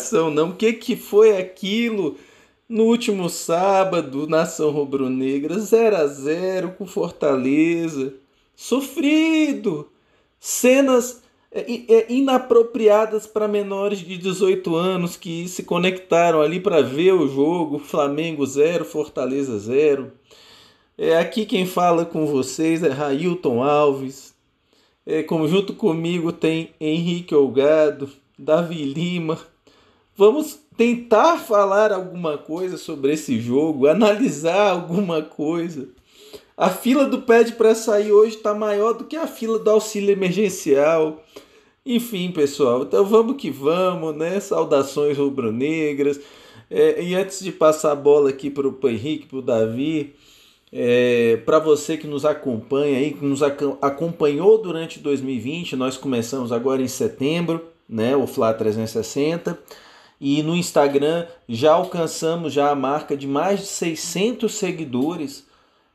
empolgação 0.00 0.30
não. 0.30 0.50
O 0.50 0.56
que 0.56 0.72
que 0.72 0.96
foi 0.96 1.36
aquilo 1.36 2.16
no 2.68 2.84
último 2.84 3.28
sábado, 3.28 4.26
nação 4.26 4.70
rubro-negra, 4.70 5.58
0 5.58 5.96
a 5.96 6.06
0 6.06 6.74
com 6.78 6.86
Fortaleza. 6.86 8.14
Sofrido. 8.54 9.88
Cenas 10.38 11.22
é, 11.52 11.60
é, 11.60 12.12
inapropriadas 12.12 13.26
para 13.26 13.48
menores 13.48 13.98
de 13.98 14.16
18 14.16 14.74
anos 14.74 15.16
que 15.16 15.48
se 15.48 15.62
conectaram 15.64 16.40
ali 16.40 16.60
para 16.60 16.80
ver 16.80 17.12
o 17.12 17.28
jogo. 17.28 17.78
Flamengo 17.78 18.46
0, 18.46 18.84
Fortaleza 18.84 19.58
0. 19.58 20.12
É, 20.96 21.18
aqui 21.18 21.44
quem 21.46 21.66
fala 21.66 22.04
com 22.04 22.26
vocês 22.26 22.82
é 22.82 22.88
Railton 22.88 23.62
Alves. 23.62 24.34
É, 25.04 25.22
como 25.22 25.48
junto 25.48 25.74
comigo 25.74 26.30
tem 26.30 26.70
Henrique 26.78 27.34
Olgado, 27.34 28.08
Davi 28.38 28.84
Lima. 28.84 29.38
Vamos 30.16 30.58
tentar 30.76 31.38
falar 31.38 31.92
alguma 31.92 32.36
coisa 32.36 32.76
sobre 32.76 33.12
esse 33.12 33.40
jogo, 33.40 33.86
analisar 33.86 34.70
alguma 34.70 35.22
coisa. 35.22 35.88
A 36.56 36.68
fila 36.68 37.06
do 37.06 37.22
PED 37.22 37.52
para 37.52 37.74
sair 37.74 38.12
hoje 38.12 38.36
está 38.36 38.54
maior 38.54 38.92
do 38.92 39.04
que 39.04 39.16
a 39.16 39.26
fila 39.26 39.58
do 39.58 39.70
auxílio 39.70 40.10
emergencial. 40.10 41.24
Enfim, 41.86 42.30
pessoal, 42.30 42.82
então 42.82 43.04
vamos 43.04 43.36
que 43.36 43.50
vamos, 43.50 44.14
né? 44.14 44.38
Saudações 44.40 45.16
rubro-negras. 45.16 46.20
É, 46.70 47.02
e 47.02 47.14
antes 47.14 47.40
de 47.40 47.50
passar 47.50 47.92
a 47.92 47.96
bola 47.96 48.28
aqui 48.28 48.50
para 48.50 48.68
o 48.68 48.78
Henrique, 48.84 49.26
para 49.26 49.38
o 49.38 49.42
Davi, 49.42 50.14
é, 50.72 51.38
para 51.44 51.58
você 51.58 51.96
que 51.96 52.06
nos 52.06 52.24
acompanha 52.24 52.98
aí, 52.98 53.12
que 53.12 53.24
nos 53.24 53.42
acompanhou 53.42 54.58
durante 54.58 55.00
2020, 55.00 55.74
nós 55.74 55.96
começamos 55.96 56.52
agora 56.52 56.80
em 56.82 56.88
setembro, 56.88 57.64
né? 57.88 58.14
O 58.14 58.26
Fla 58.26 58.52
360. 58.52 59.58
E 60.20 60.42
no 60.42 60.54
Instagram 60.54 61.26
já 61.48 61.72
alcançamos 61.72 62.52
já 62.52 62.70
a 62.70 62.74
marca 62.74 63.16
de 63.16 63.26
mais 63.26 63.60
de 63.60 63.66
600 63.66 64.52
seguidores 64.52 65.46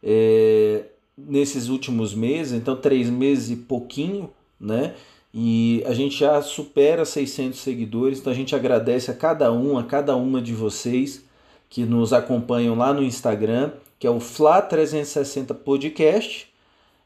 é, 0.01 0.85
nesses 1.17 1.69
últimos 1.69 2.13
meses, 2.13 2.53
então 2.53 2.75
três 2.75 3.09
meses 3.09 3.51
e 3.51 3.55
pouquinho, 3.55 4.29
né? 4.59 4.95
E 5.33 5.83
a 5.85 5.93
gente 5.93 6.17
já 6.17 6.41
supera 6.41 7.03
600 7.03 7.59
seguidores, 7.59 8.19
então 8.19 8.31
a 8.31 8.35
gente 8.35 8.55
agradece 8.55 9.11
a 9.11 9.13
cada 9.13 9.51
um, 9.51 9.77
a 9.77 9.83
cada 9.83 10.15
uma 10.15 10.41
de 10.41 10.53
vocês 10.53 11.23
que 11.69 11.83
nos 11.83 12.13
acompanham 12.13 12.75
lá 12.75 12.93
no 12.93 13.03
Instagram, 13.03 13.71
que 13.99 14.07
é 14.07 14.09
o 14.09 14.19
Fla 14.19 14.61
360 14.61 15.53
Podcast, 15.53 16.47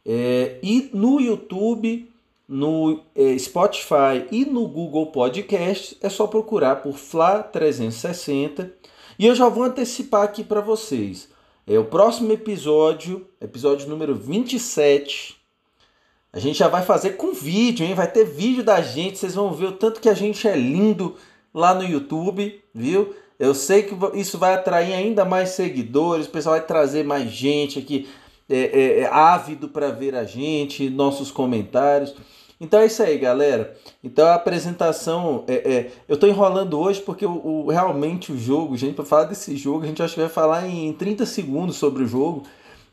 é, 0.06 0.59
e 0.62 0.90
no 0.94 1.20
YouTube, 1.20 2.08
no 2.50 3.02
é, 3.16 3.38
Spotify 3.38 4.25
e 4.31 4.44
no 4.44 4.67
Google 4.67 5.11
Podcast, 5.11 5.95
é 6.02 6.09
só 6.09 6.25
procurar 6.25 6.78
por 6.78 6.97
Fla 6.97 7.44
360. 7.44 8.73
E 9.19 9.28
eu 9.28 9.36
já 9.36 9.47
vou 9.47 9.66
antecipar 9.66 10.23
aqui 10.23 10.44
para 10.44 10.59
vocês. 10.59 11.30
É 11.67 11.78
o 11.78 11.86
próximo 11.86 12.31
episódio, 12.31 13.28
episódio 13.39 13.88
número 13.88 14.16
27. 14.16 15.38
A 16.33 16.39
gente 16.39 16.58
já 16.58 16.67
vai 16.67 16.81
fazer 16.81 17.11
com 17.11 17.33
vídeo, 17.33 17.86
hein? 17.86 17.94
Vai 17.94 18.11
ter 18.11 18.25
vídeo 18.25 18.63
da 18.63 18.81
gente, 18.81 19.19
vocês 19.19 19.36
vão 19.36 19.53
ver 19.53 19.67
o 19.67 19.73
tanto 19.73 20.02
que 20.02 20.09
a 20.09 20.16
gente 20.16 20.47
é 20.47 20.56
lindo 20.56 21.16
lá 21.53 21.75
no 21.75 21.84
YouTube, 21.84 22.59
viu? 22.73 23.13
Eu 23.38 23.53
sei 23.53 23.84
que 23.84 23.95
isso 24.16 24.40
vai 24.40 24.56
atrair 24.56 24.94
ainda 24.94 25.24
mais 25.24 25.50
seguidores, 25.50 26.25
o 26.25 26.31
pessoal 26.31 26.56
vai 26.56 26.66
trazer 26.66 27.03
mais 27.03 27.29
gente 27.29 27.78
aqui, 27.78 28.09
é, 28.50 28.57
é, 28.57 29.00
é 29.01 29.06
ávido 29.07 29.69
para 29.69 29.91
ver 29.91 30.16
a 30.16 30.24
gente, 30.24 30.90
nossos 30.90 31.29
comentários. 31.29 32.16
Então 32.59 32.81
é 32.81 32.88
isso 32.88 33.02
aí, 33.02 33.18
galera. 33.18 33.75
Então 34.03 34.28
a 34.28 34.36
apresentação, 34.36 35.46
é, 35.47 35.53
é 35.53 35.92
eu 36.08 36.16
estou 36.16 36.28
enrolando 36.28 36.78
hoje 36.80 37.02
porque 37.02 37.25
o, 37.25 37.31
o, 37.31 37.68
realmente 37.70 38.31
o 38.34 38.38
jogo, 38.38 38.75
gente, 38.75 38.96
para 38.96 39.06
falar 39.06 39.25
desse 39.25 39.56
jogo, 39.56 39.84
a 39.84 39.88
gente 39.88 40.03
acho 40.03 40.16
que 40.16 40.20
vai 40.20 40.30
falar 40.30 40.68
em 40.68 40.92
30 40.94 41.25
segundos 41.25 41.78
sobre 41.78 42.03
o 42.03 42.08
jogo, 42.08 42.44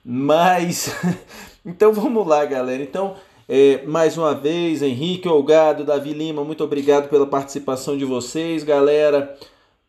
mas 0.05 0.95
então 1.67 1.93
vamos 1.93 2.27
lá, 2.27 2.45
galera. 2.45 2.83
Então 2.83 3.17
é, 3.49 3.85
mais 3.85 4.17
uma 4.19 4.35
vez, 4.35 4.83
Henrique 4.83 5.29
Olgado, 5.29 5.85
Davi 5.85 6.13
Lima, 6.13 6.45
muito 6.45 6.65
obrigado 6.65 7.09
pela 7.09 7.27
participação 7.27 7.97
de 7.97 8.05
vocês, 8.05 8.65
galera. 8.65 9.37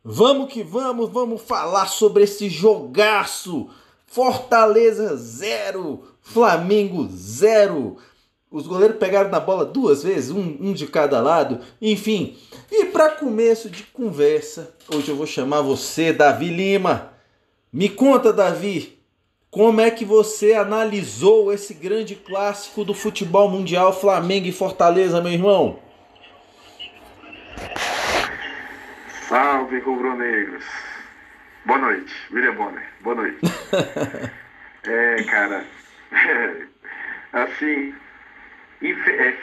Vamos 0.04 0.54
que 0.54 0.64
vamos, 0.64 1.10
vamos 1.10 1.42
falar 1.42 1.88
sobre 1.88 2.24
esse 2.24 2.50
jogaço. 2.50 3.68
Fortaleza 4.06 5.16
0, 5.18 6.04
Flamengo 6.22 7.08
0. 7.12 7.98
Os 8.50 8.66
goleiros 8.66 8.98
pegaram 8.98 9.30
na 9.30 9.42
bola 9.42 9.66
duas 9.66 10.04
vezes, 10.04 10.32
um, 10.32 10.58
um 10.62 10.74
de 10.74 10.88
cada 10.88 11.20
lado. 11.20 11.60
Enfim, 11.82 12.38
e 12.72 12.86
para 12.86 13.12
começo 13.12 13.70
de 13.70 13.84
conversa, 13.84 14.74
hoje 14.90 15.10
eu 15.10 15.18
vou 15.18 15.28
chamar 15.28 15.62
você, 15.62 16.14
Davi 16.14 16.50
Lima. 16.50 17.12
Me 17.74 17.90
conta, 17.90 18.32
Davi, 18.32 18.98
como 19.52 19.82
é 19.82 19.92
que 19.92 20.06
você 20.06 20.54
analisou 20.54 21.52
esse 21.52 21.74
grande 21.74 22.16
clássico 22.16 22.86
do 22.86 22.94
futebol 22.94 23.50
mundial 23.50 23.92
Flamengo 23.92 24.48
e 24.48 24.54
Fortaleza, 24.54 25.22
meu 25.22 25.34
irmão? 25.34 25.80
Salve, 29.28 29.80
rubro-negros. 29.80 30.64
Boa 31.66 31.80
noite, 31.80 32.14
William 32.32 32.56
Bonner. 32.56 32.88
Boa 33.02 33.16
noite. 33.18 33.40
é, 34.88 35.24
cara, 35.24 35.66
assim, 37.34 37.94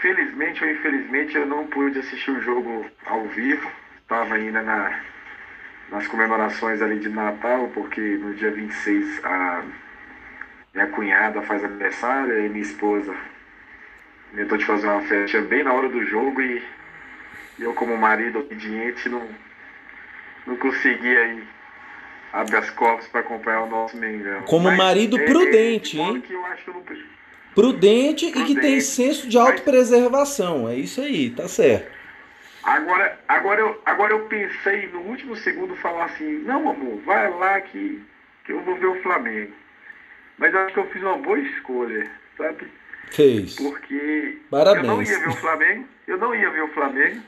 felizmente 0.00 0.62
ou 0.62 0.70
infelizmente 0.70 1.36
eu 1.36 1.46
não 1.46 1.66
pude 1.66 1.98
assistir 1.98 2.30
o 2.30 2.40
jogo 2.40 2.86
ao 3.06 3.24
vivo. 3.28 3.70
Estava 4.02 4.34
ainda 4.34 4.62
na, 4.62 5.00
nas 5.90 6.06
comemorações 6.06 6.80
ali 6.80 6.98
de 6.98 7.08
Natal, 7.08 7.68
porque 7.74 8.00
no 8.00 8.34
dia 8.34 8.50
26 8.50 9.24
a 9.24 9.64
minha 10.72 10.86
cunhada 10.88 11.42
faz 11.42 11.64
aniversário 11.64 12.44
e 12.44 12.48
minha 12.48 12.62
esposa 12.62 13.14
inventou 14.32 14.58
de 14.58 14.64
fazer 14.64 14.88
uma 14.88 15.02
festa 15.02 15.40
bem 15.40 15.62
na 15.62 15.72
hora 15.72 15.88
do 15.88 16.04
jogo 16.04 16.42
e 16.42 16.62
eu 17.58 17.72
como 17.74 17.96
marido 17.96 18.40
obediente 18.40 19.08
não, 19.08 19.28
não 20.46 20.56
consegui 20.56 21.16
aí 21.16 21.44
abrir 22.32 22.56
as 22.56 22.70
copos 22.70 23.06
para 23.06 23.20
acompanhar 23.20 23.62
o 23.62 23.70
nosso 23.70 23.96
Mengão. 23.96 24.42
Como 24.42 24.64
Mas, 24.64 24.76
marido 24.76 25.18
é, 25.18 25.24
prudente, 25.24 26.00
é, 26.00 26.02
é, 26.02 26.06
hein? 26.06 26.20
Que 26.20 26.32
eu 26.32 26.44
acho 26.46 26.64
que 26.64 26.70
eu 26.70 26.74
não 26.74 26.82
Prudente, 27.54 28.30
Prudente, 28.30 28.52
e 28.52 28.54
que 28.54 28.60
tem 28.60 28.80
senso 28.80 29.28
de 29.28 29.38
autopreservação. 29.38 30.68
É 30.68 30.76
isso 30.76 31.00
aí, 31.00 31.30
tá 31.30 31.48
certo. 31.48 31.92
Agora, 32.64 33.18
agora, 33.28 33.60
eu, 33.60 33.82
agora 33.84 34.12
eu 34.14 34.20
pensei 34.26 34.88
no 34.88 35.00
último 35.00 35.36
segundo 35.36 35.76
falar 35.76 36.06
assim, 36.06 36.38
não 36.44 36.70
amor, 36.70 36.98
vai 37.04 37.30
lá 37.30 37.60
que, 37.60 38.02
que 38.44 38.52
eu 38.52 38.60
vou 38.62 38.74
ver 38.76 38.86
o 38.86 39.02
Flamengo. 39.02 39.52
Mas 40.38 40.52
eu 40.52 40.60
acho 40.60 40.72
que 40.72 40.80
eu 40.80 40.90
fiz 40.90 41.02
uma 41.02 41.18
boa 41.18 41.38
escolha, 41.38 42.10
sabe? 42.38 42.66
Fez. 43.10 43.56
Porque 43.56 44.38
Parabéns. 44.50 44.84
eu 44.84 44.90
não 44.90 45.02
ia 45.02 45.18
ver 45.18 45.28
o 45.28 45.36
Flamengo, 45.36 45.88
eu 46.06 46.18
não 46.18 46.34
ia 46.34 46.50
ver 46.50 46.62
o 46.62 46.68
Flamengo, 46.68 47.22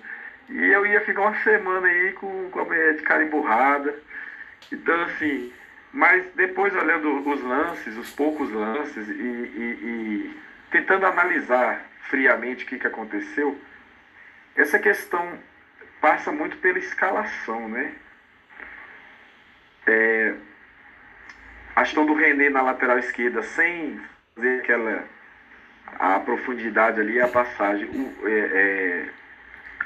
e 0.49 0.65
eu 0.65 0.87
ia 0.87 1.01
ficar 1.03 1.21
uma 1.21 1.43
semana 1.43 1.87
aí 1.87 2.13
com, 2.13 2.49
com 2.51 2.61
a 2.61 2.65
mulher 2.65 2.97
de 2.97 3.03
cara 3.03 3.23
emburrada. 3.23 3.95
Então 4.73 5.03
assim, 5.03 5.53
mas 5.93 6.27
depois 6.35 6.75
olhando 6.75 7.29
os 7.29 7.43
lances, 7.43 7.97
os 7.97 8.11
poucos 8.11 8.51
lances, 8.53 9.09
e, 9.09 9.13
e, 9.13 9.79
e 9.83 10.41
tentando 10.71 11.07
analisar 11.07 11.87
friamente 12.09 12.65
o 12.65 12.69
que, 12.69 12.79
que 12.79 12.87
aconteceu, 12.87 13.59
essa 14.55 14.79
questão 14.79 15.39
passa 16.01 16.31
muito 16.31 16.57
pela 16.59 16.79
escalação, 16.79 17.69
né? 17.69 17.93
É, 19.87 20.35
a 21.75 21.83
questão 21.83 22.07
do 22.07 22.15
René 22.15 22.51
na 22.51 22.63
lateral 22.63 22.99
esquerda, 22.99 23.43
sem 23.43 24.01
fazer 24.35 24.61
aquela 24.61 25.05
a 25.99 26.19
profundidade 26.21 27.01
ali, 27.01 27.21
a 27.21 27.29
passagem, 27.29 27.87
o, 27.87 28.29
é, 28.29 28.31
é, 28.31 29.09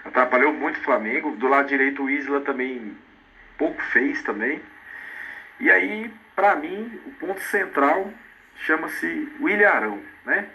atrapalhou 0.05 0.53
muito 0.53 0.79
o 0.79 0.83
Flamengo. 0.83 1.37
Do 1.37 1.49
lado 1.49 1.69
direito, 1.69 2.03
o 2.03 2.11
Isla 2.11 2.41
também 2.41 2.97
pouco 3.59 3.83
fez 3.83 4.23
também. 4.23 4.61
E 5.61 5.71
aí, 5.71 6.11
para 6.35 6.57
mim, 6.57 6.99
o 7.07 7.11
ponto 7.13 7.41
central 7.43 8.11
chama-se 8.57 9.33
William 9.41 9.69
Arão, 9.69 10.01
né? 10.25 10.47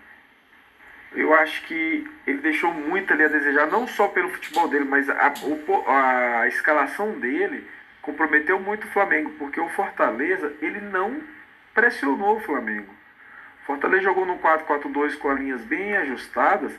Eu 1.14 1.34
acho 1.34 1.64
que 1.64 2.06
ele 2.28 2.40
deixou 2.40 2.74
muito 2.74 3.14
ali 3.14 3.24
a 3.24 3.30
desejar, 3.30 3.68
não 3.68 3.88
só 3.88 4.08
pelo 4.10 4.30
futebol 4.30 4.68
dele, 4.68 4.84
mas 4.84 5.10
a, 5.10 5.32
a, 5.88 6.40
a 6.42 6.48
escalação 6.48 7.12
dele 7.20 7.66
comprometeu 8.02 8.60
muito 8.60 8.86
o 8.86 8.92
Flamengo, 8.92 9.32
porque 9.40 9.60
o 9.60 9.70
Fortaleza, 9.70 10.54
ele 10.62 10.82
não 10.82 11.22
pressionou 11.74 12.38
o 12.38 12.42
Flamengo. 12.42 12.94
O 13.62 13.66
Fortaleza 13.66 14.04
jogou 14.04 14.26
no 14.26 14.38
4-4-2 14.40 15.18
com 15.18 15.30
as 15.30 15.40
linhas 15.40 15.62
bem 15.62 15.96
ajustadas 15.98 16.72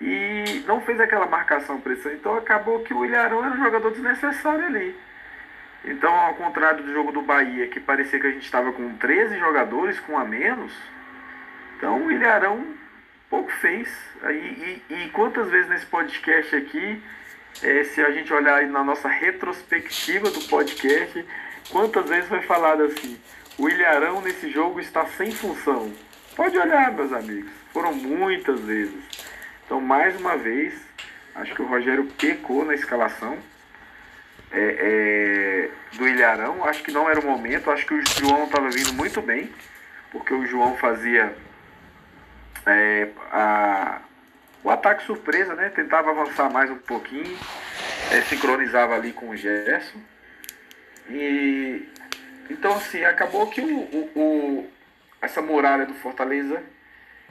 e 0.00 0.62
não 0.66 0.80
fez 0.80 1.00
aquela 1.00 1.26
marcação 1.26 1.80
pressão. 1.80 2.12
Então 2.12 2.36
acabou 2.36 2.80
que 2.80 2.94
o 2.94 3.04
Ilharão 3.04 3.44
era 3.44 3.54
um 3.54 3.64
jogador 3.64 3.90
desnecessário 3.90 4.66
ali. 4.66 4.96
Então, 5.84 6.12
ao 6.12 6.34
contrário 6.34 6.84
do 6.84 6.92
jogo 6.92 7.10
do 7.10 7.22
Bahia, 7.22 7.66
que 7.68 7.80
parecia 7.80 8.20
que 8.20 8.26
a 8.26 8.30
gente 8.30 8.44
estava 8.44 8.72
com 8.72 8.96
13 8.96 9.38
jogadores 9.38 9.98
com 10.00 10.18
a 10.18 10.24
menos, 10.24 10.72
então 11.76 12.04
o 12.04 12.12
Ilharão 12.12 12.74
pouco 13.30 13.50
fez. 13.52 13.88
E, 14.24 14.82
e, 14.90 14.94
e 14.94 15.10
quantas 15.10 15.48
vezes 15.48 15.70
nesse 15.70 15.86
podcast 15.86 16.54
aqui, 16.54 17.02
é, 17.62 17.84
se 17.84 18.02
a 18.02 18.10
gente 18.10 18.32
olhar 18.32 18.66
na 18.66 18.84
nossa 18.84 19.08
retrospectiva 19.08 20.30
do 20.30 20.40
podcast, 20.48 21.24
quantas 21.70 22.08
vezes 22.08 22.28
foi 22.28 22.42
falado 22.42 22.82
assim, 22.82 23.18
o 23.56 23.68
Ilharão 23.68 24.20
nesse 24.20 24.50
jogo 24.50 24.80
está 24.80 25.06
sem 25.06 25.30
função. 25.30 25.92
Pode 26.36 26.58
olhar, 26.58 26.92
meus 26.92 27.12
amigos, 27.12 27.50
foram 27.72 27.94
muitas 27.94 28.60
vezes. 28.60 29.02
Então, 29.64 29.80
mais 29.80 30.18
uma 30.20 30.36
vez, 30.36 30.74
acho 31.34 31.54
que 31.54 31.62
o 31.62 31.66
Rogério 31.66 32.06
pecou 32.18 32.64
na 32.64 32.74
escalação 32.74 33.38
é, 34.52 35.70
é, 35.92 35.96
do 35.96 36.08
Ilharão. 36.08 36.64
Acho 36.64 36.82
que 36.82 36.92
não 36.92 37.08
era 37.08 37.20
o 37.20 37.24
momento, 37.24 37.70
acho 37.70 37.86
que 37.86 37.94
o 37.94 38.06
João 38.06 38.44
estava 38.44 38.70
vindo 38.70 38.92
muito 38.94 39.20
bem, 39.22 39.52
porque 40.10 40.34
o 40.34 40.46
João 40.46 40.76
fazia 40.76 41.34
é, 42.66 43.08
a, 43.32 44.00
o 44.62 44.70
ataque 44.70 45.04
surpresa, 45.04 45.54
né? 45.54 45.70
Tentava 45.70 46.10
avançar 46.10 46.50
mais 46.50 46.70
um 46.70 46.78
pouquinho, 46.78 47.38
é, 48.12 48.20
sincronizava 48.22 48.94
ali 48.94 49.12
com 49.12 49.30
o 49.30 49.36
Gerson. 49.36 50.00
E 51.08 51.88
então 52.48 52.74
assim, 52.74 53.04
acabou 53.04 53.46
que 53.48 53.60
o, 53.60 53.78
o, 53.78 54.10
o, 54.14 54.70
essa 55.22 55.40
muralha 55.40 55.86
do 55.86 55.94
Fortaleza 55.94 56.62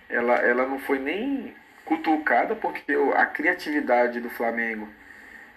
ela, 0.09 0.35
ela 0.37 0.65
não 0.65 0.79
foi 0.79 0.97
nem 0.99 1.53
cutucada, 1.85 2.55
porque 2.55 2.93
a 3.15 3.25
criatividade 3.25 4.19
do 4.19 4.29
Flamengo 4.29 4.87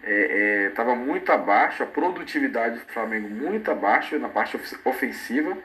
estava 0.03 0.91
é, 0.91 0.95
é, 0.95 0.97
muito 0.97 1.31
abaixo, 1.31 1.83
a 1.83 1.87
produtividade 1.87 2.81
do 2.81 2.93
Flamengo 2.93 3.29
muito 3.29 3.71
abaixo 3.71 4.19
na 4.19 4.29
parte 4.29 4.59
ofensiva. 4.85 5.57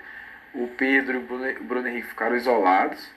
O 0.54 0.68
Pedro 0.68 1.16
e 1.16 1.18
o 1.18 1.63
Bruno, 1.63 1.88
Henrique 1.88 2.07
ficaram 2.07 2.36
isolados. 2.36 3.12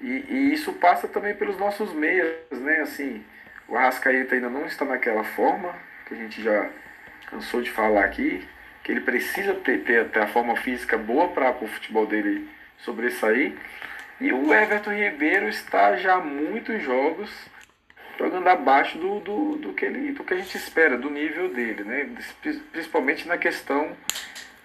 E, 0.00 0.24
e, 0.28 0.52
isso 0.52 0.72
passa 0.74 1.08
também 1.08 1.34
pelos 1.34 1.56
nossos 1.58 1.92
meias, 1.92 2.36
né? 2.52 2.80
Assim, 2.80 3.24
o 3.68 3.76
Arrascaeta 3.76 4.34
ainda 4.34 4.48
não 4.48 4.66
está 4.66 4.84
naquela 4.84 5.24
forma, 5.24 5.74
que 6.06 6.14
a 6.14 6.16
gente 6.16 6.42
já 6.42 6.68
cansou 7.30 7.62
de 7.62 7.70
falar 7.70 8.04
aqui, 8.04 8.46
que 8.82 8.92
ele 8.92 9.00
precisa 9.00 9.54
ter, 9.54 9.82
ter, 9.82 10.08
ter 10.08 10.20
a 10.20 10.26
forma 10.26 10.56
física 10.56 10.96
boa 10.96 11.28
para 11.28 11.50
o 11.50 11.66
futebol 11.66 12.06
dele 12.06 12.48
sobressair. 12.78 13.54
E 14.20 14.32
o 14.32 14.52
Everton 14.52 14.92
Ribeiro 14.92 15.48
está 15.48 15.96
já 15.96 16.14
há 16.14 16.20
muitos 16.20 16.82
jogos 16.82 17.30
jogando 18.18 18.48
abaixo 18.48 18.98
do, 18.98 19.20
do, 19.20 19.56
do, 19.56 19.72
que, 19.72 19.84
ele, 19.84 20.12
do 20.12 20.24
que 20.24 20.34
a 20.34 20.36
gente 20.36 20.56
espera, 20.56 20.96
do 20.96 21.10
nível 21.10 21.48
dele, 21.48 21.84
né? 21.84 22.08
principalmente 22.72 23.26
na 23.26 23.36
questão 23.36 23.96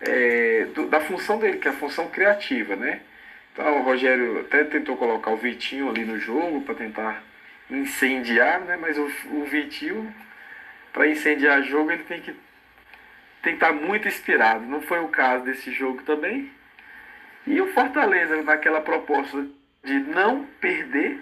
é, 0.02 0.66
do, 0.74 0.88
da 0.88 1.00
função 1.00 1.40
dele, 1.40 1.58
que 1.58 1.68
é 1.68 1.72
a 1.72 1.76
função 1.76 2.08
criativa. 2.10 2.76
Né? 2.76 3.02
Então 3.54 3.80
o 3.80 3.84
Rogério 3.84 4.42
até 4.42 4.64
tentou 4.64 4.98
colocar 4.98 5.32
o 5.32 5.38
Vitinho 5.38 5.90
ali 5.90 6.06
no 6.06 6.20
jogo 6.20 6.62
para 6.62 6.76
tentar 6.76 7.24
incendiar, 7.70 8.62
né? 8.62 8.78
mas 8.78 8.98
o, 8.98 9.12
o 9.32 9.46
Vitinho, 9.46 10.14
para 10.94 11.08
incendiar 11.08 11.64
jogo, 11.64 11.92
ele 11.92 12.04
tem 12.04 12.22
que, 12.22 12.32
tem 13.42 13.58
que 13.58 13.64
estar 13.64 13.74
muito 13.74 14.08
inspirado. 14.08 14.66
Não 14.66 14.82
foi 14.82 15.00
o 15.00 15.08
caso 15.08 15.44
desse 15.44 15.72
jogo 15.72 16.04
também. 16.04 16.52
E 17.48 17.60
o 17.62 17.68
Fortaleza, 17.74 18.42
naquela 18.44 18.82
proposta 18.82 19.46
de 19.84 20.00
não 20.00 20.46
perder, 20.60 21.20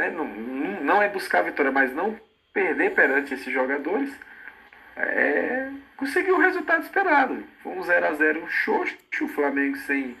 né, 0.00 0.10
não, 0.10 0.26
não 0.26 1.02
é 1.02 1.08
buscar 1.08 1.40
a 1.40 1.42
vitória, 1.42 1.70
mas 1.70 1.94
não 1.94 2.18
perder 2.54 2.94
perante 2.94 3.34
esses 3.34 3.52
jogadores, 3.52 4.10
é, 4.96 5.68
conseguiu 5.96 6.36
o 6.36 6.40
resultado 6.40 6.82
esperado. 6.82 7.44
Foi 7.62 7.72
um 7.72 7.82
0x0 7.82 8.48
xoxo, 8.48 8.96
o 9.22 9.28
Flamengo 9.28 9.76
sem. 9.76 10.16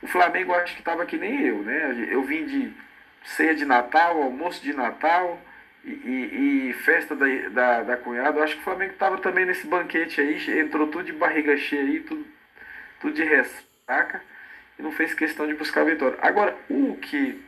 O 0.00 0.06
Flamengo 0.06 0.54
acho 0.54 0.74
que 0.74 0.80
estava 0.80 1.04
que 1.04 1.16
nem 1.16 1.42
eu, 1.42 1.62
né? 1.62 2.08
Eu 2.10 2.22
vim 2.22 2.44
de 2.44 2.72
ceia 3.24 3.54
de 3.54 3.64
Natal, 3.64 4.22
almoço 4.22 4.62
de 4.62 4.72
Natal 4.72 5.40
e, 5.82 5.90
e, 5.90 6.68
e 6.70 6.72
festa 6.74 7.16
da, 7.16 7.26
da, 7.50 7.82
da 7.82 7.96
cunhada. 7.96 8.42
Acho 8.42 8.54
que 8.54 8.60
o 8.60 8.64
Flamengo 8.64 8.92
estava 8.92 9.18
também 9.18 9.46
nesse 9.46 9.66
banquete 9.66 10.20
aí, 10.20 10.60
entrou 10.60 10.86
tudo 10.88 11.04
de 11.04 11.12
barriga 11.12 11.56
cheia 11.56 11.82
aí, 11.82 12.00
tudo, 12.00 12.24
tudo 13.00 13.14
de 13.14 13.24
ressaca 13.24 14.22
e 14.78 14.82
não 14.82 14.92
fez 14.92 15.14
questão 15.14 15.46
de 15.46 15.54
buscar 15.54 15.80
a 15.80 15.84
vitória. 15.84 16.18
Agora, 16.20 16.56
o 16.68 16.96
que 16.96 17.42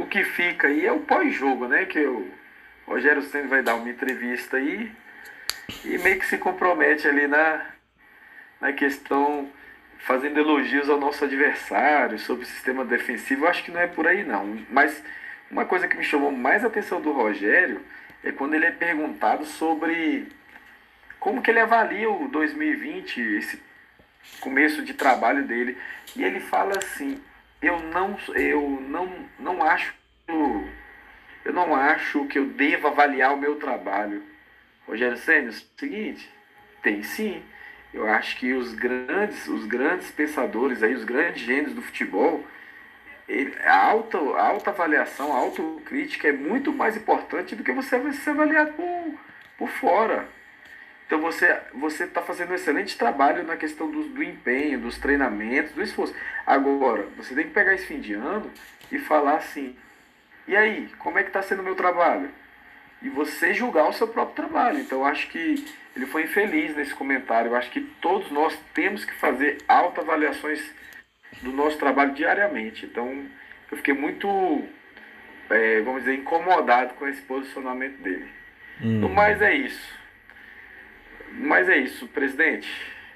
o 0.00 0.06
que 0.06 0.24
fica 0.24 0.68
aí 0.68 0.86
é 0.86 0.92
o 0.92 1.00
pós-jogo, 1.00 1.68
né? 1.68 1.84
Que 1.84 2.00
o 2.00 2.26
Rogério 2.86 3.22
Senna 3.22 3.48
vai 3.48 3.62
dar 3.62 3.74
uma 3.74 3.88
entrevista 3.88 4.56
aí 4.56 4.90
e 5.84 5.98
meio 5.98 6.18
que 6.18 6.26
se 6.26 6.38
compromete 6.38 7.06
ali 7.06 7.26
na, 7.26 7.66
na 8.60 8.72
questão 8.72 9.48
fazendo 9.98 10.38
elogios 10.38 10.88
ao 10.88 10.98
nosso 10.98 11.24
adversário 11.24 12.18
sobre 12.18 12.44
o 12.44 12.48
sistema 12.48 12.84
defensivo. 12.84 13.44
Eu 13.44 13.50
acho 13.50 13.62
que 13.62 13.70
não 13.70 13.80
é 13.80 13.86
por 13.86 14.06
aí 14.06 14.24
não. 14.24 14.58
Mas 14.70 15.02
uma 15.50 15.66
coisa 15.66 15.86
que 15.86 15.96
me 15.96 16.04
chamou 16.04 16.32
mais 16.32 16.64
a 16.64 16.68
atenção 16.68 17.00
do 17.00 17.12
Rogério 17.12 17.84
é 18.24 18.32
quando 18.32 18.54
ele 18.54 18.66
é 18.66 18.70
perguntado 18.70 19.44
sobre 19.44 20.28
como 21.18 21.42
que 21.42 21.50
ele 21.50 21.60
avalia 21.60 22.10
o 22.10 22.28
2020, 22.28 23.20
esse 23.20 23.62
começo 24.40 24.82
de 24.82 24.94
trabalho 24.94 25.44
dele. 25.44 25.76
E 26.16 26.24
ele 26.24 26.40
fala 26.40 26.78
assim: 26.78 27.20
eu 27.62 27.78
não, 27.80 28.18
eu 28.34 28.80
não, 28.88 29.28
não 29.38 29.62
acho, 29.62 29.94
eu 31.44 31.52
não 31.52 31.74
acho 31.74 32.26
que 32.26 32.38
eu 32.38 32.46
devo 32.46 32.88
avaliar 32.88 33.34
o 33.34 33.38
meu 33.38 33.56
trabalho. 33.56 34.22
Rogério 34.86 35.16
Sênior, 35.18 35.54
seguinte, 35.76 36.28
tem 36.82 37.02
sim. 37.02 37.42
Eu 37.92 38.08
acho 38.08 38.36
que 38.36 38.52
os 38.52 38.72
grandes, 38.74 39.46
os 39.48 39.66
grandes 39.66 40.10
pensadores 40.10 40.82
aí, 40.82 40.94
os 40.94 41.04
grandes 41.04 41.42
gênios 41.42 41.74
do 41.74 41.82
futebol, 41.82 42.44
ele, 43.28 43.54
a 43.62 43.76
alta, 43.76 44.18
a 44.18 44.48
alta 44.48 44.70
avaliação, 44.70 45.32
a 45.32 45.38
autocrítica 45.38 46.28
é 46.28 46.32
muito 46.32 46.72
mais 46.72 46.96
importante 46.96 47.54
do 47.54 47.62
que 47.62 47.72
você 47.72 48.12
ser 48.12 48.30
avaliado 48.30 48.72
por, 48.72 49.14
por 49.58 49.68
fora. 49.68 50.28
Então 51.10 51.20
você 51.20 51.58
você 51.74 52.04
está 52.04 52.22
fazendo 52.22 52.52
um 52.52 52.54
excelente 52.54 52.96
trabalho 52.96 53.42
na 53.42 53.56
questão 53.56 53.90
do, 53.90 54.04
do 54.04 54.22
empenho, 54.22 54.78
dos 54.78 54.96
treinamentos, 54.96 55.72
do 55.72 55.82
esforço. 55.82 56.14
Agora, 56.46 57.08
você 57.16 57.34
tem 57.34 57.48
que 57.48 57.52
pegar 57.52 57.74
esse 57.74 57.84
fim 57.84 57.98
de 57.98 58.14
ano 58.14 58.48
e 58.92 58.98
falar 59.00 59.38
assim, 59.38 59.74
e 60.46 60.54
aí, 60.56 60.88
como 61.00 61.18
é 61.18 61.24
que 61.24 61.30
está 61.30 61.42
sendo 61.42 61.62
o 61.62 61.64
meu 61.64 61.74
trabalho? 61.74 62.30
E 63.02 63.08
você 63.08 63.52
julgar 63.52 63.88
o 63.88 63.92
seu 63.92 64.06
próprio 64.06 64.36
trabalho. 64.36 64.78
Então 64.78 64.98
eu 64.98 65.04
acho 65.04 65.26
que 65.30 65.64
ele 65.96 66.06
foi 66.06 66.22
infeliz 66.22 66.76
nesse 66.76 66.94
comentário. 66.94 67.50
Eu 67.50 67.56
acho 67.56 67.72
que 67.72 67.80
todos 68.00 68.30
nós 68.30 68.56
temos 68.72 69.04
que 69.04 69.14
fazer 69.14 69.58
autoavaliações 69.66 70.62
do 71.42 71.50
nosso 71.50 71.76
trabalho 71.76 72.14
diariamente. 72.14 72.86
Então 72.86 73.26
eu 73.68 73.76
fiquei 73.78 73.94
muito, 73.94 74.28
é, 75.50 75.80
vamos 75.80 76.02
dizer, 76.02 76.14
incomodado 76.14 76.94
com 76.94 77.08
esse 77.08 77.22
posicionamento 77.22 77.96
dele. 77.96 78.28
Hum. 78.80 79.00
No 79.00 79.08
mais 79.08 79.42
é 79.42 79.52
isso. 79.52 79.99
Mas 81.32 81.68
é 81.68 81.78
isso, 81.78 82.06
presidente. 82.08 82.68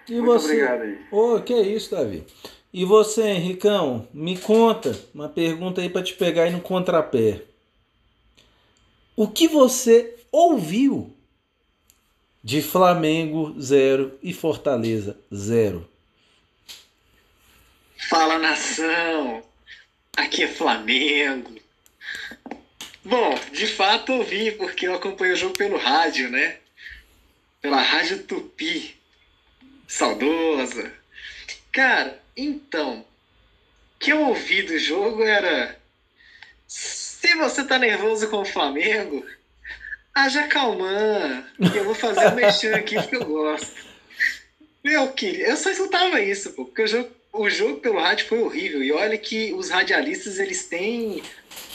E 0.08 0.14
Muito 0.14 0.26
você... 0.26 0.46
obrigado 0.46 0.82
aí. 0.82 0.98
Oh, 1.10 1.40
que 1.40 1.52
é 1.52 1.62
isso, 1.62 1.90
Davi. 1.90 2.24
E 2.72 2.84
você, 2.84 3.22
Henricão, 3.22 4.08
me 4.12 4.36
conta 4.36 4.98
uma 5.14 5.28
pergunta 5.28 5.80
aí 5.80 5.88
para 5.88 6.02
te 6.02 6.14
pegar 6.14 6.44
aí 6.44 6.50
no 6.50 6.60
contrapé. 6.60 7.42
O 9.16 9.28
que 9.28 9.46
você 9.46 10.16
ouviu 10.32 11.14
de 12.42 12.60
Flamengo 12.60 13.54
zero 13.60 14.18
e 14.22 14.32
Fortaleza 14.32 15.16
zero? 15.32 15.88
Fala 18.08 18.38
nação! 18.38 19.42
Aqui 20.16 20.42
é 20.42 20.48
Flamengo. 20.48 21.52
Bom, 23.04 23.34
de 23.52 23.66
fato 23.66 24.12
ouvi, 24.12 24.50
porque 24.52 24.88
eu 24.88 24.94
acompanho 24.94 25.34
o 25.34 25.36
jogo 25.36 25.56
pelo 25.56 25.76
rádio, 25.76 26.30
né? 26.30 26.56
Pela 27.64 27.80
Rádio 27.80 28.22
Tupi. 28.24 28.94
Saudosa. 29.88 30.92
Cara, 31.72 32.20
então, 32.36 32.98
o 32.98 33.98
que 33.98 34.12
eu 34.12 34.20
ouvi 34.20 34.64
do 34.64 34.78
jogo 34.78 35.22
era. 35.22 35.80
Se 36.68 37.34
você 37.36 37.64
tá 37.64 37.78
nervoso 37.78 38.28
com 38.28 38.42
o 38.42 38.44
Flamengo, 38.44 39.24
haja 40.14 40.46
calmã, 40.46 41.42
que 41.72 41.78
eu 41.78 41.84
vou 41.84 41.94
fazer 41.94 42.26
o 42.26 42.34
mexer 42.34 42.74
aqui 42.74 43.02
que 43.06 43.16
eu 43.16 43.24
gosto. 43.24 43.74
Meu 44.84 45.10
querido, 45.12 45.44
eu 45.44 45.56
só 45.56 45.70
escutava 45.70 46.20
isso, 46.20 46.52
pô, 46.52 46.66
porque 46.66 46.82
o 46.82 46.86
jogo, 46.86 47.10
o 47.34 47.50
jogo 47.50 47.80
pelo 47.80 47.98
rádio 47.98 48.28
foi 48.28 48.38
horrível. 48.38 48.82
E 48.82 48.92
olha 48.92 49.18
que 49.18 49.52
os 49.52 49.68
radialistas 49.68 50.38
eles 50.38 50.66
têm 50.66 51.22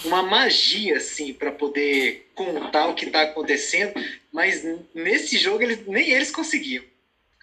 uma 0.05 0.23
magia 0.23 0.97
assim 0.97 1.33
para 1.33 1.51
poder 1.51 2.31
contar 2.33 2.87
o 2.87 2.95
que 2.95 3.05
está 3.05 3.23
acontecendo, 3.23 3.93
mas 4.31 4.63
nesse 4.95 5.37
jogo 5.37 5.61
eles, 5.61 5.85
nem 5.85 6.09
eles 6.09 6.31
conseguiam. 6.31 6.83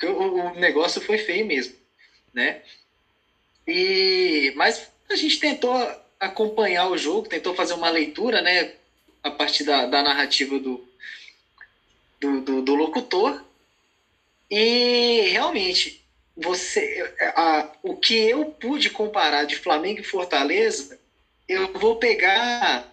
O, 0.02 0.06
o, 0.06 0.54
negócio 0.54 1.00
foi 1.00 1.18
feio 1.18 1.44
mesmo, 1.46 1.75
né? 2.32 2.62
E 3.66 4.52
mas 4.56 4.90
a 5.11 5.16
gente 5.16 5.38
tentou 5.38 5.75
acompanhar 6.18 6.88
o 6.88 6.99
jogo, 6.99 7.28
tentou 7.28 7.54
fazer 7.54 7.75
uma 7.75 7.90
leitura, 7.90 8.40
né, 8.40 8.73
a 9.23 9.30
partir 9.30 9.64
da, 9.64 9.87
da 9.87 10.02
narrativa 10.02 10.58
do, 10.58 10.87
do, 12.18 12.40
do, 12.40 12.62
do 12.62 12.75
locutor. 12.75 13.44
E 14.50 15.28
realmente 15.32 16.06
você 16.37 17.14
a, 17.35 17.71
o 17.83 17.97
que 17.97 18.14
eu 18.14 18.47
pude 18.47 18.90
comparar 18.90 19.45
de 19.45 19.57
Flamengo 19.57 20.00
e 20.00 20.05
Fortaleza 20.05 20.99
eu 21.49 21.73
vou 21.75 21.97
pegar 21.97 22.93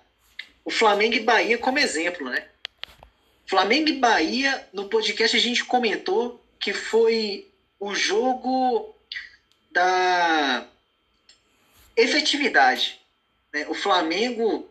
o 0.64 0.72
Flamengo 0.72 1.16
e 1.16 1.20
Bahia 1.20 1.58
como 1.58 1.80
exemplo, 1.80 2.30
né? 2.30 2.48
Flamengo 3.46 3.90
e 3.90 4.00
Bahia, 4.00 4.68
no 4.72 4.88
podcast 4.88 5.36
a 5.36 5.40
gente 5.40 5.66
comentou 5.66 6.44
que 6.60 6.74
foi 6.74 7.52
o 7.80 7.94
jogo 7.94 8.96
da 9.72 10.66
efetividade. 11.96 13.02
Né? 13.52 13.68
O 13.68 13.74
Flamengo 13.74 14.70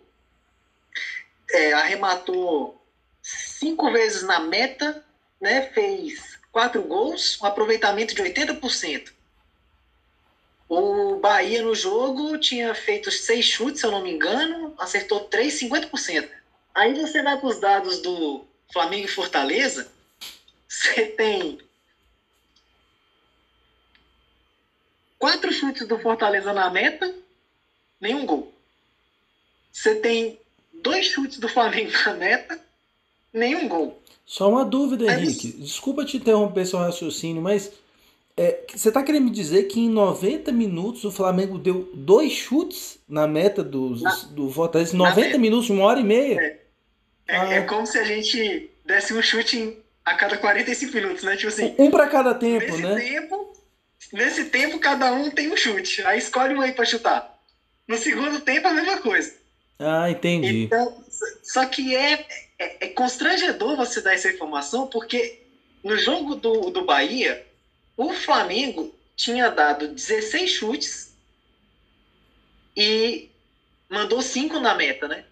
é, 1.51 1.73
arrematou 1.75 2.83
cinco 3.21 3.93
vezes 3.93 4.23
na 4.23 4.41
meta, 4.41 5.05
né? 5.41 5.63
fez 5.73 6.32
quatro 6.53 6.83
gols, 6.83 7.41
um 7.41 7.47
aproveitamento 7.47 8.15
de 8.15 8.23
80%. 8.23 9.11
O 10.69 11.17
Bahia 11.17 11.63
no 11.63 11.75
jogo 11.75 12.39
tinha 12.39 12.75
feito 12.75 13.11
seis 13.11 13.45
chutes, 13.45 13.81
se 13.81 13.87
eu 13.87 13.91
não 13.91 14.03
me 14.03 14.13
engano, 14.13 14.75
acertou 14.79 15.21
três, 15.21 15.55
50%. 15.55 16.29
Aí 16.75 16.95
você 16.95 17.23
vai 17.23 17.39
para 17.39 17.49
os 17.49 17.59
dados 17.59 18.01
do 18.01 18.45
Flamengo 18.73 19.07
e 19.07 19.09
Fortaleza, 19.09 19.91
você 20.69 21.07
tem 21.07 21.59
quatro 25.19 25.53
chutes 25.53 25.87
do 25.87 25.99
Fortaleza 25.99 26.53
na 26.53 26.71
meta, 26.71 27.15
nenhum 28.01 28.25
gol. 28.25 28.53
Você 29.71 29.95
tem 29.95 30.39
dois 30.73 31.07
chutes 31.07 31.39
do 31.39 31.49
Flamengo 31.49 31.93
na 32.07 32.15
meta, 32.15 32.61
nenhum 33.33 33.69
gol. 33.69 34.02
Só 34.33 34.49
uma 34.49 34.65
dúvida, 34.65 35.13
Henrique. 35.13 35.53
Desculpa 35.59 36.07
te 36.07 36.17
interromper 36.17 36.65
seu 36.65 36.79
raciocínio, 36.79 37.43
mas 37.43 37.71
é, 38.35 38.61
você 38.75 38.89
está 38.89 39.03
querendo 39.03 39.25
me 39.25 39.31
dizer 39.31 39.65
que 39.65 39.79
em 39.79 39.91
90 39.91 40.51
minutos 40.53 41.05
o 41.05 41.13
Flamengo 41.13 41.59
deu 41.59 41.91
dois 41.93 42.33
chutes 42.33 42.99
na 43.07 43.27
meta 43.29 43.63
do, 43.63 43.91
na, 44.01 44.11
do 44.31 44.51
Fortaleza? 44.51 44.97
90 44.97 45.37
minutos, 45.37 45.69
uma 45.69 45.85
hora 45.85 46.01
e 46.01 46.03
meia? 46.03 46.41
É, 46.41 46.59
é, 47.29 47.37
ah. 47.37 47.53
é, 47.53 47.61
como 47.61 47.87
se 47.87 47.99
a 47.99 48.05
gente 48.05 48.71
desse 48.87 49.13
um 49.13 49.21
chute 49.21 49.77
a 50.03 50.15
cada 50.15 50.39
45 50.39 50.95
minutos, 50.95 51.25
né? 51.25 51.37
Tipo 51.37 51.49
assim. 51.49 51.75
Um 51.77 51.91
para 51.91 52.07
cada 52.07 52.35
tempo, 52.35 52.65
nesse 52.65 52.83
né? 52.83 52.95
Tempo, 52.95 53.53
nesse 54.15 54.45
tempo, 54.47 54.79
cada 54.79 55.13
um 55.13 55.31
tem 55.31 55.53
um 55.53 55.57
chute. 55.59 56.03
Aí 56.07 56.19
escolhe 56.19 56.55
um 56.55 56.63
aí 56.63 56.73
para 56.73 56.87
chutar. 56.87 57.39
No 57.87 57.99
segundo 57.99 58.41
tempo, 58.41 58.67
a 58.67 58.73
mesma 58.73 58.97
coisa. 58.97 59.35
Ah, 59.79 60.09
entendi. 60.09 60.65
Então, 60.65 61.02
só 61.43 61.67
que 61.67 61.95
é, 61.95 62.27
é, 62.59 62.87
é 62.87 62.89
constrangedor 62.89 63.77
você 63.77 64.01
dar 64.01 64.15
essa 64.15 64.31
informação, 64.31 64.87
porque 64.87 65.41
no 65.83 65.99
jogo 65.99 66.35
do, 66.35 66.71
do 66.71 66.85
Bahia, 66.85 67.45
o 67.97 68.13
Flamengo 68.13 68.95
tinha 69.17 69.49
dado 69.51 69.89
16 69.89 70.51
chutes 70.51 71.13
e 72.77 73.29
mandou 73.89 74.23
5 74.23 74.59
na 74.59 74.75
meta, 74.75 75.07
né? 75.07 75.25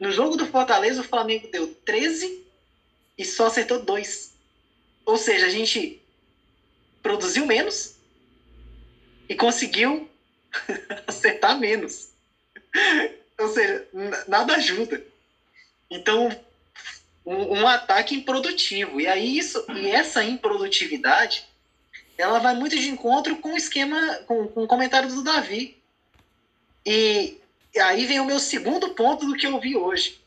No 0.00 0.12
jogo 0.12 0.36
do 0.36 0.46
Fortaleza, 0.46 1.00
o 1.00 1.04
Flamengo 1.04 1.48
deu 1.48 1.74
13 1.84 2.44
e 3.16 3.24
só 3.24 3.46
acertou 3.46 3.82
2. 3.82 4.32
Ou 5.04 5.16
seja, 5.16 5.46
a 5.46 5.50
gente 5.50 6.00
produziu 7.02 7.44
menos 7.44 7.96
e 9.28 9.34
conseguiu 9.34 10.08
acertar 11.06 11.58
menos. 11.58 12.10
Ou 13.38 13.48
seja, 13.48 13.86
nada 14.26 14.54
ajuda. 14.54 15.02
Então, 15.90 16.28
um, 17.24 17.60
um, 17.60 17.68
ataque 17.68 18.14
improdutivo. 18.14 19.00
E 19.00 19.06
aí 19.06 19.38
isso, 19.38 19.64
e 19.74 19.90
essa 19.90 20.24
improdutividade, 20.24 21.46
ela 22.16 22.38
vai 22.38 22.54
muito 22.54 22.76
de 22.76 22.88
encontro 22.88 23.36
com 23.36 23.54
o 23.54 23.56
esquema, 23.56 24.14
com, 24.26 24.48
com 24.48 24.64
o 24.64 24.68
comentário 24.68 25.08
do 25.08 25.22
Davi. 25.22 25.76
E, 26.84 27.38
e 27.74 27.78
aí 27.78 28.06
vem 28.06 28.20
o 28.20 28.24
meu 28.24 28.40
segundo 28.40 28.90
ponto 28.90 29.26
do 29.26 29.36
que 29.36 29.46
eu 29.46 29.60
vi 29.60 29.76
hoje. 29.76 30.18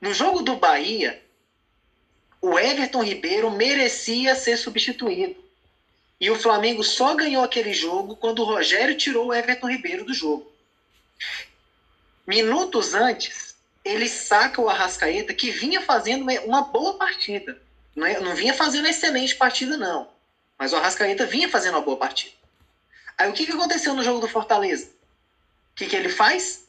No 0.00 0.14
jogo 0.14 0.42
do 0.42 0.56
Bahia, 0.56 1.22
o 2.40 2.58
Everton 2.58 3.02
Ribeiro 3.02 3.50
merecia 3.50 4.34
ser 4.34 4.56
substituído. 4.56 5.44
E 6.18 6.30
o 6.30 6.38
Flamengo 6.38 6.82
só 6.82 7.14
ganhou 7.14 7.44
aquele 7.44 7.74
jogo 7.74 8.16
quando 8.16 8.38
o 8.40 8.44
Rogério 8.44 8.96
tirou 8.96 9.26
o 9.26 9.34
Everton 9.34 9.68
Ribeiro 9.68 10.04
do 10.04 10.14
jogo. 10.14 10.50
Minutos 12.26 12.94
antes, 12.94 13.54
ele 13.84 14.08
saca 14.08 14.60
o 14.60 14.68
Arrascaeta, 14.68 15.32
que 15.32 15.50
vinha 15.50 15.80
fazendo 15.80 16.26
uma 16.44 16.62
boa 16.62 16.94
partida. 16.94 17.60
Não, 17.94 18.06
é, 18.06 18.18
não 18.18 18.34
vinha 18.34 18.52
fazendo 18.52 18.88
excelente 18.88 19.36
partida, 19.36 19.76
não. 19.76 20.08
Mas 20.58 20.72
o 20.72 20.76
Arrascaeta 20.76 21.24
vinha 21.24 21.48
fazendo 21.48 21.74
uma 21.74 21.82
boa 21.82 21.96
partida. 21.96 22.34
Aí 23.16 23.30
o 23.30 23.32
que, 23.32 23.46
que 23.46 23.52
aconteceu 23.52 23.94
no 23.94 24.02
jogo 24.02 24.20
do 24.20 24.28
Fortaleza? 24.28 24.86
O 25.72 25.76
que, 25.76 25.86
que 25.86 25.96
ele 25.96 26.08
faz? 26.08 26.66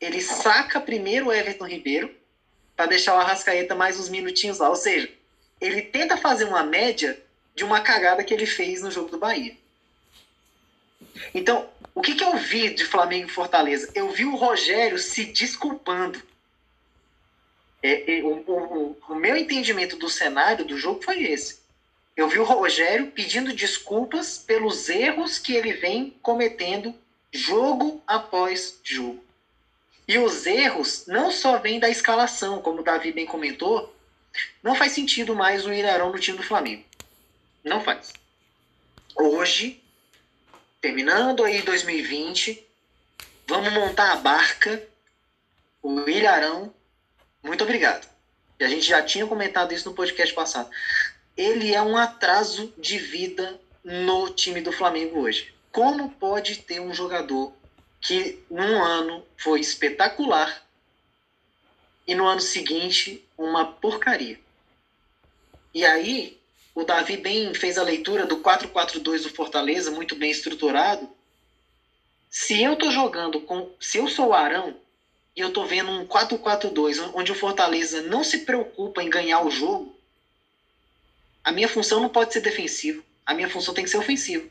Ele 0.00 0.20
saca 0.20 0.80
primeiro 0.80 1.26
o 1.26 1.32
Everton 1.32 1.66
Ribeiro 1.66 2.14
para 2.74 2.86
deixar 2.86 3.14
o 3.14 3.20
Arrascaeta 3.20 3.74
mais 3.74 3.98
uns 3.98 4.08
minutinhos 4.08 4.58
lá. 4.58 4.68
Ou 4.68 4.76
seja, 4.76 5.10
ele 5.60 5.82
tenta 5.82 6.16
fazer 6.16 6.44
uma 6.44 6.62
média 6.62 7.20
de 7.54 7.64
uma 7.64 7.80
cagada 7.80 8.24
que 8.24 8.34
ele 8.34 8.46
fez 8.46 8.82
no 8.82 8.90
jogo 8.90 9.10
do 9.10 9.18
Bahia. 9.18 9.56
Então, 11.34 11.68
o 11.94 12.00
que, 12.00 12.14
que 12.14 12.24
eu 12.24 12.36
vi 12.36 12.74
de 12.74 12.84
Flamengo 12.84 13.28
e 13.28 13.32
Fortaleza? 13.32 13.90
Eu 13.94 14.10
vi 14.10 14.24
o 14.24 14.36
Rogério 14.36 14.98
se 14.98 15.24
desculpando. 15.24 16.20
É, 17.82 18.18
é, 18.18 18.22
o, 18.22 18.42
o, 18.46 18.98
o 19.08 19.14
meu 19.14 19.36
entendimento 19.36 19.96
do 19.96 20.08
cenário 20.08 20.64
do 20.64 20.78
jogo 20.78 21.02
foi 21.02 21.22
esse. 21.24 21.60
Eu 22.16 22.28
vi 22.28 22.38
o 22.38 22.44
Rogério 22.44 23.08
pedindo 23.08 23.52
desculpas 23.52 24.38
pelos 24.38 24.88
erros 24.88 25.38
que 25.38 25.54
ele 25.54 25.74
vem 25.74 26.14
cometendo 26.22 26.94
jogo 27.30 28.02
após 28.06 28.80
jogo. 28.82 29.22
E 30.08 30.18
os 30.18 30.46
erros 30.46 31.06
não 31.06 31.30
só 31.30 31.58
vêm 31.58 31.78
da 31.78 31.90
escalação, 31.90 32.62
como 32.62 32.80
o 32.80 32.84
Davi 32.84 33.12
bem 33.12 33.26
comentou, 33.26 33.94
não 34.62 34.74
faz 34.74 34.92
sentido 34.92 35.34
mais 35.34 35.66
o 35.66 35.72
Irarão 35.72 36.12
no 36.12 36.18
time 36.18 36.38
do 36.38 36.44
Flamengo. 36.44 36.84
Não 37.64 37.82
faz. 37.82 38.12
Hoje, 39.14 39.82
terminando 40.86 41.42
aí 41.42 41.62
2020, 41.62 42.64
vamos 43.48 43.72
montar 43.72 44.12
a 44.12 44.16
barca. 44.16 44.80
O 45.82 46.08
Ilharão, 46.08 46.72
muito 47.42 47.64
obrigado. 47.64 48.08
E 48.60 48.64
a 48.64 48.68
gente 48.68 48.86
já 48.86 49.02
tinha 49.02 49.26
comentado 49.26 49.74
isso 49.74 49.88
no 49.88 49.96
podcast 49.96 50.32
passado 50.32 50.70
ele 51.36 51.74
é 51.74 51.82
um 51.82 51.96
atraso 51.96 52.72
de 52.78 52.98
vida 52.98 53.60
no 53.84 54.30
time 54.30 54.60
do 54.60 54.72
Flamengo 54.72 55.20
hoje. 55.20 55.52
Como 55.70 56.08
pode 56.08 56.62
ter 56.62 56.80
um 56.80 56.94
jogador 56.94 57.52
que 58.00 58.42
num 58.48 58.82
ano 58.82 59.22
foi 59.36 59.60
espetacular 59.60 60.62
e 62.06 62.14
no 62.14 62.26
ano 62.26 62.40
seguinte 62.40 63.22
uma 63.36 63.66
porcaria? 63.66 64.40
E 65.74 65.84
aí, 65.84 66.40
o 66.76 66.84
Davi 66.84 67.16
bem 67.16 67.54
fez 67.54 67.78
a 67.78 67.82
leitura 67.82 68.26
do 68.26 68.36
4-4-2 68.36 69.22
do 69.22 69.30
Fortaleza, 69.30 69.90
muito 69.90 70.14
bem 70.14 70.30
estruturado. 70.30 71.08
Se 72.28 72.62
eu 72.62 72.76
tô 72.76 72.90
jogando 72.90 73.40
com. 73.40 73.70
Se 73.80 73.96
eu 73.96 74.06
sou 74.06 74.28
o 74.28 74.34
Arão 74.34 74.76
e 75.34 75.40
eu 75.40 75.50
tô 75.50 75.64
vendo 75.64 75.90
um 75.90 76.06
4-4-2, 76.06 77.12
onde 77.14 77.32
o 77.32 77.34
Fortaleza 77.34 78.02
não 78.02 78.22
se 78.22 78.40
preocupa 78.40 79.02
em 79.02 79.08
ganhar 79.08 79.40
o 79.40 79.50
jogo, 79.50 79.96
a 81.42 81.50
minha 81.50 81.66
função 81.66 81.98
não 81.98 82.10
pode 82.10 82.34
ser 82.34 82.40
defensiva. 82.40 83.02
A 83.24 83.32
minha 83.32 83.48
função 83.48 83.72
tem 83.72 83.82
que 83.82 83.90
ser 83.90 83.96
ofensiva. 83.96 84.46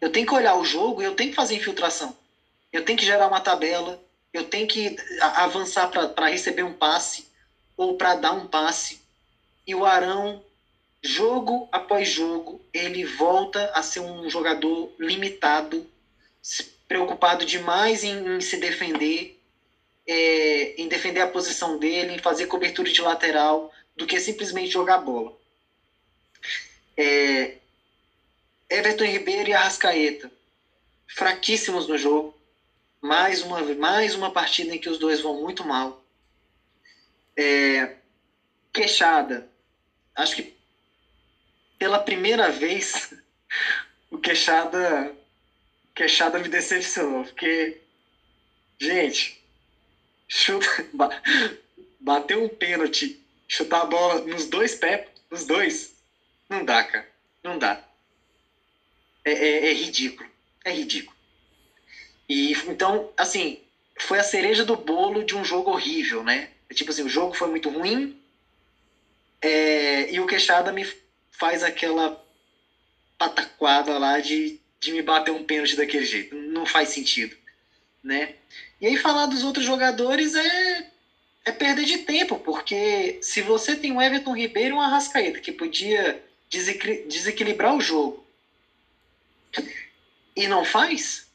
Eu 0.00 0.10
tenho 0.10 0.26
que 0.26 0.34
olhar 0.34 0.54
o 0.54 0.64
jogo 0.64 1.02
e 1.02 1.04
eu 1.04 1.14
tenho 1.14 1.28
que 1.28 1.36
fazer 1.36 1.56
infiltração. 1.56 2.16
Eu 2.72 2.86
tenho 2.86 2.98
que 2.98 3.04
gerar 3.04 3.28
uma 3.28 3.40
tabela. 3.40 4.02
Eu 4.32 4.44
tenho 4.44 4.66
que 4.66 4.96
avançar 5.20 5.88
para 5.88 6.28
receber 6.28 6.62
um 6.62 6.72
passe 6.72 7.26
ou 7.76 7.98
para 7.98 8.14
dar 8.14 8.32
um 8.32 8.46
passe. 8.46 9.02
E 9.66 9.74
o 9.74 9.84
Arão, 9.84 10.42
jogo 11.02 11.68
após 11.72 12.08
jogo, 12.08 12.60
ele 12.72 13.04
volta 13.04 13.70
a 13.74 13.82
ser 13.82 14.00
um 14.00 14.30
jogador 14.30 14.92
limitado, 14.98 15.84
preocupado 16.86 17.44
demais 17.44 18.04
em, 18.04 18.36
em 18.36 18.40
se 18.40 18.56
defender, 18.56 19.36
é, 20.06 20.74
em 20.80 20.86
defender 20.86 21.20
a 21.20 21.26
posição 21.26 21.78
dele, 21.78 22.14
em 22.14 22.18
fazer 22.18 22.46
cobertura 22.46 22.90
de 22.90 23.00
lateral, 23.02 23.72
do 23.96 24.06
que 24.06 24.20
simplesmente 24.20 24.70
jogar 24.70 24.98
bola. 24.98 25.36
É, 26.96 27.56
Everton 28.70 29.04
Ribeiro 29.04 29.50
e 29.50 29.54
Arrascaeta, 29.54 30.30
fraquíssimos 31.06 31.88
no 31.88 31.98
jogo. 31.98 32.34
Mais 33.00 33.42
uma, 33.42 33.60
mais 33.74 34.14
uma 34.14 34.30
partida 34.30 34.72
em 34.72 34.78
que 34.78 34.88
os 34.88 34.96
dois 34.96 35.20
vão 35.20 35.40
muito 35.42 35.64
mal. 35.64 36.04
É, 37.36 37.96
queixada. 38.72 39.48
Acho 40.14 40.36
que 40.36 40.54
pela 41.82 41.98
primeira 41.98 42.48
vez 42.48 43.12
o 44.08 44.16
Queixada, 44.16 45.12
Queixada 45.92 46.38
me 46.38 46.48
decepcionou. 46.48 47.24
Porque, 47.24 47.76
gente, 48.78 49.42
chuta, 50.28 50.64
bateu 51.98 52.44
um 52.44 52.48
pênalti, 52.48 53.20
chutar 53.48 53.80
a 53.80 53.86
bola 53.86 54.20
nos 54.20 54.46
dois 54.46 54.76
pés, 54.76 55.08
nos 55.28 55.44
dois, 55.44 55.92
não 56.48 56.64
dá, 56.64 56.84
cara. 56.84 57.08
Não 57.42 57.58
dá. 57.58 57.84
É, 59.24 59.32
é, 59.32 59.70
é 59.70 59.72
ridículo. 59.72 60.30
É 60.64 60.70
ridículo. 60.70 61.16
E 62.28 62.52
então, 62.68 63.12
assim, 63.16 63.60
foi 63.98 64.20
a 64.20 64.24
cereja 64.24 64.64
do 64.64 64.76
bolo 64.76 65.24
de 65.24 65.34
um 65.34 65.44
jogo 65.44 65.72
horrível, 65.72 66.22
né? 66.22 66.48
Tipo 66.72 66.92
assim, 66.92 67.02
o 67.02 67.08
jogo 67.08 67.34
foi 67.34 67.48
muito 67.48 67.68
ruim 67.68 68.16
é, 69.40 70.12
e 70.14 70.20
o 70.20 70.26
Queixada 70.26 70.70
me 70.70 70.86
faz 71.42 71.64
aquela 71.64 72.24
pataquada 73.18 73.98
lá 73.98 74.20
de, 74.20 74.60
de 74.78 74.92
me 74.92 75.02
bater 75.02 75.32
um 75.32 75.42
pênalti 75.42 75.74
daquele 75.74 76.06
jeito. 76.06 76.36
Não 76.36 76.64
faz 76.64 76.90
sentido, 76.90 77.34
né? 78.00 78.36
E 78.80 78.86
aí 78.86 78.96
falar 78.96 79.26
dos 79.26 79.42
outros 79.42 79.66
jogadores 79.66 80.36
é, 80.36 80.88
é 81.44 81.50
perder 81.50 81.84
de 81.84 81.98
tempo, 81.98 82.38
porque 82.38 83.18
se 83.20 83.42
você 83.42 83.74
tem 83.74 83.90
um 83.90 84.00
Everton 84.00 84.36
Ribeiro 84.36 84.76
e 84.76 84.78
um 84.78 84.80
Arrascaeta 84.80 85.40
que 85.40 85.50
podia 85.50 86.24
desequilibrar 86.48 87.74
o 87.74 87.80
jogo 87.80 88.24
e 90.36 90.46
não 90.46 90.64
faz, 90.64 91.26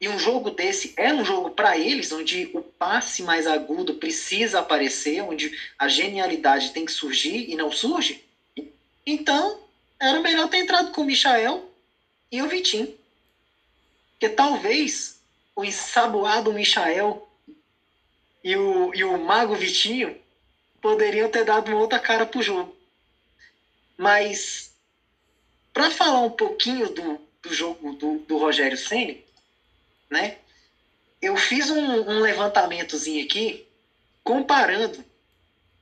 e 0.00 0.08
um 0.08 0.16
jogo 0.16 0.48
desse 0.48 0.94
é 0.96 1.12
um 1.12 1.24
jogo 1.24 1.50
para 1.50 1.76
eles, 1.76 2.12
onde 2.12 2.50
o 2.54 2.62
passe 2.62 3.20
mais 3.24 3.48
agudo 3.48 3.94
precisa 3.94 4.60
aparecer, 4.60 5.22
onde 5.22 5.50
a 5.76 5.88
genialidade 5.88 6.70
tem 6.70 6.84
que 6.84 6.92
surgir 6.92 7.50
e 7.50 7.56
não 7.56 7.72
surge. 7.72 8.25
Então, 9.06 9.60
era 10.00 10.20
melhor 10.20 10.48
ter 10.48 10.58
entrado 10.58 10.90
com 10.90 11.02
o 11.02 11.04
Michael 11.04 11.70
e 12.30 12.42
o 12.42 12.48
Vitinho. 12.48 12.92
Porque 14.12 14.28
talvez 14.28 15.20
o 15.54 15.64
ensaboado 15.64 16.52
Michael 16.52 17.26
e 18.42 18.56
o, 18.56 18.94
e 18.94 19.04
o 19.04 19.16
mago 19.18 19.54
Vitinho 19.54 20.20
poderiam 20.80 21.30
ter 21.30 21.44
dado 21.44 21.68
uma 21.68 21.80
outra 21.80 22.00
cara 22.00 22.26
pro 22.26 22.42
jogo. 22.42 22.76
Mas, 23.96 24.72
para 25.72 25.90
falar 25.90 26.20
um 26.20 26.30
pouquinho 26.30 26.88
do, 26.90 27.20
do 27.42 27.54
jogo 27.54 27.94
do, 27.94 28.18
do 28.18 28.36
Rogério 28.36 28.76
Senna, 28.76 29.16
né? 30.10 30.38
Eu 31.20 31.36
fiz 31.36 31.70
um, 31.70 31.78
um 31.78 32.20
levantamentozinho 32.20 33.24
aqui 33.24 33.66
comparando 34.22 35.04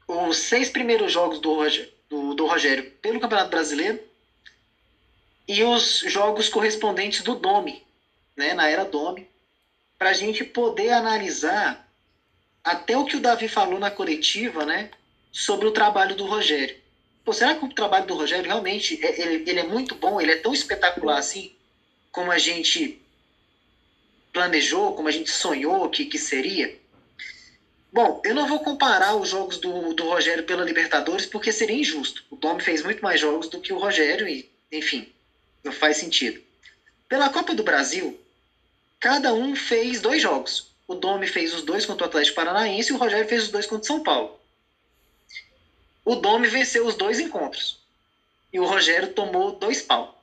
os 0.07 0.37
seis 0.39 0.69
primeiros 0.69 1.11
jogos 1.11 1.41
do, 1.41 1.55
Roger, 1.55 1.91
do, 2.15 2.35
do 2.35 2.47
Rogério 2.47 2.93
pelo 3.03 3.19
Campeonato 3.19 3.51
Brasileiro 3.51 4.01
e 5.49 5.65
os 5.65 5.99
jogos 6.07 6.49
correspondentes 6.49 7.23
do 7.23 7.35
Domi, 7.35 7.83
né, 8.37 8.55
na 8.55 8.69
era 8.69 8.85
Domi, 8.85 9.29
para 9.99 10.11
a 10.11 10.13
gente 10.13 10.45
poder 10.45 10.91
analisar 10.91 11.87
até 12.63 12.97
o 12.97 13.05
que 13.05 13.17
o 13.17 13.21
Davi 13.21 13.49
falou 13.49 13.79
na 13.79 13.91
coletiva, 13.91 14.65
né, 14.65 14.91
sobre 15.33 15.67
o 15.67 15.73
trabalho 15.73 16.15
do 16.15 16.25
Rogério. 16.25 16.77
Pô, 17.25 17.33
será 17.33 17.55
que 17.55 17.65
o 17.65 17.69
trabalho 17.69 18.07
do 18.07 18.15
Rogério 18.15 18.47
realmente 18.47 18.99
é, 19.05 19.21
ele, 19.21 19.51
ele 19.51 19.61
é 19.61 19.65
muito 19.65 19.95
bom, 19.95 20.21
ele 20.21 20.31
é 20.31 20.37
tão 20.37 20.55
espetacular 20.55 21.19
assim, 21.19 21.53
como 22.13 22.31
a 22.31 22.39
gente 22.39 22.99
planejou, 24.33 24.95
como 24.95 25.09
a 25.09 25.13
gente 25.13 25.31
sonhou 25.31 25.89
que, 25.89 26.05
que 26.05 26.19
seria? 26.19 26.79
Bom, 27.95 28.21
eu 28.25 28.35
não 28.35 28.49
vou 28.49 28.59
comparar 28.59 29.15
os 29.15 29.29
jogos 29.29 29.57
do, 29.59 29.95
do 29.95 30.09
Rogério 30.09 30.43
pela 30.43 30.65
Libertadores 30.65 31.27
porque 31.27 31.53
seria 31.53 31.77
injusto. 31.77 32.25
O 32.29 32.35
Domi 32.35 32.61
fez 32.61 32.83
muito 32.83 33.01
mais 33.01 33.21
jogos 33.21 33.49
do 33.49 33.61
que 33.61 33.73
o 33.73 33.79
Rogério 33.79 34.27
e, 34.27 34.51
enfim, 34.73 35.09
não 35.63 35.71
faz 35.71 35.99
sentido. 35.99 36.43
Pela 37.09 37.31
Copa 37.31 37.55
do 37.55 37.63
Brasil, 37.63 38.21
cada 38.99 39.33
um 39.33 39.55
fez 39.55 40.01
dois 40.01 40.21
jogos. 40.21 40.67
O 40.89 40.97
Domi 40.97 41.29
fez 41.29 41.55
os 41.55 41.63
dois 41.63 41.87
contra 41.87 42.05
o 42.05 42.09
Atlético 42.09 42.35
Paranaense 42.35 42.91
e 42.91 42.93
o 42.93 42.99
Rogério 42.99 43.29
fez 43.29 43.45
os 43.45 43.49
dois 43.51 43.65
contra 43.65 43.85
o 43.85 43.87
São 43.87 44.03
Paulo. 44.03 44.41
O 46.05 46.17
Domi 46.17 46.49
venceu 46.49 46.85
os 46.85 46.97
dois 46.97 47.21
encontros. 47.21 47.79
E 48.53 48.59
o 48.59 48.67
Rogério 48.67 49.13
tomou 49.13 49.53
dois 49.53 49.81
pau. 49.81 50.21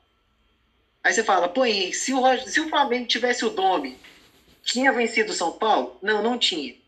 Aí 1.01 1.13
você 1.13 1.23
fala, 1.23 1.47
pô, 1.47 1.63
se 1.93 2.13
o, 2.13 2.37
se 2.49 2.59
o 2.59 2.67
Flamengo 2.67 3.07
tivesse 3.07 3.45
o 3.45 3.49
Domi, 3.49 3.97
tinha 4.61 4.91
vencido 4.91 5.31
o 5.31 5.35
São 5.35 5.53
Paulo? 5.53 5.97
Não, 6.01 6.21
não 6.21 6.37
tinha. 6.37 6.80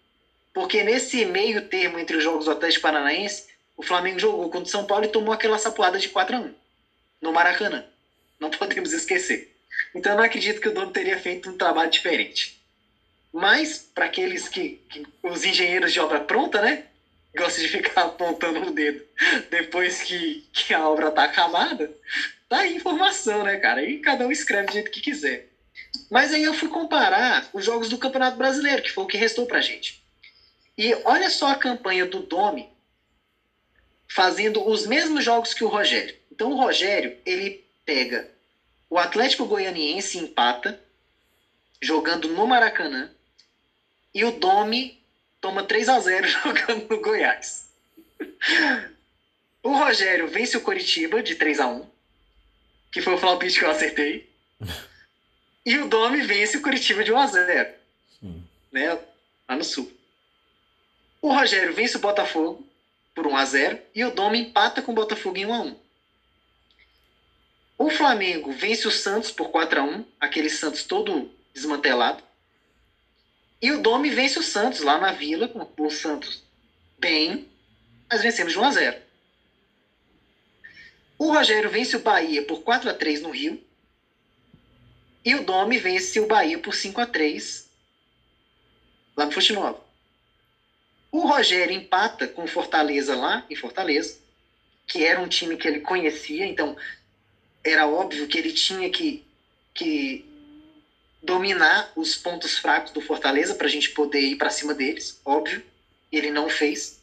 Porque 0.54 0.84
nesse 0.84 1.26
meio 1.26 1.62
termo 1.68 1.98
entre 1.98 2.18
os 2.18 2.24
jogos 2.24 2.46
do 2.46 2.52
Atlético 2.52 2.84
Paranaense, 2.84 3.46
o 3.76 3.84
Flamengo 3.84 4.20
jogou 4.20 4.50
contra 4.50 4.68
o 4.68 4.72
São 4.72 4.86
Paulo 4.86 5.06
e 5.06 5.10
tomou 5.10 5.34
aquela 5.34 5.58
sapoada 5.58 5.98
de 5.98 6.10
4 6.10 6.36
a 6.36 6.40
1 6.40 6.54
no 7.22 7.34
Maracanã. 7.34 7.86
Não 8.40 8.50
podemos 8.52 8.92
esquecer. 8.94 9.52
Então 9.96 10.12
eu 10.12 10.18
não 10.18 10.24
acredito 10.24 10.62
que 10.62 10.68
o 10.68 10.74
Domi 10.74 10.92
teria 10.92 11.18
feito 11.18 11.50
um 11.50 11.58
trabalho 11.58 11.90
diferente. 11.90 12.62
Mas, 13.32 13.78
para 13.78 14.06
aqueles 14.06 14.48
que, 14.48 14.80
que, 14.90 15.04
os 15.24 15.44
engenheiros 15.44 15.92
de 15.92 16.00
obra 16.00 16.20
pronta, 16.20 16.62
né? 16.62 16.84
Gostam 17.36 17.64
de 17.64 17.70
ficar 17.70 18.04
apontando 18.06 18.62
o 18.62 18.72
dedo 18.72 19.04
depois 19.50 20.04
que, 20.04 20.46
que 20.54 20.72
a 20.72 20.88
obra 20.88 21.08
está 21.08 21.24
acabada, 21.24 21.92
Tá 22.54 22.60
aí 22.60 22.76
informação, 22.76 23.44
né, 23.44 23.58
cara? 23.58 23.84
E 23.84 23.98
cada 23.98 24.28
um 24.28 24.32
escreve 24.32 24.68
do 24.68 24.74
jeito 24.74 24.92
que 24.92 25.02
quiser. 25.02 25.48
Mas 26.08 26.32
aí 26.32 26.44
eu 26.44 26.54
fui 26.54 26.70
comparar 26.70 27.50
os 27.52 27.66
jogos 27.66 27.90
do 27.90 27.98
Campeonato 27.98 28.38
Brasileiro, 28.38 28.84
que 28.84 28.92
foi 28.92 29.04
o 29.04 29.08
que 29.08 29.18
restou 29.18 29.48
pra 29.48 29.60
gente. 29.60 30.03
E 30.78 30.94
olha 31.06 31.30
só 31.30 31.48
a 31.48 31.56
campanha 31.56 32.06
do 32.06 32.20
Domi 32.20 32.70
fazendo 34.08 34.68
os 34.68 34.86
mesmos 34.86 35.24
jogos 35.24 35.54
que 35.54 35.64
o 35.64 35.68
Rogério. 35.68 36.16
Então 36.32 36.52
o 36.52 36.56
Rogério, 36.56 37.18
ele 37.26 37.66
pega 37.86 38.30
o 38.90 38.98
Atlético 38.98 39.46
Goianiense 39.46 40.18
empata, 40.18 40.80
jogando 41.82 42.28
no 42.28 42.46
Maracanã, 42.46 43.12
e 44.14 44.24
o 44.24 44.32
Domi 44.32 45.02
toma 45.42 45.64
3 45.64 45.90
a 45.90 46.00
0 46.00 46.28
jogando 46.30 46.90
no 46.90 47.02
Goiás. 47.02 47.68
O 49.64 49.70
Rogério 49.70 50.28
vence 50.28 50.56
o 50.56 50.62
Coritiba 50.62 51.24
de 51.24 51.36
3 51.36 51.60
a 51.60 51.68
1 51.68 51.94
que 52.94 53.02
foi 53.02 53.16
o 53.16 53.20
palpite 53.20 53.58
que 53.58 53.66
eu 53.66 53.72
acertei. 53.72 54.30
e 55.66 55.78
o 55.80 55.88
Domi 55.90 56.22
vence 56.22 56.58
o 56.58 56.62
Curitiba 56.62 57.04
de 57.04 57.12
1x0. 57.12 57.74
Né? 58.72 59.00
Lá 59.50 59.56
no 59.56 59.64
Sul. 59.64 59.92
O 61.24 61.32
Rogério 61.32 61.74
vence 61.74 61.96
o 61.96 62.02
Botafogo 62.02 62.68
por 63.16 63.26
1x0 63.26 63.80
e 63.96 64.04
o 64.04 64.12
Domi 64.12 64.42
empata 64.42 64.82
com 64.82 64.92
o 64.92 64.96
Botafogo 64.96 65.38
em 65.38 65.46
1x1. 65.46 65.78
O 67.78 67.90
Flamengo 67.90 68.52
vence 68.52 68.86
o 68.86 68.92
Santos 68.92 69.32
por 69.32 69.50
4x1, 69.50 70.04
aquele 70.20 70.50
Santos 70.50 70.84
todo 70.84 71.32
desmantelado. 71.54 72.22
E 73.62 73.72
o 73.72 73.82
Domi 73.82 74.10
vence 74.10 74.38
o 74.38 74.44
Santos 74.44 74.82
lá 74.82 75.00
na 75.00 75.14
Vila, 75.14 75.48
com 75.48 75.66
o 75.86 75.90
Santos 75.90 76.44
bem, 77.00 77.50
mas 78.10 78.22
vencemos 78.22 78.52
de 78.52 78.60
1x0. 78.60 79.00
O 81.18 81.32
Rogério 81.32 81.70
vence 81.70 81.96
o 81.96 82.02
Bahia 82.02 82.44
por 82.46 82.64
4 82.64 82.90
a 82.90 82.94
3 82.94 83.22
no 83.22 83.30
Rio. 83.30 83.64
E 85.24 85.36
o 85.36 85.46
Domi 85.46 85.78
vence 85.78 86.20
o 86.20 86.28
Bahia 86.28 86.60
por 86.60 86.76
5 86.76 87.00
a 87.00 87.06
3 87.06 87.66
lá 89.16 89.26
no 89.26 89.32
Fonte 89.32 89.54
Nova. 89.54 89.83
O 91.14 91.28
Rogério 91.28 91.76
empata 91.76 92.28
com 92.28 92.46
o 92.46 92.48
Fortaleza 92.48 93.16
lá 93.16 93.46
em 93.48 93.56
Fortaleza, 93.56 94.18
que 94.88 95.06
era 95.06 95.22
um 95.22 95.28
time 95.28 95.56
que 95.56 95.68
ele 95.68 95.82
conhecia, 95.82 96.44
então 96.44 96.76
era 97.64 97.86
óbvio 97.86 98.28
que 98.28 98.36
ele 98.36 98.52
tinha 98.52 98.90
que, 98.90 99.24
que 99.76 100.26
dominar 101.22 101.92
os 101.96 102.16
pontos 102.16 102.58
fracos 102.58 102.92
do 102.92 103.00
Fortaleza 103.00 103.54
para 103.54 103.68
a 103.68 103.70
gente 103.70 103.92
poder 103.92 104.22
ir 104.22 104.38
para 104.38 104.50
cima 104.50 104.74
deles, 104.74 105.22
óbvio. 105.24 105.64
E 106.12 106.18
ele 106.18 106.32
não 106.32 106.50
fez. 106.50 107.00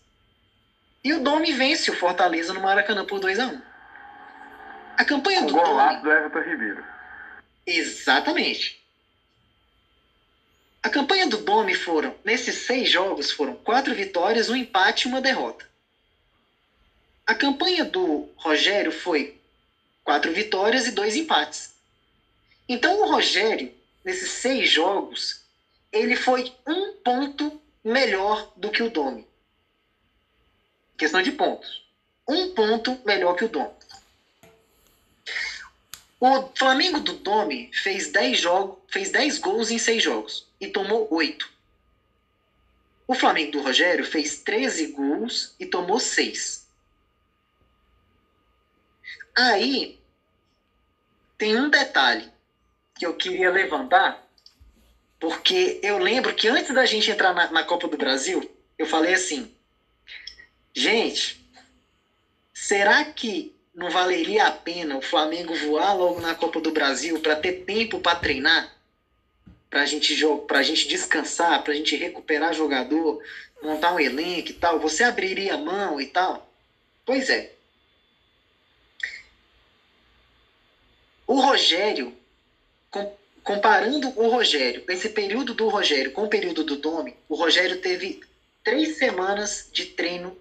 E 1.05 1.13
o 1.13 1.21
Domi 1.21 1.53
vence 1.53 1.89
o 1.89 1.97
Fortaleza 1.97 2.53
no 2.53 2.61
Maracanã 2.61 3.07
por 3.07 3.21
2 3.21 3.39
a 3.39 3.47
1 3.47 3.63
a 4.97 5.05
campanha 5.05 5.43
do 5.43 5.53
Domi... 5.53 6.03
do 6.03 6.11
Everton 6.11 6.41
Ribeiro. 6.41 6.85
Exatamente. 7.65 8.80
A 10.83 10.89
campanha 10.89 11.27
do 11.27 11.37
Domi 11.37 11.75
foram, 11.75 12.15
nesses 12.25 12.57
seis 12.57 12.91
jogos, 12.91 13.31
foram 13.31 13.55
quatro 13.55 13.95
vitórias, 13.95 14.49
um 14.49 14.57
empate 14.57 15.07
e 15.07 15.11
uma 15.11 15.21
derrota. 15.21 15.69
A 17.27 17.35
campanha 17.35 17.85
do 17.85 18.31
Rogério 18.37 18.91
foi 18.91 19.39
quatro 20.03 20.33
vitórias 20.33 20.87
e 20.87 20.93
dois 20.93 21.15
empates. 21.17 21.75
Então 22.67 23.03
o 23.03 23.13
Rogério, 23.13 23.73
nesses 24.03 24.31
seis 24.31 24.71
jogos, 24.71 25.43
ele 25.93 26.17
foi 26.17 26.51
um 26.67 26.95
ponto 26.95 27.61
melhor 27.85 28.51
do 28.57 28.71
que 28.71 28.83
o 28.83 28.91
Domi. 28.91 29.27
Questão 30.97 31.21
de 31.21 31.33
pontos. 31.33 31.85
Um 32.27 32.55
ponto 32.55 32.99
melhor 33.05 33.35
que 33.35 33.45
o 33.45 33.49
Domi. 33.49 33.80
O 36.21 36.51
Flamengo 36.55 37.01
do 37.01 37.15
Domi 37.15 37.71
fez 37.73 38.13
10 38.13 38.39
jogos, 38.39 38.79
fez 38.89 39.11
10 39.11 39.39
gols 39.39 39.71
em 39.71 39.79
6 39.79 40.03
jogos 40.03 40.47
e 40.61 40.69
tomou 40.69 41.09
8. 41.11 41.51
O 43.09 43.15
Flamengo 43.15 43.53
do 43.53 43.63
Rogério 43.63 44.05
fez 44.05 44.39
13 44.41 44.89
gols 44.89 45.55
e 45.59 45.65
tomou 45.65 45.99
6. 45.99 46.69
Aí 49.35 49.99
tem 51.39 51.59
um 51.59 51.71
detalhe 51.71 52.31
que 52.99 53.07
eu 53.07 53.17
queria 53.17 53.51
levantar, 53.51 54.23
porque 55.19 55.81
eu 55.83 55.97
lembro 55.97 56.35
que 56.35 56.49
antes 56.49 56.75
da 56.75 56.85
gente 56.85 57.11
entrar 57.11 57.33
na, 57.33 57.51
na 57.51 57.65
Copa 57.65 57.89
do 57.89 57.97
Brasil, 57.97 58.47
eu 58.77 58.85
falei 58.85 59.15
assim: 59.15 59.51
gente, 60.75 61.43
será 62.53 63.03
que 63.07 63.55
não 63.75 63.91
valeria 63.91 64.47
a 64.47 64.51
pena 64.51 64.97
o 64.97 65.03
Flamengo 65.03 65.55
voar 65.55 65.93
logo 65.95 66.21
na 66.21 66.35
Copa 66.35 66.61
do 66.61 66.73
Brasil 66.73 67.21
para 67.21 67.37
ter 67.37 67.65
tempo 67.65 68.01
para 68.01 68.19
treinar? 68.19 68.81
para 69.71 69.87
gente, 69.87 70.13
a 70.49 70.63
gente 70.65 70.89
descansar, 70.89 71.63
para 71.63 71.73
a 71.73 71.77
gente 71.77 71.95
recuperar 71.95 72.53
jogador, 72.53 73.23
montar 73.63 73.95
um 73.95 74.01
elenco 74.01 74.51
e 74.51 74.55
tal, 74.55 74.81
você 74.81 75.05
abriria 75.05 75.57
mão 75.57 76.01
e 76.01 76.07
tal? 76.07 76.53
Pois 77.07 77.31
é. 77.31 77.53
O 81.25 81.39
Rogério, 81.39 82.13
com, 82.91 83.17
comparando 83.45 84.09
o 84.17 84.29
Rogério, 84.29 84.85
esse 84.89 85.09
período 85.09 85.55
do 85.55 85.69
Rogério 85.69 86.11
com 86.11 86.25
o 86.25 86.29
período 86.29 86.65
do 86.65 86.75
Domi, 86.75 87.17
o 87.29 87.37
Rogério 87.37 87.81
teve 87.81 88.21
três 88.65 88.99
semanas 88.99 89.69
de 89.73 89.87
treino 89.87 90.37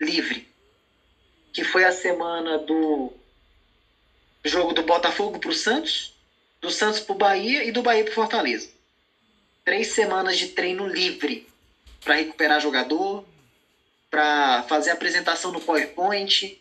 livre, 0.00 0.48
que 1.52 1.64
foi 1.64 1.84
a 1.84 1.92
semana 1.92 2.58
do 2.58 3.12
jogo 4.44 4.72
do 4.72 4.82
Botafogo 4.82 5.38
para 5.38 5.50
o 5.50 5.54
Santos, 5.54 6.14
do 6.60 6.70
Santos 6.70 7.00
para 7.00 7.12
o 7.12 7.18
Bahia 7.18 7.64
e 7.64 7.72
do 7.72 7.82
Bahia 7.82 8.04
para 8.04 8.14
Fortaleza. 8.14 8.68
Três 9.64 9.88
semanas 9.88 10.38
de 10.38 10.48
treino 10.48 10.86
livre 10.86 11.46
para 12.02 12.14
recuperar 12.14 12.60
jogador, 12.60 13.24
para 14.10 14.62
fazer 14.64 14.90
apresentação 14.90 15.52
no 15.52 15.60
PowerPoint. 15.60 16.58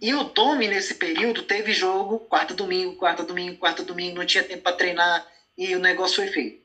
E 0.00 0.14
o 0.14 0.22
Domi, 0.22 0.68
nesse 0.68 0.94
período, 0.94 1.42
teve 1.42 1.72
jogo 1.72 2.18
quarta, 2.20 2.54
domingo, 2.54 2.94
quarta, 2.94 3.22
domingo, 3.22 3.58
quarta, 3.58 3.82
domingo, 3.82 4.16
não 4.16 4.24
tinha 4.24 4.42
tempo 4.42 4.62
para 4.62 4.76
treinar 4.76 5.26
e 5.56 5.74
o 5.74 5.78
negócio 5.78 6.16
foi 6.16 6.28
feito. 6.28 6.60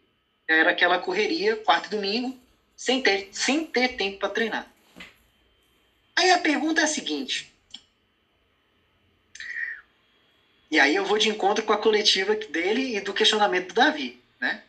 Era 0.47 0.71
aquela 0.71 0.97
correria, 0.97 1.55
quarta 1.55 1.89
domingo, 1.89 2.37
sem 2.75 3.01
ter, 3.01 3.29
sem 3.31 3.63
ter 3.65 3.89
tempo 3.95 4.19
para 4.19 4.29
treinar. 4.29 4.72
Aí 6.15 6.31
a 6.31 6.37
pergunta 6.37 6.81
é 6.81 6.83
a 6.83 6.87
seguinte: 6.87 7.53
E 10.73 10.79
aí 10.79 10.95
eu 10.95 11.05
vou 11.05 11.19
de 11.19 11.29
encontro 11.29 11.63
com 11.63 11.71
a 11.71 11.77
coletiva 11.77 12.35
dele 12.35 12.97
e 12.97 12.99
do 12.99 13.13
questionamento 13.13 13.67
do 13.67 13.73
Davi, 13.75 14.19
né? 14.39 14.63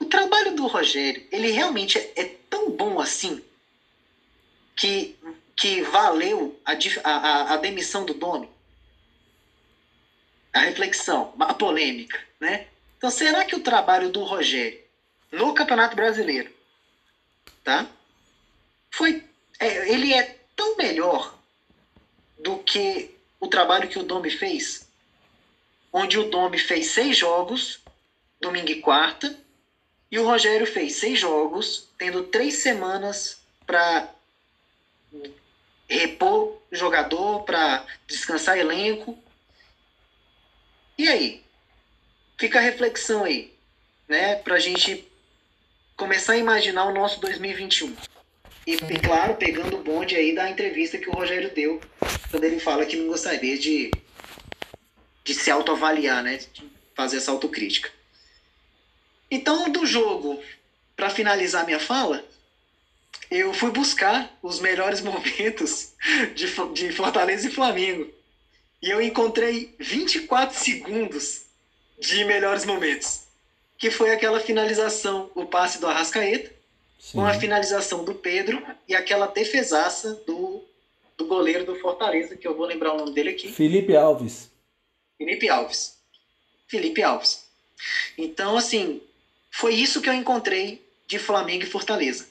O 0.00 0.04
trabalho 0.04 0.56
do 0.56 0.66
Rogério, 0.66 1.24
ele 1.30 1.52
realmente 1.52 1.96
é, 1.96 2.12
é 2.16 2.24
tão 2.50 2.68
bom 2.68 2.98
assim 2.98 3.40
que, 4.74 5.16
que 5.54 5.82
valeu 5.82 6.60
a, 6.64 6.72
a, 7.04 7.54
a 7.54 7.56
demissão 7.56 8.04
do 8.04 8.14
Domi? 8.14 8.48
A 10.52 10.58
reflexão, 10.58 11.32
a 11.38 11.54
polêmica, 11.54 12.20
né? 12.40 12.66
Então, 12.98 13.10
será 13.10 13.44
que 13.44 13.54
o 13.54 13.62
trabalho 13.62 14.10
do 14.10 14.24
Rogério 14.24 14.80
no 15.30 15.54
Campeonato 15.54 15.94
Brasileiro, 15.94 16.52
tá? 17.62 17.86
Foi, 18.90 19.24
ele 19.66 20.12
é 20.12 20.38
tão 20.56 20.76
melhor 20.76 21.36
do 22.38 22.58
que 22.58 23.14
o 23.40 23.48
trabalho 23.48 23.88
que 23.88 23.98
o 23.98 24.02
Domi 24.02 24.30
fez, 24.30 24.86
onde 25.92 26.18
o 26.18 26.28
Domi 26.28 26.58
fez 26.58 26.88
seis 26.88 27.16
jogos, 27.16 27.80
domingo 28.40 28.70
e 28.70 28.80
quarta, 28.80 29.36
e 30.10 30.18
o 30.18 30.26
Rogério 30.26 30.66
fez 30.66 30.96
seis 30.96 31.18
jogos, 31.18 31.88
tendo 31.96 32.24
três 32.24 32.56
semanas 32.56 33.40
para 33.66 34.10
repor 35.88 36.60
jogador, 36.70 37.44
para 37.44 37.86
descansar 38.06 38.58
elenco. 38.58 39.18
E 40.98 41.08
aí? 41.08 41.42
Fica 42.36 42.58
a 42.58 42.62
reflexão 42.62 43.24
aí, 43.24 43.52
né? 44.08 44.36
Para 44.36 44.56
a 44.56 44.58
gente 44.58 45.06
começar 45.96 46.32
a 46.32 46.38
imaginar 46.38 46.84
o 46.86 46.94
nosso 46.94 47.20
2021. 47.20 47.96
E, 48.66 48.76
claro, 48.76 49.34
pegando 49.34 49.76
o 49.76 49.82
bonde 49.82 50.14
aí 50.14 50.34
da 50.34 50.48
entrevista 50.48 50.98
que 50.98 51.08
o 51.08 51.12
Rogério 51.12 51.50
deu, 51.52 51.80
quando 52.30 52.44
ele 52.44 52.60
fala 52.60 52.86
que 52.86 52.96
não 52.96 53.08
gostaria 53.08 53.58
de, 53.58 53.90
de 55.24 55.34
se 55.34 55.50
autoavaliar, 55.50 56.22
né? 56.22 56.38
De 56.52 56.70
fazer 56.94 57.16
essa 57.16 57.32
autocrítica. 57.32 57.90
Então, 59.30 59.70
do 59.70 59.84
jogo, 59.84 60.40
para 60.94 61.10
finalizar 61.10 61.64
minha 61.64 61.80
fala, 61.80 62.24
eu 63.30 63.52
fui 63.52 63.70
buscar 63.70 64.38
os 64.42 64.60
melhores 64.60 65.00
momentos 65.02 65.92
de, 66.34 66.46
de 66.74 66.92
Fortaleza 66.92 67.48
e 67.48 67.50
Flamengo. 67.50 68.12
E 68.80 68.90
eu 68.90 69.00
encontrei 69.00 69.74
24 69.78 70.56
segundos 70.56 71.42
de 71.98 72.24
melhores 72.24 72.64
momentos. 72.64 73.22
Que 73.78 73.90
foi 73.90 74.12
aquela 74.12 74.38
finalização, 74.38 75.30
o 75.34 75.46
passe 75.46 75.80
do 75.80 75.88
Arrascaeta, 75.88 76.61
Sim. 77.02 77.18
com 77.18 77.26
a 77.26 77.34
finalização 77.34 78.04
do 78.04 78.14
Pedro 78.14 78.64
e 78.86 78.94
aquela 78.94 79.26
defesaça 79.26 80.14
do, 80.24 80.62
do 81.18 81.26
goleiro 81.26 81.66
do 81.66 81.74
Fortaleza, 81.74 82.36
que 82.36 82.46
eu 82.46 82.56
vou 82.56 82.64
lembrar 82.64 82.92
o 82.92 82.96
nome 82.96 83.12
dele 83.12 83.30
aqui. 83.30 83.50
Felipe 83.50 83.96
Alves. 83.96 84.48
Felipe 85.18 85.48
Alves. 85.48 85.98
Felipe 86.68 87.02
Alves. 87.02 87.44
Então, 88.16 88.56
assim, 88.56 89.02
foi 89.50 89.74
isso 89.74 90.00
que 90.00 90.08
eu 90.08 90.14
encontrei 90.14 90.80
de 91.08 91.18
Flamengo 91.18 91.64
e 91.64 91.66
Fortaleza. 91.66 92.28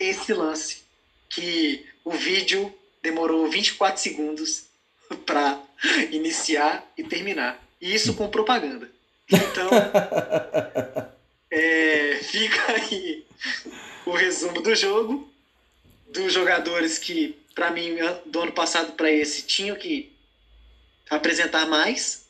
Esse 0.00 0.32
lance 0.32 0.82
que 1.28 1.84
o 2.02 2.12
vídeo 2.12 2.74
demorou 3.02 3.46
24 3.50 4.00
segundos 4.00 4.64
para 5.26 5.62
iniciar 6.10 6.90
e 6.96 7.04
terminar. 7.04 7.62
E 7.78 7.94
isso 7.94 8.14
com 8.14 8.30
propaganda. 8.30 8.90
Então, 9.30 9.68
é, 11.52 12.18
fica 12.22 12.72
aí 12.72 13.26
o 14.06 14.12
resumo 14.12 14.62
do 14.62 14.74
jogo, 14.74 15.28
dos 16.08 16.32
jogadores 16.32 16.96
que, 16.96 17.36
para 17.54 17.70
mim, 17.70 17.96
do 18.24 18.40
ano 18.40 18.52
passado 18.52 18.92
para 18.92 19.10
esse, 19.10 19.42
tinham 19.42 19.76
que 19.76 20.12
apresentar 21.10 21.66
mais. 21.66 22.24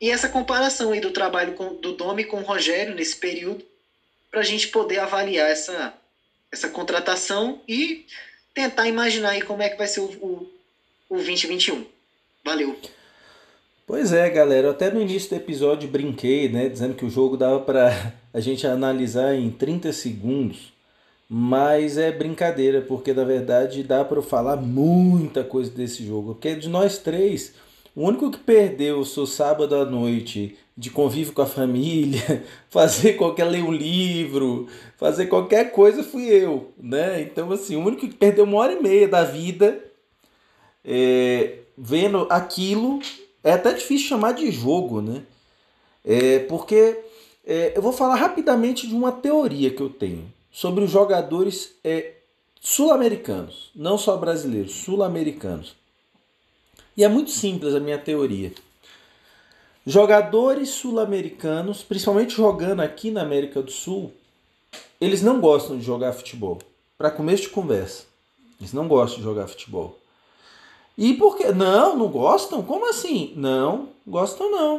E 0.00 0.10
essa 0.10 0.28
comparação 0.28 0.92
aí 0.92 1.00
do 1.00 1.10
trabalho 1.10 1.54
com, 1.54 1.74
do 1.74 1.92
Domi 1.92 2.24
com 2.24 2.38
o 2.38 2.44
Rogério 2.44 2.94
nesse 2.94 3.16
período, 3.16 3.64
para 4.30 4.40
a 4.40 4.44
gente 4.44 4.68
poder 4.68 4.98
avaliar 4.98 5.50
essa, 5.50 5.94
essa 6.50 6.68
contratação 6.68 7.60
e 7.66 8.06
tentar 8.54 8.86
imaginar 8.86 9.30
aí 9.30 9.42
como 9.42 9.62
é 9.62 9.68
que 9.68 9.78
vai 9.78 9.86
ser 9.86 10.00
o, 10.00 10.04
o, 10.04 10.52
o 11.08 11.16
2021. 11.16 11.86
Valeu! 12.44 12.78
Pois 13.86 14.12
é, 14.12 14.28
galera, 14.30 14.70
até 14.70 14.90
no 14.90 15.00
início 15.00 15.30
do 15.30 15.36
episódio 15.36 15.88
brinquei, 15.88 16.48
né, 16.48 16.68
dizendo 16.68 16.94
que 16.94 17.04
o 17.04 17.10
jogo 17.10 17.36
dava 17.36 17.60
para 17.60 18.14
a 18.32 18.40
gente 18.40 18.66
analisar 18.66 19.34
em 19.34 19.50
30 19.50 19.92
segundos. 19.92 20.71
Mas 21.34 21.96
é 21.96 22.12
brincadeira, 22.12 22.82
porque 22.82 23.14
na 23.14 23.24
verdade 23.24 23.82
dá 23.82 24.04
para 24.04 24.20
falar 24.20 24.56
muita 24.56 25.42
coisa 25.42 25.70
desse 25.70 26.04
jogo. 26.04 26.34
Porque 26.34 26.54
de 26.54 26.68
nós 26.68 26.98
três, 26.98 27.54
o 27.96 28.06
único 28.06 28.30
que 28.30 28.36
perdeu 28.36 28.98
o 28.98 29.06
seu 29.06 29.24
sábado 29.24 29.74
à 29.74 29.86
noite 29.86 30.58
de 30.76 30.90
convívio 30.90 31.32
com 31.32 31.40
a 31.40 31.46
família, 31.46 32.44
fazer 32.68 33.14
qualquer 33.14 33.46
ler 33.46 33.62
um 33.62 33.72
livro, 33.72 34.68
fazer 34.98 35.24
qualquer 35.24 35.72
coisa 35.72 36.04
fui 36.04 36.24
eu, 36.24 36.70
né? 36.78 37.22
Então 37.22 37.50
assim, 37.50 37.76
o 37.76 37.82
único 37.82 38.06
que 38.06 38.14
perdeu 38.14 38.44
uma 38.44 38.58
hora 38.58 38.74
e 38.74 38.82
meia 38.82 39.08
da 39.08 39.24
vida 39.24 39.82
é, 40.84 41.60
vendo 41.78 42.26
aquilo 42.28 43.00
é 43.42 43.52
até 43.52 43.72
difícil 43.72 44.06
chamar 44.06 44.32
de 44.32 44.50
jogo, 44.50 45.00
né? 45.00 45.22
É, 46.04 46.40
porque 46.40 46.98
é, 47.46 47.72
eu 47.74 47.80
vou 47.80 47.92
falar 47.92 48.16
rapidamente 48.16 48.86
de 48.86 48.94
uma 48.94 49.12
teoria 49.12 49.70
que 49.70 49.80
eu 49.80 49.88
tenho 49.88 50.30
sobre 50.52 50.84
os 50.84 50.90
jogadores 50.90 51.74
é, 51.82 52.12
sul-americanos, 52.60 53.70
não 53.74 53.96
só 53.96 54.16
brasileiros, 54.18 54.72
sul-americanos. 54.72 55.74
E 56.94 57.02
é 57.02 57.08
muito 57.08 57.30
simples 57.30 57.74
a 57.74 57.80
minha 57.80 57.98
teoria. 57.98 58.52
Jogadores 59.84 60.68
sul-americanos, 60.68 61.82
principalmente 61.82 62.36
jogando 62.36 62.80
aqui 62.80 63.10
na 63.10 63.22
América 63.22 63.62
do 63.62 63.72
Sul, 63.72 64.12
eles 65.00 65.22
não 65.22 65.40
gostam 65.40 65.76
de 65.78 65.84
jogar 65.84 66.12
futebol. 66.12 66.58
Para 66.96 67.10
começo 67.10 67.44
de 67.44 67.48
conversa, 67.48 68.04
eles 68.60 68.72
não 68.72 68.86
gostam 68.86 69.18
de 69.18 69.24
jogar 69.24 69.48
futebol. 69.48 69.98
E 70.96 71.14
por 71.14 71.36
que? 71.36 71.50
Não, 71.50 71.96
não 71.96 72.08
gostam? 72.08 72.62
Como 72.62 72.88
assim? 72.88 73.32
Não, 73.34 73.88
gostam 74.06 74.50
não. 74.50 74.76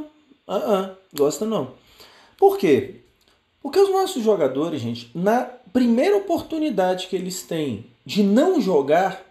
Uh 0.48 0.54
-uh, 0.54 0.96
gostam 1.14 1.48
não. 1.48 1.72
Por 2.38 2.58
quê? 2.58 3.02
Porque 3.62 3.80
os 3.80 3.90
nossos 3.90 4.24
jogadores, 4.24 4.82
gente, 4.82 5.10
na 5.16 5.50
primeira 5.74 6.16
oportunidade 6.16 7.08
que 7.08 7.16
eles 7.16 7.42
têm 7.42 7.88
de 8.06 8.22
não 8.22 8.62
jogar, 8.62 9.22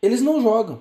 eles 0.00 0.22
não 0.22 0.40
jogam. 0.40 0.80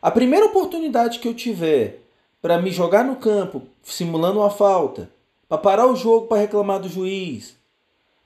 A 0.00 0.10
primeira 0.10 0.46
oportunidade 0.46 1.18
que 1.18 1.28
eu 1.28 1.34
tiver 1.34 2.00
para 2.40 2.60
me 2.60 2.72
jogar 2.72 3.04
no 3.04 3.16
campo, 3.16 3.62
simulando 3.84 4.40
uma 4.40 4.50
falta, 4.50 5.10
para 5.48 5.58
parar 5.58 5.86
o 5.86 5.94
jogo 5.94 6.26
para 6.26 6.40
reclamar 6.40 6.80
do 6.80 6.88
juiz, 6.88 7.54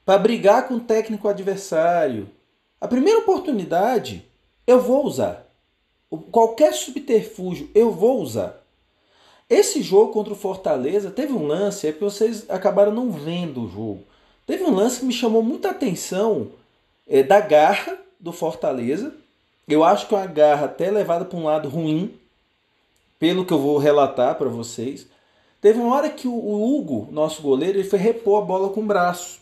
para 0.05 0.19
brigar 0.19 0.69
com 0.69 0.75
o 0.75 0.81
técnico 0.81 1.29
adversário, 1.29 2.31
a 2.81 2.87
primeira 2.87 3.19
oportunidade 3.19 4.25
eu 4.65 4.81
vou 4.81 5.05
usar. 5.05 5.45
Qualquer 6.31 6.73
subterfúgio 6.73 7.69
eu 7.75 7.91
vou 7.91 8.23
usar. 8.23 8.63
Esse 9.51 9.83
jogo 9.83 10.13
contra 10.13 10.33
o 10.33 10.37
Fortaleza 10.37 11.11
teve 11.11 11.33
um 11.33 11.47
lance, 11.47 11.87
é 11.87 11.93
que 11.93 12.01
vocês 12.01 12.49
acabaram 12.49 12.93
não 12.93 13.11
vendo 13.11 13.65
o 13.65 13.69
jogo. 13.69 14.05
Teve 14.47 14.63
um 14.63 14.73
lance 14.73 15.01
que 15.01 15.07
me 15.07 15.13
chamou 15.13 15.43
muita 15.43 15.71
atenção 15.71 16.53
é, 17.07 17.23
da 17.23 17.41
garra 17.41 17.99
do 18.21 18.33
Fortaleza. 18.33 19.13
Eu 19.69 19.83
acho 19.83 20.07
que 20.07 20.15
é 20.15 20.19
uma 20.19 20.27
garra 20.27 20.67
até 20.67 20.89
levada 20.89 21.25
para 21.25 21.39
um 21.39 21.45
lado 21.45 21.69
ruim, 21.69 22.15
pelo 23.19 23.45
que 23.45 23.53
eu 23.53 23.59
vou 23.59 23.77
relatar 23.77 24.37
para 24.37 24.49
vocês. 24.49 25.07
Teve 25.61 25.81
uma 25.81 25.97
hora 25.97 26.09
que 26.09 26.29
o, 26.29 26.33
Hugo, 26.33 27.09
nosso 27.11 27.43
goleiro, 27.43 27.79
ele 27.79 27.89
foi 27.89 27.99
repor 27.99 28.41
a 28.41 28.47
bola 28.47 28.69
com 28.69 28.83
o 28.83 28.87
braço. 28.87 29.41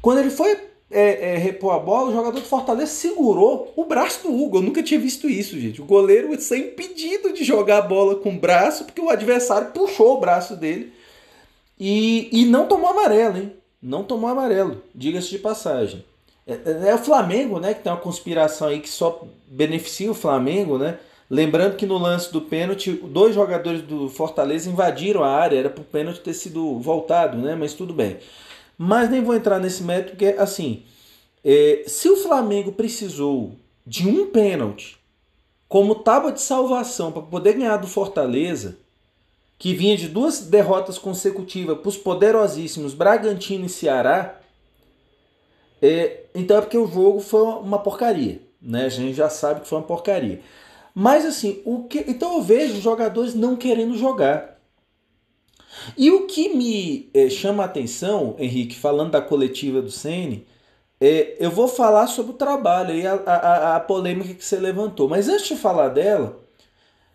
Quando 0.00 0.20
ele 0.20 0.30
foi 0.30 0.52
é, 0.90 1.34
é, 1.34 1.36
repor 1.36 1.74
a 1.74 1.78
bola, 1.78 2.08
o 2.08 2.14
jogador 2.14 2.40
do 2.40 2.46
Fortaleza 2.46 2.92
segurou 2.92 3.70
o 3.76 3.84
braço 3.84 4.22
do 4.22 4.34
Hugo. 4.34 4.58
Eu 4.58 4.62
nunca 4.62 4.82
tinha 4.82 4.98
visto 4.98 5.28
isso, 5.28 5.60
gente. 5.60 5.82
O 5.82 5.84
goleiro 5.84 6.40
foi 6.40 6.60
impedido 6.60 7.34
de 7.34 7.44
jogar 7.44 7.78
a 7.78 7.82
bola 7.82 8.14
com 8.14 8.30
o 8.30 8.38
braço 8.38 8.84
porque 8.84 9.00
o 9.00 9.10
adversário 9.10 9.72
puxou 9.72 10.16
o 10.16 10.20
braço 10.20 10.56
dele 10.56 10.90
e, 11.78 12.28
e 12.32 12.44
não 12.46 12.66
tomou 12.66 12.90
amarelo, 12.90 13.38
hein? 13.38 13.52
Não 13.82 14.02
tomou 14.02 14.30
amarelo, 14.30 14.82
diga-se 14.94 15.30
de 15.30 15.38
passagem. 15.38 16.04
É, 16.46 16.52
é, 16.52 16.88
é, 16.88 16.94
o 16.94 16.98
Flamengo, 16.98 17.58
né? 17.58 17.74
Que 17.74 17.82
tem 17.82 17.92
uma 17.92 18.00
conspiração 18.00 18.68
aí 18.68 18.80
que 18.80 18.88
só 18.88 19.26
beneficia 19.48 20.10
o 20.10 20.14
Flamengo, 20.14 20.78
né? 20.78 20.98
Lembrando 21.28 21.76
que 21.76 21.86
no 21.86 21.98
lance 21.98 22.32
do 22.32 22.42
pênalti, 22.42 22.92
dois 22.92 23.34
jogadores 23.34 23.82
do 23.82 24.08
Fortaleza 24.08 24.70
invadiram 24.70 25.24
a 25.24 25.30
área, 25.30 25.58
era 25.58 25.70
para 25.70 25.80
o 25.80 25.84
pênalti 25.84 26.20
ter 26.20 26.34
sido 26.34 26.78
voltado, 26.78 27.38
né? 27.38 27.54
Mas 27.54 27.72
tudo 27.74 27.94
bem. 27.94 28.18
Mas 28.76 29.10
nem 29.10 29.22
vou 29.22 29.34
entrar 29.34 29.58
nesse 29.58 29.82
método, 29.82 30.10
porque 30.10 30.36
assim, 30.38 30.82
é, 31.44 31.84
se 31.86 32.08
o 32.08 32.16
Flamengo 32.16 32.72
precisou 32.72 33.52
de 33.86 34.08
um 34.08 34.26
pênalti 34.26 34.98
como 35.68 35.94
tábua 35.94 36.30
de 36.30 36.40
salvação 36.40 37.10
para 37.10 37.22
poder 37.22 37.54
ganhar 37.54 37.78
do 37.78 37.86
Fortaleza, 37.86 38.78
que 39.64 39.72
vinha 39.72 39.96
de 39.96 40.08
duas 40.08 40.40
derrotas 40.40 40.98
consecutivas 40.98 41.78
para 41.78 41.88
os 41.88 41.96
poderosíssimos 41.96 42.92
Bragantino 42.92 43.64
e 43.64 43.68
Ceará, 43.70 44.38
é, 45.80 46.24
então 46.34 46.58
é 46.58 46.60
porque 46.60 46.76
o 46.76 46.86
jogo 46.86 47.18
foi 47.18 47.40
uma 47.40 47.78
porcaria. 47.78 48.42
Né? 48.60 48.84
A 48.84 48.88
gente 48.90 49.14
já 49.14 49.30
sabe 49.30 49.62
que 49.62 49.66
foi 49.66 49.78
uma 49.78 49.86
porcaria. 49.86 50.42
Mas 50.94 51.24
assim, 51.24 51.62
o 51.64 51.84
que, 51.84 52.04
então 52.06 52.34
eu 52.34 52.42
vejo 52.42 52.78
jogadores 52.78 53.34
não 53.34 53.56
querendo 53.56 53.96
jogar. 53.96 54.60
E 55.96 56.10
o 56.10 56.26
que 56.26 56.50
me 56.54 57.08
é, 57.14 57.30
chama 57.30 57.62
a 57.62 57.66
atenção, 57.66 58.36
Henrique, 58.38 58.76
falando 58.76 59.12
da 59.12 59.22
coletiva 59.22 59.80
do 59.80 59.90
Sene, 59.90 60.46
é, 61.00 61.38
eu 61.40 61.50
vou 61.50 61.68
falar 61.68 62.06
sobre 62.08 62.32
o 62.32 62.36
trabalho 62.36 62.94
e 62.94 63.06
a, 63.06 63.14
a, 63.14 63.76
a, 63.76 63.80
polêmica 63.80 64.34
que 64.34 64.44
você 64.44 64.60
levantou. 64.60 65.08
Mas 65.08 65.26
antes 65.26 65.48
de 65.48 65.56
falar 65.56 65.88
dela, 65.88 66.43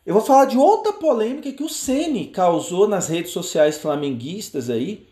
eu 0.10 0.16
vou 0.16 0.24
falar 0.24 0.46
de 0.46 0.58
outra 0.58 0.92
polêmica 0.92 1.52
que 1.52 1.62
o 1.62 1.70
Sene 1.70 2.26
causou 2.26 2.88
nas 2.88 3.08
redes 3.08 3.30
sociais 3.30 3.78
flamenguistas 3.78 4.68
aí, 4.68 5.08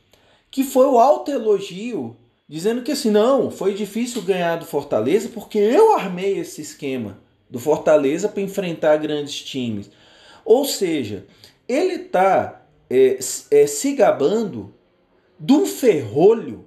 que 0.49 0.63
foi 0.63 0.87
o 0.87 0.97
alto 0.97 1.29
elogio, 1.29 2.17
dizendo 2.49 2.81
que 2.81 2.93
assim, 2.93 3.11
não, 3.11 3.51
foi 3.51 3.75
difícil 3.75 4.23
ganhar 4.23 4.55
do 4.55 4.65
Fortaleza 4.65 5.29
porque 5.31 5.59
eu 5.59 5.93
armei 5.93 6.39
esse 6.39 6.63
esquema 6.63 7.19
do 7.47 7.59
Fortaleza 7.59 8.27
para 8.27 8.41
enfrentar 8.41 8.97
grandes 8.97 9.39
times. 9.39 9.87
Ou 10.43 10.65
seja, 10.65 11.27
ele 11.67 12.05
está 12.05 12.65
é, 12.89 13.19
é, 13.51 13.67
se 13.67 13.93
gabando 13.93 14.73
de 15.39 15.53
um 15.53 15.67
ferrolho, 15.67 16.65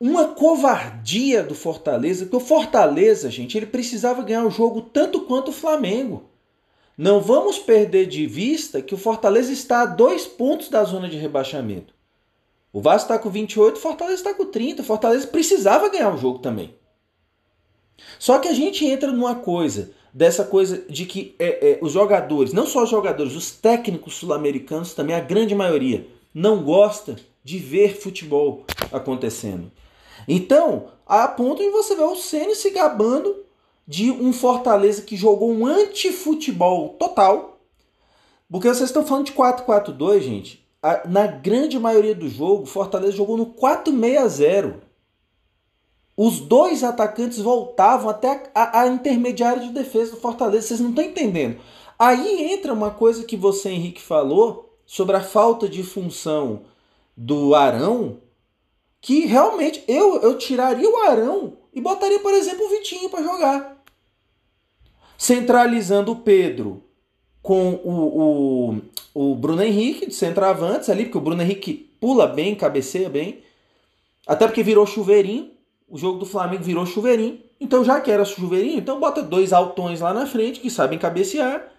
uma 0.00 0.28
covardia 0.28 1.42
do 1.42 1.54
Fortaleza, 1.54 2.24
porque 2.24 2.36
o 2.36 2.40
Fortaleza, 2.40 3.30
gente, 3.30 3.58
ele 3.58 3.66
precisava 3.66 4.22
ganhar 4.22 4.46
o 4.46 4.50
jogo 4.50 4.80
tanto 4.80 5.26
quanto 5.26 5.48
o 5.48 5.52
Flamengo. 5.52 6.34
Não 6.96 7.20
vamos 7.20 7.58
perder 7.58 8.06
de 8.06 8.26
vista 8.26 8.80
que 8.80 8.94
o 8.94 8.98
Fortaleza 8.98 9.52
está 9.52 9.82
a 9.82 9.86
dois 9.86 10.26
pontos 10.26 10.68
da 10.68 10.82
zona 10.84 11.08
de 11.08 11.16
rebaixamento. 11.16 11.94
O 12.72 12.80
Vasco 12.80 13.12
está 13.12 13.18
com 13.18 13.30
28, 13.30 13.76
o 13.76 13.80
Fortaleza 13.80 14.16
está 14.16 14.34
com 14.34 14.46
30. 14.46 14.82
O 14.82 14.84
Fortaleza 14.84 15.26
precisava 15.26 15.88
ganhar 15.88 16.14
o 16.14 16.18
jogo 16.18 16.38
também. 16.38 16.74
Só 18.18 18.38
que 18.38 18.48
a 18.48 18.52
gente 18.52 18.84
entra 18.84 19.10
numa 19.10 19.34
coisa, 19.34 19.92
dessa 20.12 20.44
coisa 20.44 20.84
de 20.88 21.04
que 21.04 21.34
é, 21.38 21.72
é, 21.72 21.78
os 21.82 21.92
jogadores, 21.92 22.52
não 22.52 22.66
só 22.66 22.82
os 22.82 22.90
jogadores, 22.90 23.34
os 23.34 23.50
técnicos 23.50 24.14
sul-americanos 24.14 24.94
também, 24.94 25.14
a 25.14 25.20
grande 25.20 25.54
maioria, 25.54 26.06
não 26.34 26.62
gosta 26.62 27.16
de 27.42 27.58
ver 27.58 27.96
futebol 27.98 28.64
acontecendo. 28.92 29.70
Então, 30.26 30.88
a 31.06 31.28
ponto 31.28 31.62
de 31.62 31.70
você 31.70 31.94
ver 31.94 32.02
o 32.02 32.16
Ceni 32.16 32.54
se 32.54 32.70
gabando 32.70 33.45
de 33.86 34.10
um 34.10 34.32
Fortaleza 34.32 35.02
que 35.02 35.16
jogou 35.16 35.50
um 35.50 35.66
anti-futebol 35.66 36.90
total. 36.98 37.58
Porque 38.50 38.68
vocês 38.68 38.88
estão 38.88 39.06
falando 39.06 39.26
de 39.26 39.32
4-4-2, 39.32 40.20
gente. 40.20 40.66
Na 41.08 41.26
grande 41.26 41.78
maioria 41.78 42.14
do 42.14 42.28
jogo, 42.28 42.66
Fortaleza 42.66 43.16
jogou 43.16 43.36
no 43.36 43.46
4-6-0 43.54 44.86
os 46.16 46.40
dois 46.40 46.82
atacantes 46.82 47.38
voltavam 47.38 48.08
até 48.08 48.50
a, 48.54 48.80
a, 48.80 48.86
intermediária 48.86 49.62
de 49.62 49.68
defesa 49.68 50.12
do 50.12 50.20
Fortaleza. 50.20 50.68
Vocês 50.68 50.80
não 50.80 50.90
estão 50.90 51.04
entendendo. 51.04 51.60
Aí 51.98 52.52
entra 52.52 52.72
uma 52.72 52.90
coisa 52.90 53.24
que 53.24 53.36
você, 53.36 53.68
Henrique, 53.68 54.00
falou 54.00 54.74
sobre 54.86 55.16
a 55.16 55.22
falta 55.22 55.68
de 55.68 55.82
função 55.82 56.62
do 57.14 57.54
Arão, 57.54 58.18
que 59.00 59.26
realmente 59.26 59.84
eu, 59.86 60.16
eu 60.22 60.38
tiraria 60.38 60.88
o 60.88 60.96
Arão 61.02 61.58
e 61.72 61.80
botaria, 61.80 62.20
por 62.20 62.32
exemplo, 62.32 62.64
o 62.64 62.70
Vitinho 62.70 63.10
para 63.10 63.22
jogar. 63.22 63.75
Centralizando 65.18 66.12
o 66.12 66.16
Pedro 66.16 66.82
com 67.42 67.74
o, 67.84 68.80
o, 69.14 69.30
o 69.30 69.34
Bruno 69.34 69.62
Henrique 69.62 70.06
de 70.06 70.14
centroavantes 70.14 70.88
ali, 70.90 71.04
porque 71.04 71.18
o 71.18 71.22
Bruno 71.22 71.42
Henrique 71.42 71.90
pula 72.00 72.26
bem, 72.26 72.54
cabeceia 72.54 73.08
bem. 73.08 73.42
Até 74.26 74.46
porque 74.46 74.62
virou 74.62 74.86
chuveirinho 74.86 75.56
o 75.88 75.96
jogo 75.96 76.18
do 76.18 76.26
Flamengo 76.26 76.64
virou 76.64 76.84
chuveirinho. 76.84 77.40
Então, 77.60 77.84
já 77.84 78.00
que 78.00 78.10
era 78.10 78.24
chuveirinho, 78.24 78.78
então 78.78 78.98
bota 78.98 79.22
dois 79.22 79.52
altões 79.52 80.00
lá 80.00 80.12
na 80.12 80.26
frente 80.26 80.60
que 80.60 80.70
sabem 80.70 80.98
cabecear. 80.98 81.72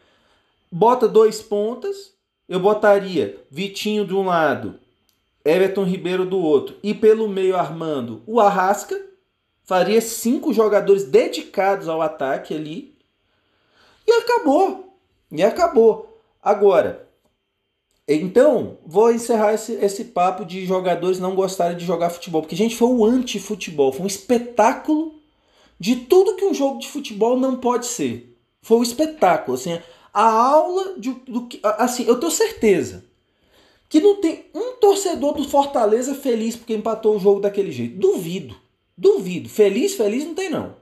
Bota 0.72 1.08
dois 1.08 1.42
pontas. 1.42 2.14
Eu 2.48 2.60
botaria 2.60 3.38
Vitinho 3.52 4.06
de 4.06 4.14
um 4.14 4.24
lado, 4.24 4.80
Everton 5.44 5.84
Ribeiro 5.84 6.26
do 6.26 6.40
outro 6.40 6.78
e 6.82 6.94
pelo 6.94 7.28
meio 7.28 7.58
armando 7.58 8.22
o 8.26 8.40
Arrasca. 8.40 8.98
Faria 9.66 10.00
cinco 10.00 10.54
jogadores 10.54 11.04
dedicados 11.04 11.90
ao 11.90 12.02
ataque 12.02 12.54
ali. 12.54 12.96
E 14.08 14.12
acabou. 14.14 14.98
E 15.32 15.44
acabou. 15.44 16.22
Agora, 16.42 17.08
então, 18.08 18.78
vou 18.86 19.12
encerrar 19.12 19.54
esse, 19.54 19.74
esse 19.74 20.06
papo 20.06 20.46
de 20.46 20.66
jogadores 20.66 21.20
não 21.20 21.36
gostarem 21.36 21.76
de 21.76 21.86
jogar 21.86 22.10
futebol, 22.10 22.42
porque, 22.42 22.56
gente, 22.56 22.76
foi 22.76 22.88
um 22.88 23.04
anti-futebol, 23.04 23.92
foi 23.92 24.04
um 24.04 24.08
espetáculo 24.08 25.16
de 25.78 25.98
tudo 25.98 26.38
que 26.38 26.46
um 26.46 26.54
jogo 26.54 26.80
de 26.80 26.88
futebol 26.88 27.38
não 27.38 27.58
pode 27.58 27.86
ser. 27.86 28.34
Foi 28.62 28.78
um 28.78 28.84
espetáculo, 28.84 29.56
assim, 29.56 29.80
a 30.14 30.24
aula 30.24 30.98
de, 30.98 31.12
do 31.12 31.48
que. 31.48 31.60
Assim, 31.62 32.06
eu 32.06 32.20
tenho 32.20 32.32
certeza 32.32 33.06
que 33.90 34.00
não 34.00 34.16
tem 34.22 34.46
um 34.54 34.74
torcedor 34.78 35.34
do 35.34 35.48
Fortaleza 35.48 36.16
feliz 36.16 36.56
porque 36.56 36.74
empatou 36.74 37.16
o 37.16 37.20
jogo 37.20 37.40
daquele 37.40 37.72
jeito. 37.72 37.98
Duvido. 37.98 38.56
Duvido. 38.98 39.48
Feliz, 39.50 39.94
feliz 39.94 40.26
não 40.26 40.34
tem, 40.34 40.50
não. 40.50 40.76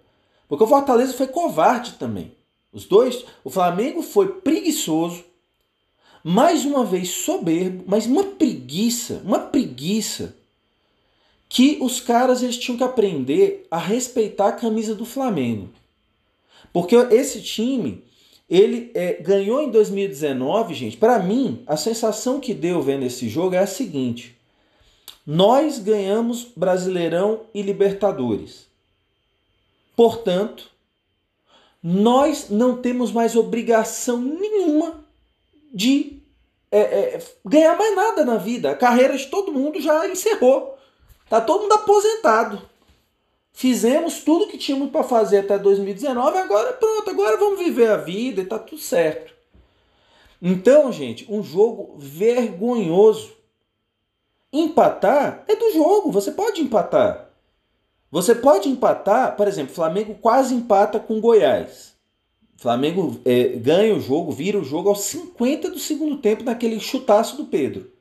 Porque 0.47 0.63
o 0.63 0.67
Fortaleza 0.67 1.13
foi 1.13 1.27
covarde 1.27 1.93
também. 1.93 2.34
Os 2.75 2.83
dois, 2.83 3.23
o 3.41 3.49
Flamengo 3.49 4.03
foi 4.03 4.27
preguiçoso 4.27 5.23
mais 6.21 6.65
uma 6.65 6.83
vez 6.83 7.09
soberbo, 7.09 7.85
mas 7.87 8.05
uma 8.05 8.23
preguiça, 8.23 9.21
uma 9.23 9.39
preguiça 9.39 10.35
que 11.47 11.77
os 11.79 12.01
caras 12.01 12.43
eles 12.43 12.57
tinham 12.57 12.77
que 12.77 12.83
aprender 12.83 13.65
a 13.71 13.77
respeitar 13.77 14.49
a 14.49 14.51
camisa 14.51 14.93
do 14.93 15.05
Flamengo. 15.05 15.69
Porque 16.73 16.95
esse 16.95 17.41
time, 17.41 18.03
ele 18.49 18.91
é, 18.93 19.13
ganhou 19.13 19.61
em 19.61 19.71
2019, 19.71 20.73
gente. 20.73 20.97
Para 20.97 21.19
mim, 21.19 21.63
a 21.65 21.77
sensação 21.77 22.41
que 22.41 22.53
deu 22.53 22.81
vendo 22.81 23.05
esse 23.05 23.29
jogo 23.29 23.55
é 23.55 23.59
a 23.59 23.67
seguinte: 23.67 24.35
nós 25.25 25.79
ganhamos 25.79 26.47
Brasileirão 26.57 27.41
e 27.53 27.61
Libertadores. 27.61 28.65
Portanto, 29.95 30.74
nós 31.87 32.49
não 32.49 32.77
temos 32.77 33.11
mais 33.11 33.35
obrigação 33.35 34.19
nenhuma 34.19 35.05
de 35.71 36.19
é, 36.71 36.79
é, 36.79 37.23
ganhar 37.45 37.77
mais 37.77 37.95
nada 37.95 38.25
na 38.25 38.37
vida. 38.37 38.71
A 38.71 38.75
carreira 38.75 39.15
de 39.15 39.27
todo 39.27 39.51
mundo 39.51 39.79
já 39.79 40.07
encerrou. 40.07 40.75
Tá 41.29 41.39
todo 41.39 41.61
mundo 41.61 41.73
aposentado. 41.73 42.59
Fizemos 43.53 44.23
tudo 44.23 44.47
que 44.47 44.57
tínhamos 44.57 44.89
para 44.89 45.03
fazer 45.03 45.41
até 45.41 45.59
2019, 45.59 46.39
agora 46.39 46.73
pronto, 46.73 47.07
agora 47.07 47.37
vamos 47.37 47.59
viver 47.59 47.91
a 47.91 47.97
vida 47.97 48.41
e 48.41 48.45
tá 48.45 48.57
tudo 48.57 48.81
certo. 48.81 49.31
Então, 50.41 50.91
gente, 50.91 51.31
um 51.31 51.43
jogo 51.43 51.93
vergonhoso. 51.99 53.31
Empatar 54.51 55.45
é 55.47 55.55
do 55.55 55.71
jogo, 55.71 56.11
você 56.11 56.31
pode 56.31 56.61
empatar. 56.61 57.24
Você 58.15 58.33
pode 58.33 58.69
empatar, 58.69 59.35
por 59.35 59.45
exemplo, 59.45 59.75
Flamengo 59.75 60.15
quase 60.15 60.55
empata 60.55 61.01
com 61.01 61.19
Goiás. 61.19 61.95
Flamengo 62.55 63.19
é, 63.25 63.49
ganha 63.57 63.93
o 63.93 63.99
jogo, 63.99 64.31
vira 64.31 64.57
o 64.57 64.63
jogo 64.63 64.87
aos 64.87 65.01
50 65.01 65.69
do 65.69 65.79
segundo 65.79 66.15
tempo 66.19 66.41
naquele 66.41 66.79
chutaço 66.79 67.35
do 67.35 67.43
Pedro. 67.43 67.91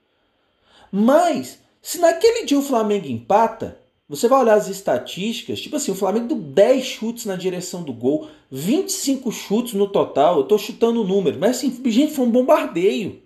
Mas, 0.93 1.59
se 1.83 1.99
naquele 1.99 2.47
dia 2.47 2.57
o 2.57 2.63
Flamengo 2.63 3.09
empata, 3.09 3.77
você 4.09 4.29
vai 4.29 4.41
olhar 4.41 4.55
as 4.55 4.69
estatísticas, 4.69 5.61
tipo 5.61 5.75
assim, 5.75 5.91
o 5.91 5.97
Flamengo 5.97 6.29
deu 6.29 6.39
10 6.39 6.85
chutes 6.85 7.25
na 7.25 7.35
direção 7.35 7.83
do 7.83 7.93
gol, 7.93 8.29
25 8.53 9.33
chutes 9.33 9.75
no 9.75 9.89
total, 9.89 10.37
eu 10.37 10.45
tô 10.45 10.57
chutando 10.57 11.03
o 11.03 11.05
número, 11.05 11.41
mas 11.41 11.57
assim, 11.57 11.77
gente, 11.87 12.15
foi 12.15 12.25
um 12.25 12.31
bombardeio. 12.31 13.21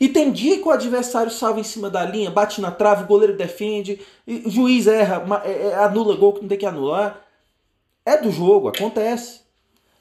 E 0.00 0.08
tem 0.08 0.32
dia 0.32 0.58
que 0.58 0.66
o 0.66 0.70
adversário 0.70 1.30
salva 1.30 1.60
em 1.60 1.64
cima 1.64 1.88
da 1.90 2.04
linha, 2.04 2.30
bate 2.30 2.60
na 2.60 2.70
trave, 2.70 3.04
o 3.04 3.06
goleiro 3.06 3.36
defende, 3.36 4.00
o 4.26 4.50
juiz 4.50 4.86
erra, 4.86 5.22
é, 5.44 5.68
é, 5.68 5.74
anula 5.74 6.16
gol 6.16 6.32
que 6.32 6.40
não 6.40 6.48
tem 6.48 6.58
que 6.58 6.66
anular. 6.66 7.20
É 8.04 8.16
do 8.16 8.30
jogo, 8.30 8.68
acontece. 8.68 9.40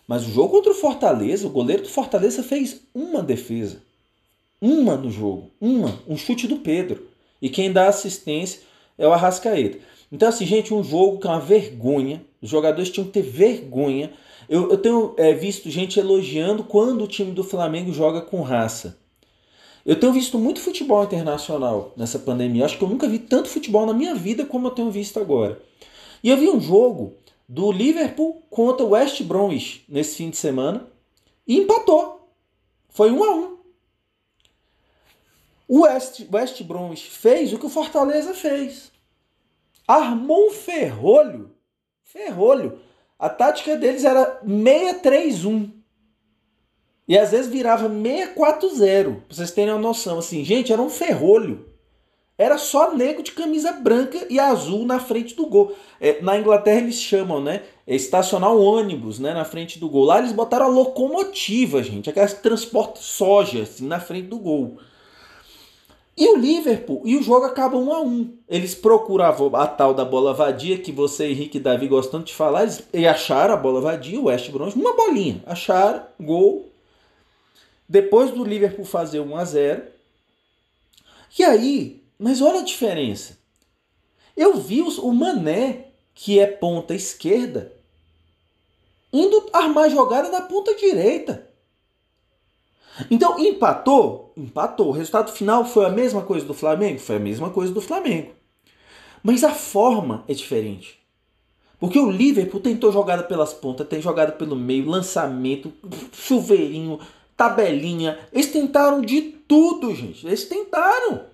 Mas 0.08 0.28
o 0.28 0.32
jogo 0.32 0.50
contra 0.50 0.72
o 0.72 0.76
Fortaleza, 0.76 1.46
o 1.46 1.52
goleiro 1.52 1.84
do 1.84 1.90
Fortaleza 1.90 2.42
fez 2.42 2.82
uma 2.94 3.22
defesa. 3.22 3.82
Uma 4.60 4.96
no 4.96 5.10
jogo. 5.10 5.52
Uma. 5.60 6.00
Um 6.08 6.18
chute 6.18 6.48
do 6.48 6.58
Pedro. 6.58 7.08
E 7.42 7.50
quem 7.50 7.72
dá 7.72 7.88
assistência 7.88 8.62
é 8.98 9.08
o 9.08 9.14
Arrascaeta. 9.14 9.80
Então, 10.12 10.28
assim, 10.28 10.46
gente, 10.46 10.74
um 10.74 10.84
jogo 10.84 11.20
que 11.20 11.28
é 11.28 11.30
uma 11.30 11.40
vergonha. 11.40 12.24
Os 12.42 12.50
jogadores 12.50 12.90
tinham 12.90 13.08
que 13.08 13.14
ter 13.14 13.22
vergonha. 13.22 14.12
Eu, 14.50 14.70
eu 14.70 14.78
tenho 14.78 15.14
é, 15.18 15.34
visto 15.34 15.70
gente 15.70 16.00
elogiando 16.00 16.64
quando 16.64 17.04
o 17.04 17.08
time 17.08 17.32
do 17.32 17.44
Flamengo 17.44 17.94
joga 17.94 18.22
com 18.22 18.42
raça. 18.42 19.01
Eu 19.86 20.00
tenho 20.00 20.14
visto 20.14 20.38
muito 20.38 20.62
futebol 20.62 21.04
internacional 21.04 21.94
nessa 21.98 22.20
pandemia. 22.20 22.66
Acho 22.66 22.78
que 22.78 22.84
eu 22.84 22.90
nunca 22.90 23.08
vi 23.08 23.20
tanto 23.20 23.50
futebol 23.50 23.86
na 23.86 23.94
minha 23.94 24.14
vida 24.14 24.46
como 24.46 24.68
eu 24.68 24.72
tenho 24.72 24.92
visto 24.92 25.20
agora. 25.20 25.62
E 26.24 26.30
eu 26.30 26.38
vi 26.38 26.50
um 26.50 26.60
jogo 26.60 27.16
do 27.50 27.72
Liverpool 27.72 28.44
contra 28.50 28.86
o 28.86 28.90
West 28.90 29.22
Bromwich 29.24 29.84
nesse 29.90 30.16
fim 30.16 30.30
de 30.30 30.38
semana 30.38 30.88
e 31.48 31.58
empatou. 31.58 32.30
Foi 32.90 33.12
um 33.12 33.24
a 33.24 33.36
um. 33.36 33.58
O 35.68 35.82
West, 35.82 36.26
West 36.32 36.62
Bromwich 36.64 37.10
fez 37.10 37.52
o 37.54 37.58
que 37.58 37.66
o 37.66 37.70
Fortaleza 37.70 38.34
fez. 38.34 38.92
Armou 39.88 40.48
um 40.48 40.52
ferrolho. 40.52 41.52
Ferrolho. 42.04 42.80
A 43.18 43.30
tática 43.30 43.78
deles 43.78 44.04
era 44.04 44.42
6-3-1. 44.46 45.72
E 47.12 47.18
às 47.18 47.32
vezes 47.32 47.52
virava 47.52 47.90
640, 47.90 49.12
pra 49.28 49.36
vocês 49.36 49.52
terem 49.52 49.74
uma 49.74 49.82
noção. 49.82 50.20
Assim, 50.20 50.46
gente, 50.46 50.72
era 50.72 50.82
um 50.82 50.90
ferrolho. 50.90 51.66
Era 52.38 52.58
só 52.58 52.96
nego 52.96 53.22
de 53.22 53.34
camisa 53.34 53.74
branca 53.74 54.26
e 54.30 54.40
azul 54.40 54.86
na 54.86 54.98
frente 54.98 55.36
do 55.36 55.46
gol. 55.46 55.76
É, 56.00 56.22
na 56.22 56.40
Inglaterra 56.40 56.80
eles 56.80 56.96
chamam, 56.96 57.42
né? 57.42 57.64
Estacionar 57.86 58.54
o 58.54 58.64
ônibus 58.64 59.20
né, 59.20 59.34
na 59.34 59.44
frente 59.44 59.78
do 59.78 59.90
gol. 59.90 60.06
Lá 60.06 60.20
eles 60.20 60.32
botaram 60.32 60.68
a 60.68 60.70
locomotiva, 60.70 61.84
gente. 61.84 62.10
Aquelas 62.10 62.34
que 62.34 62.42
transportam 62.42 63.02
soja 63.02 63.64
assim, 63.64 63.86
na 63.86 64.00
frente 64.00 64.28
do 64.28 64.40
gol. 64.40 64.78
E 66.18 66.30
o 66.30 66.38
Liverpool, 66.38 67.02
e 67.04 67.18
o 67.18 67.24
jogo 67.24 67.46
acaba 67.46 67.76
um 67.76 67.92
a 67.92 68.00
um. 68.00 68.38
Eles 68.48 68.74
procuravam 68.74 69.54
a 69.54 69.68
tal 69.68 69.94
da 69.94 70.06
bola 70.06 70.34
vadia, 70.34 70.78
que 70.78 70.94
você, 70.94 71.28
Henrique 71.28 71.58
e 71.58 71.62
Davi 71.62 71.90
gostando 71.90 72.24
de 72.24 72.34
falar, 72.34 72.64
eles 72.64 72.88
acharam 73.06 73.54
a 73.54 73.58
bola 73.58 73.82
vadia, 73.82 74.18
o 74.18 74.26
West 74.26 74.50
Brom, 74.50 74.70
uma 74.78 74.96
bolinha. 74.96 75.44
Acharam, 75.46 76.04
gol, 76.18 76.71
depois 77.92 78.32
do 78.32 78.46
Liverpool 78.46 78.86
fazer 78.86 79.20
1 79.20 79.36
a 79.36 79.44
0. 79.44 79.84
E 81.38 81.44
aí, 81.44 82.02
mas 82.18 82.42
olha 82.42 82.62
a 82.62 82.64
diferença. 82.64 83.38
Eu 84.36 84.56
vi 84.56 84.82
o 84.82 85.12
Mané, 85.12 85.88
que 86.16 86.40
é 86.40 86.48
ponta 86.48 86.96
esquerda, 86.96 87.74
indo 89.12 89.46
armar 89.52 89.90
jogada 89.90 90.32
da 90.32 90.40
ponta 90.40 90.74
direita. 90.74 91.50
Então, 93.10 93.38
empatou? 93.38 94.32
Empatou. 94.38 94.88
O 94.88 94.92
resultado 94.92 95.34
final 95.34 95.66
foi 95.66 95.86
a 95.86 95.90
mesma 95.90 96.22
coisa 96.22 96.46
do 96.46 96.54
Flamengo? 96.54 96.98
Foi 96.98 97.18
a 97.18 97.20
mesma 97.20 97.50
coisa 97.50 97.74
do 97.74 97.82
Flamengo. 97.82 98.32
Mas 99.22 99.44
a 99.44 99.54
forma 99.54 100.24
é 100.30 100.34
diferente. 100.34 100.98
Porque 101.78 102.00
o 102.00 102.10
Liverpool 102.10 102.62
tentou 102.62 102.92
jogada 102.92 103.24
pelas 103.24 103.54
pontas, 103.54 103.88
tem 103.88 104.02
jogada 104.02 104.32
pelo 104.32 104.56
meio, 104.56 104.88
lançamento, 104.88 105.74
chuveirinho, 106.14 107.00
tabelinha. 107.42 108.20
Eles 108.32 108.52
tentaram 108.52 109.02
de 109.02 109.22
tudo, 109.22 109.96
gente. 109.96 110.28
Eles 110.28 110.46
tentaram. 110.46 111.26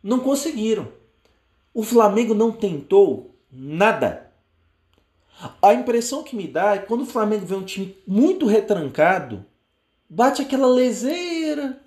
Não 0.00 0.20
conseguiram. 0.20 0.86
O 1.74 1.82
Flamengo 1.82 2.34
não 2.34 2.52
tentou 2.52 3.34
nada. 3.50 4.30
A 5.60 5.74
impressão 5.74 6.22
que 6.22 6.36
me 6.36 6.46
dá 6.46 6.74
é 6.74 6.78
que 6.78 6.86
quando 6.86 7.02
o 7.02 7.06
Flamengo 7.06 7.46
vê 7.46 7.56
um 7.56 7.64
time 7.64 7.96
muito 8.06 8.46
retrancado, 8.46 9.44
bate 10.08 10.42
aquela 10.42 10.68
leseira. 10.68 11.80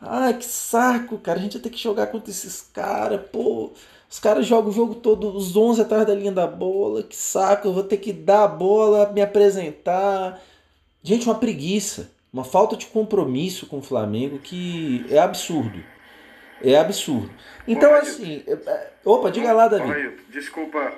Ai, 0.00 0.38
que 0.38 0.46
saco, 0.46 1.18
cara. 1.18 1.38
A 1.38 1.42
gente 1.42 1.58
vai 1.58 1.62
ter 1.62 1.70
que 1.70 1.78
jogar 1.78 2.06
contra 2.06 2.30
esses 2.30 2.62
caras. 2.72 3.20
Pô, 3.30 3.72
os 4.08 4.18
caras 4.18 4.46
jogam 4.46 4.70
o 4.70 4.74
jogo 4.74 4.94
todo, 4.94 5.36
os 5.36 5.54
11 5.54 5.82
atrás 5.82 6.06
da 6.06 6.14
linha 6.14 6.32
da 6.32 6.46
bola. 6.46 7.02
Que 7.02 7.16
saco, 7.16 7.68
eu 7.68 7.74
vou 7.74 7.84
ter 7.84 7.98
que 7.98 8.14
dar 8.14 8.44
a 8.44 8.48
bola, 8.48 9.12
me 9.12 9.20
apresentar. 9.20 10.40
Gente, 11.02 11.26
uma 11.26 11.34
preguiça 11.34 12.10
uma 12.32 12.44
falta 12.44 12.76
de 12.76 12.86
compromisso 12.86 13.66
com 13.66 13.78
o 13.78 13.82
Flamengo 13.82 14.38
que 14.38 15.04
é 15.10 15.18
absurdo. 15.18 15.82
É 16.62 16.76
absurdo. 16.76 17.30
Então, 17.66 17.92
assim. 17.94 18.44
É, 18.46 18.52
é, 18.52 18.90
opa, 19.04 19.30
diga 19.30 19.52
lá, 19.52 19.66
Davi. 19.66 20.16
desculpa, 20.28 20.92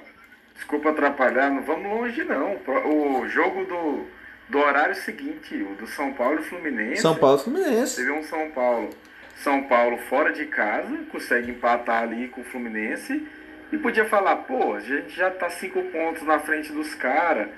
desculpa 0.54 0.90
atrapalhar, 0.90 1.50
não 1.50 1.62
vamos 1.62 1.84
longe, 1.84 2.24
não. 2.24 2.56
O 2.84 3.28
jogo 3.28 3.64
do, 3.64 4.06
do 4.48 4.58
horário 4.58 4.94
seguinte, 4.94 5.54
o 5.54 5.74
do 5.76 5.86
São 5.86 6.12
Paulo 6.12 6.40
e 6.40 6.42
Fluminense. 6.42 7.02
São 7.02 7.14
Paulo 7.14 7.38
e 7.38 7.44
Fluminense. 7.44 7.96
Teve 7.96 8.10
um 8.10 8.22
São 8.24 8.50
Paulo. 8.50 8.90
São 9.36 9.62
Paulo 9.64 9.96
fora 9.98 10.32
de 10.32 10.46
casa, 10.46 10.96
consegue 11.10 11.50
empatar 11.50 12.02
ali 12.02 12.28
com 12.28 12.42
o 12.42 12.44
Fluminense. 12.44 13.26
E 13.72 13.78
podia 13.78 14.04
falar, 14.04 14.36
pô, 14.36 14.74
a 14.74 14.80
gente 14.80 15.16
já 15.16 15.30
tá 15.30 15.48
cinco 15.48 15.82
pontos 15.84 16.22
na 16.24 16.38
frente 16.38 16.70
dos 16.72 16.94
caras 16.94 17.48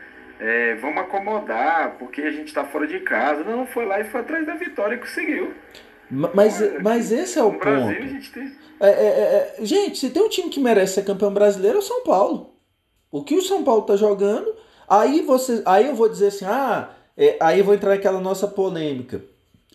é, 0.45 0.75
vamos 0.75 0.99
acomodar, 0.99 1.97
porque 1.99 2.21
a 2.21 2.31
gente 2.31 2.49
está 2.49 2.65
fora 2.65 2.87
de 2.87 3.01
casa. 3.01 3.43
Não, 3.43 3.67
foi 3.67 3.87
lá 3.87 3.99
e 3.99 4.05
foi 4.05 4.21
atrás 4.21 4.47
da 4.47 4.55
vitória 4.55 4.95
e 4.95 4.99
conseguiu. 4.99 5.55
Mas, 6.11 6.61
Olha, 6.61 6.81
mas 6.83 7.11
esse 7.11 7.39
é 7.39 7.43
o 7.43 7.53
ponto. 7.53 7.65
Brasil, 7.65 8.09
gente, 8.09 8.31
tem... 8.31 8.53
É, 8.79 8.89
é, 8.89 8.91
é, 8.91 9.57
é, 9.59 9.65
gente, 9.65 9.99
se 9.99 10.11
tem 10.11 10.23
um 10.23 10.29
time 10.29 10.51
que 10.51 10.61
merece 10.61 10.95
ser 10.95 11.05
campeão 11.05 11.33
brasileiro 11.33 11.77
é 11.77 11.79
o 11.79 11.83
São 11.83 12.05
Paulo. 12.05 12.57
O 13.11 13.25
que 13.25 13.35
o 13.35 13.43
São 13.43 13.65
Paulo 13.65 13.83
tá 13.83 13.97
jogando, 13.97 14.55
aí 14.87 15.23
você, 15.23 15.63
aí 15.65 15.87
eu 15.87 15.95
vou 15.95 16.11
dizer 16.11 16.27
assim, 16.27 16.45
ah, 16.45 16.91
é, 17.17 17.39
aí 17.41 17.61
eu 17.61 17.65
vou 17.65 17.75
entrar 17.75 17.91
naquela 17.91 18.21
nossa 18.21 18.47
polêmica. 18.47 19.25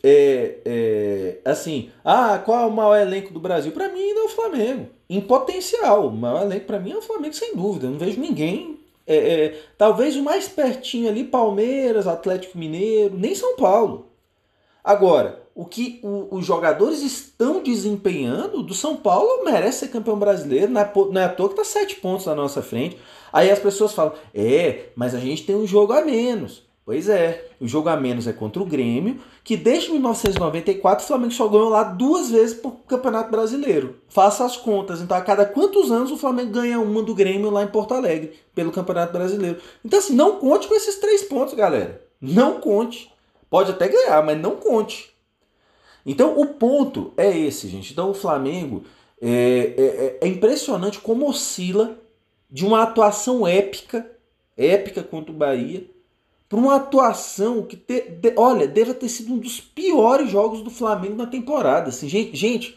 É, 0.04 1.40
assim, 1.46 1.90
ah, 2.06 2.40
qual 2.46 2.62
é 2.62 2.66
o 2.68 2.72
maior 2.72 2.96
elenco 2.96 3.34
do 3.34 3.40
Brasil? 3.40 3.72
Para 3.72 3.90
mim 3.90 4.02
ainda 4.02 4.20
é 4.20 4.24
o 4.24 4.30
Flamengo. 4.30 4.90
Em 5.10 5.20
potencial, 5.20 6.10
o 6.10 6.12
maior 6.12 6.44
elenco 6.44 6.68
para 6.68 6.80
mim 6.80 6.92
é 6.92 6.98
o 6.98 7.02
Flamengo, 7.02 7.34
sem 7.34 7.56
dúvida. 7.56 7.88
Eu 7.88 7.92
não 7.92 7.98
vejo 7.98 8.22
ninguém 8.22 8.79
é, 9.10 9.45
é, 9.45 9.62
talvez 9.78 10.15
o 10.15 10.24
mais 10.24 10.48
pertinho 10.48 11.10
ali, 11.10 11.24
Palmeiras, 11.24 12.08
Atlético 12.08 12.58
Mineiro, 12.58 13.17
nem 13.17 13.34
São 13.34 13.56
Paulo. 13.56 14.08
Agora, 14.84 15.41
o 15.56 15.65
que 15.65 16.00
o, 16.04 16.38
os 16.38 16.45
jogadores 16.45 17.02
estão 17.02 17.62
desempenhando 17.62 18.63
do 18.63 18.74
São 18.74 18.95
Paulo 18.95 19.43
merece 19.43 19.80
ser 19.80 19.88
campeão 19.89 20.17
brasileiro, 20.17 20.72
não 20.72 20.82
é, 20.82 20.91
não 21.12 21.22
é 21.22 21.26
à 21.26 21.30
toa 21.30 21.50
que 21.50 21.60
está 21.60 21.65
sete 21.65 21.95
pontos 21.95 22.28
na 22.28 22.36
nossa 22.36 22.62
frente. 22.62 22.98
Aí 23.34 23.52
as 23.52 23.60
pessoas 23.60 23.93
falam, 23.93 24.13
é, 24.34 24.86
mas 24.95 25.13
a 25.13 25.19
gente 25.19 25.43
tem 25.43 25.56
um 25.56 25.67
jogo 25.67 25.91
a 25.93 26.02
menos. 26.02 26.69
Pois 26.89 27.08
é, 27.08 27.45
o 27.62 27.67
jogo 27.67 27.88
a 27.88 27.95
menos 27.95 28.25
é 28.25 28.34
contra 28.34 28.60
o 28.60 28.65
Grêmio, 28.65 29.19
que 29.43 29.56
desde 29.56 29.91
1994 29.91 31.04
o 31.04 31.08
Flamengo 31.08 31.32
só 31.32 31.47
ganhou 31.47 31.69
lá 31.69 31.84
duas 31.84 32.32
vezes 32.32 32.56
por 32.60 32.78
Campeonato 32.88 33.30
Brasileiro. 33.30 33.97
Faça 34.08 34.43
as 34.43 34.58
contas. 34.58 34.99
Então, 34.99 35.15
a 35.15 35.21
cada 35.21 35.45
quantos 35.45 35.91
anos 35.91 36.10
o 36.10 36.17
Flamengo 36.17 36.49
ganha 36.49 36.80
uma 36.80 37.04
do 37.04 37.13
Grêmio 37.13 37.52
lá 37.52 37.62
em 37.62 37.67
Porto 37.67 37.93
Alegre, 37.93 38.34
pelo 38.56 38.71
Campeonato 38.71 39.13
Brasileiro. 39.13 39.62
Então, 39.86 39.99
assim, 39.99 40.15
não 40.15 40.38
conte 40.39 40.67
com 40.67 40.73
esses 40.73 40.95
três 40.95 41.21
pontos, 41.21 41.54
galera. 41.54 42.02
Não 42.19 42.60
conte. 42.60 43.13
Pode 43.52 43.69
até 43.69 43.88
ganhar, 43.88 44.25
mas 44.25 44.42
não 44.42 44.56
conte. 44.56 45.13
Então, 46.04 46.42
o 46.42 46.48
ponto 46.48 47.13
é 47.15 47.29
esse, 47.37 47.67
gente. 47.67 47.94
Então, 47.94 48.10
o 48.10 48.15
Flamengo 48.15 48.83
é, 49.21 49.29
é, 49.29 49.83
é, 49.83 50.17
é 50.21 50.27
impressionante 50.27 50.98
como 50.98 51.29
oscila 51.29 52.00
de 52.50 52.65
uma 52.65 52.81
atuação 52.81 53.46
épica, 53.46 54.10
épica 54.58 55.04
contra 55.04 55.31
o 55.31 55.35
Bahia 55.35 55.85
por 56.50 56.58
uma 56.58 56.77
atuação 56.77 57.62
que, 57.62 57.77
te, 57.77 58.10
de, 58.10 58.33
olha, 58.35 58.67
deve 58.67 58.95
ter 58.95 59.08
sido 59.08 59.31
um 59.33 59.37
dos 59.37 59.62
piores 59.62 60.31
jogos 60.31 60.63
do 60.63 60.71
Flamengo 60.71 61.15
na 61.15 61.27
temporada. 61.27 61.89
Assim, 61.89 62.10
gente, 62.10 62.35
gente, 62.35 62.75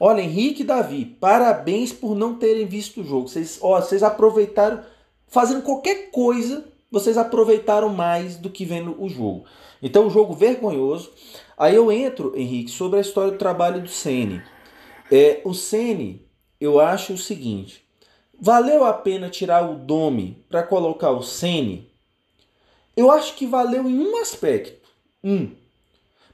olha, 0.00 0.20
Henrique 0.20 0.62
e 0.62 0.66
Davi, 0.66 1.04
parabéns 1.04 1.92
por 1.92 2.16
não 2.16 2.34
terem 2.34 2.66
visto 2.66 3.00
o 3.00 3.04
jogo. 3.04 3.28
Vocês, 3.28 3.58
ó, 3.62 3.80
vocês 3.80 4.02
aproveitaram, 4.02 4.82
fazendo 5.28 5.62
qualquer 5.62 6.10
coisa, 6.10 6.64
vocês 6.90 7.16
aproveitaram 7.16 7.88
mais 7.88 8.36
do 8.36 8.50
que 8.50 8.64
vendo 8.64 9.00
o 9.00 9.08
jogo. 9.08 9.44
Então, 9.80 10.06
um 10.06 10.10
jogo 10.10 10.34
vergonhoso. 10.34 11.12
Aí 11.56 11.76
eu 11.76 11.92
entro, 11.92 12.32
Henrique, 12.36 12.70
sobre 12.70 12.98
a 12.98 13.02
história 13.02 13.30
do 13.30 13.38
trabalho 13.38 13.80
do 13.80 13.88
Sene. 13.88 14.42
É, 15.10 15.40
o 15.44 15.54
Sene, 15.54 16.26
eu 16.60 16.80
acho 16.80 17.12
o 17.12 17.18
seguinte: 17.18 17.84
valeu 18.40 18.84
a 18.84 18.92
pena 18.92 19.28
tirar 19.28 19.70
o 19.70 19.76
Domi 19.76 20.44
para 20.48 20.64
colocar 20.64 21.12
o 21.12 21.22
Sene? 21.22 21.93
Eu 22.96 23.10
acho 23.10 23.34
que 23.34 23.46
valeu 23.46 23.88
em 23.88 23.98
um 23.98 24.16
aspecto. 24.18 24.88
Um. 25.22 25.50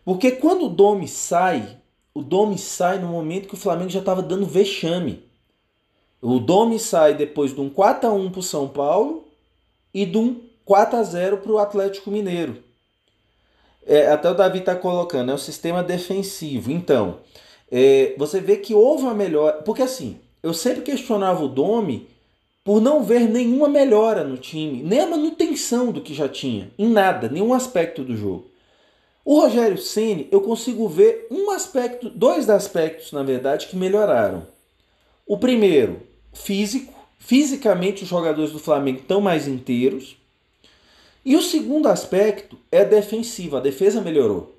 Porque 0.04 0.32
quando 0.32 0.66
o 0.66 0.68
Domi 0.68 1.08
sai, 1.08 1.78
o 2.14 2.22
Domi 2.22 2.58
sai 2.58 2.98
no 2.98 3.08
momento 3.08 3.48
que 3.48 3.54
o 3.54 3.58
Flamengo 3.58 3.90
já 3.90 4.00
estava 4.00 4.22
dando 4.22 4.46
vexame. 4.46 5.22
O 6.20 6.38
Domi 6.38 6.78
sai 6.78 7.14
depois 7.14 7.54
de 7.54 7.60
um 7.60 7.70
4x1 7.70 8.30
para 8.30 8.40
o 8.40 8.42
São 8.42 8.68
Paulo 8.68 9.28
e 9.92 10.04
de 10.04 10.18
um 10.18 10.40
4x0 10.66 11.38
para 11.38 11.52
o 11.52 11.58
Atlético 11.58 12.10
Mineiro. 12.10 12.62
É, 13.86 14.08
até 14.08 14.30
o 14.30 14.34
Davi 14.34 14.58
está 14.58 14.76
colocando, 14.76 15.30
é 15.30 15.34
o 15.34 15.38
sistema 15.38 15.82
defensivo. 15.82 16.70
Então, 16.70 17.20
é, 17.70 18.14
você 18.18 18.40
vê 18.40 18.56
que 18.56 18.74
houve 18.74 19.04
uma 19.04 19.14
melhora. 19.14 19.62
Porque 19.62 19.82
assim, 19.82 20.20
eu 20.42 20.52
sempre 20.52 20.82
questionava 20.82 21.42
o 21.42 21.48
Domi 21.48 22.08
por 22.62 22.80
não 22.80 23.02
ver 23.02 23.28
nenhuma 23.28 23.68
melhora 23.68 24.24
no 24.24 24.36
time, 24.36 24.82
nem 24.82 25.00
a 25.00 25.06
manutenção 25.06 25.90
do 25.90 26.00
que 26.00 26.14
já 26.14 26.28
tinha, 26.28 26.70
em 26.78 26.88
nada, 26.88 27.28
nenhum 27.28 27.54
aspecto 27.54 28.04
do 28.04 28.16
jogo. 28.16 28.50
O 29.24 29.40
Rogério 29.40 29.78
Ceni, 29.78 30.28
eu 30.30 30.40
consigo 30.40 30.88
ver 30.88 31.26
um 31.30 31.50
aspecto, 31.50 32.08
dois 32.10 32.48
aspectos, 32.48 33.12
na 33.12 33.22
verdade, 33.22 33.66
que 33.66 33.76
melhoraram. 33.76 34.46
O 35.26 35.38
primeiro, 35.38 36.02
físico. 36.32 36.92
Fisicamente, 37.18 38.02
os 38.02 38.08
jogadores 38.08 38.50
do 38.50 38.58
Flamengo 38.58 39.00
estão 39.00 39.20
mais 39.20 39.46
inteiros. 39.46 40.16
E 41.24 41.36
o 41.36 41.42
segundo 41.42 41.86
aspecto 41.86 42.58
é 42.72 42.84
defensivo. 42.84 43.56
A 43.56 43.60
defesa 43.60 44.00
melhorou. 44.00 44.56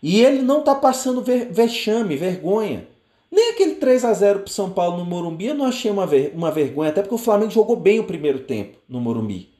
E 0.00 0.22
ele 0.22 0.42
não 0.42 0.60
está 0.60 0.74
passando 0.74 1.22
vexame, 1.22 2.16
vergonha. 2.16 2.86
Nem 3.34 3.50
aquele 3.50 3.74
3 3.74 4.04
a 4.04 4.12
0 4.12 4.40
para 4.40 4.52
São 4.52 4.70
Paulo 4.70 4.98
no 4.98 5.04
Morumbi 5.04 5.46
eu 5.46 5.56
não 5.56 5.64
achei 5.64 5.90
uma, 5.90 6.06
ver, 6.06 6.32
uma 6.36 6.52
vergonha, 6.52 6.90
até 6.90 7.02
porque 7.02 7.16
o 7.16 7.18
Flamengo 7.18 7.50
jogou 7.50 7.74
bem 7.74 7.98
o 7.98 8.04
primeiro 8.04 8.38
tempo 8.38 8.78
no 8.88 9.00
Morumbi. 9.00 9.52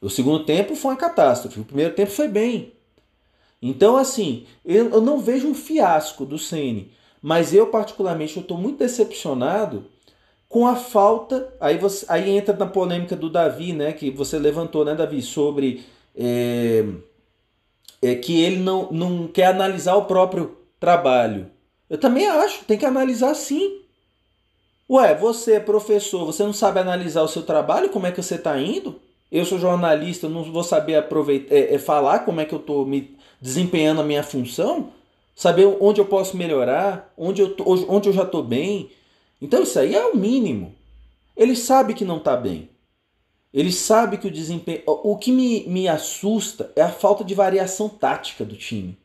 O 0.00 0.10
segundo 0.10 0.44
tempo 0.44 0.74
foi 0.74 0.90
uma 0.90 0.96
catástrofe, 0.96 1.60
o 1.60 1.64
primeiro 1.64 1.94
tempo 1.94 2.10
foi 2.10 2.26
bem. 2.26 2.72
Então, 3.62 3.96
assim, 3.96 4.46
eu, 4.64 4.90
eu 4.90 5.00
não 5.00 5.20
vejo 5.20 5.46
um 5.46 5.54
fiasco 5.54 6.26
do 6.26 6.36
Ceni, 6.36 6.90
mas 7.22 7.54
eu, 7.54 7.68
particularmente, 7.68 8.36
estou 8.36 8.58
muito 8.58 8.78
decepcionado 8.78 9.84
com 10.48 10.66
a 10.66 10.74
falta. 10.74 11.54
Aí, 11.60 11.78
você, 11.78 12.04
aí 12.08 12.30
entra 12.30 12.56
na 12.56 12.66
polêmica 12.66 13.14
do 13.14 13.30
Davi, 13.30 13.72
né? 13.72 13.92
Que 13.92 14.10
você 14.10 14.40
levantou, 14.40 14.84
né, 14.84 14.96
Davi, 14.96 15.22
sobre 15.22 15.84
é, 16.16 16.84
é, 18.02 18.16
que 18.16 18.42
ele 18.42 18.56
não, 18.56 18.90
não 18.90 19.28
quer 19.28 19.46
analisar 19.46 19.94
o 19.94 20.06
próprio 20.06 20.56
trabalho. 20.80 21.48
Eu 21.92 21.98
também 21.98 22.26
acho, 22.26 22.64
tem 22.64 22.78
que 22.78 22.86
analisar 22.86 23.34
sim. 23.34 23.82
Ué, 24.88 25.14
você 25.14 25.56
é 25.56 25.60
professor, 25.60 26.24
você 26.24 26.42
não 26.42 26.54
sabe 26.54 26.80
analisar 26.80 27.20
o 27.20 27.28
seu 27.28 27.42
trabalho, 27.42 27.90
como 27.90 28.06
é 28.06 28.10
que 28.10 28.22
você 28.22 28.36
está 28.36 28.58
indo? 28.58 28.98
Eu 29.30 29.44
sou 29.44 29.58
jornalista, 29.58 30.26
não 30.26 30.42
vou 30.42 30.64
saber 30.64 30.96
aproveitar, 30.96 31.54
é, 31.54 31.74
é 31.74 31.78
falar 31.78 32.20
como 32.20 32.40
é 32.40 32.46
que 32.46 32.54
eu 32.54 32.60
estou 32.60 32.86
me 32.86 33.14
desempenhando 33.42 34.00
a 34.00 34.04
minha 34.04 34.22
função? 34.22 34.90
Saber 35.36 35.66
onde 35.82 36.00
eu 36.00 36.06
posso 36.06 36.34
melhorar, 36.34 37.12
onde 37.14 37.42
eu, 37.42 37.54
tô, 37.54 37.62
onde 37.86 38.08
eu 38.08 38.12
já 38.14 38.22
estou 38.22 38.42
bem. 38.42 38.90
Então 39.38 39.62
isso 39.62 39.78
aí 39.78 39.94
é 39.94 40.06
o 40.06 40.16
mínimo. 40.16 40.74
Ele 41.36 41.54
sabe 41.54 41.92
que 41.92 42.06
não 42.06 42.16
está 42.16 42.34
bem. 42.34 42.70
Ele 43.52 43.70
sabe 43.70 44.16
que 44.16 44.28
o 44.28 44.30
desempenho. 44.30 44.80
O 44.86 45.18
que 45.18 45.30
me, 45.30 45.68
me 45.68 45.88
assusta 45.88 46.72
é 46.74 46.80
a 46.80 46.90
falta 46.90 47.22
de 47.22 47.34
variação 47.34 47.86
tática 47.86 48.46
do 48.46 48.56
time. 48.56 48.96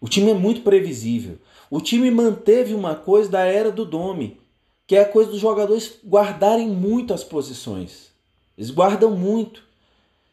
O 0.00 0.08
time 0.08 0.32
é 0.32 0.34
muito 0.34 0.62
previsível. 0.62 1.38
O 1.72 1.80
time 1.80 2.10
manteve 2.10 2.74
uma 2.74 2.94
coisa 2.94 3.30
da 3.30 3.44
era 3.46 3.72
do 3.72 3.86
Dome, 3.86 4.38
que 4.86 4.94
é 4.94 5.00
a 5.00 5.08
coisa 5.08 5.30
dos 5.30 5.40
jogadores 5.40 5.98
guardarem 6.06 6.68
muito 6.68 7.14
as 7.14 7.24
posições. 7.24 8.10
Eles 8.58 8.70
guardam 8.70 9.12
muito. 9.12 9.64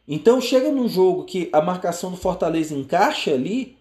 Então 0.06 0.42
chega 0.42 0.70
num 0.70 0.90
jogo 0.90 1.24
que 1.24 1.48
a 1.54 1.62
marcação 1.62 2.12
do 2.12 2.18
Fortaleza 2.18 2.76
encaixa 2.76 3.32
ali, 3.34 3.78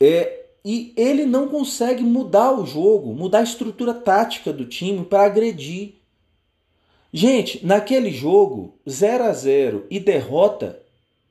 é, 0.00 0.46
e 0.64 0.92
ele 0.96 1.24
não 1.26 1.46
consegue 1.46 2.02
mudar 2.02 2.50
o 2.58 2.66
jogo, 2.66 3.14
mudar 3.14 3.38
a 3.38 3.44
estrutura 3.44 3.94
tática 3.94 4.52
do 4.52 4.66
time 4.66 5.04
para 5.04 5.26
agredir. 5.26 5.94
Gente, 7.12 7.64
naquele 7.64 8.10
jogo, 8.10 8.74
0 8.90 9.22
a 9.26 9.32
0 9.32 9.86
e 9.88 10.00
derrota, 10.00 10.82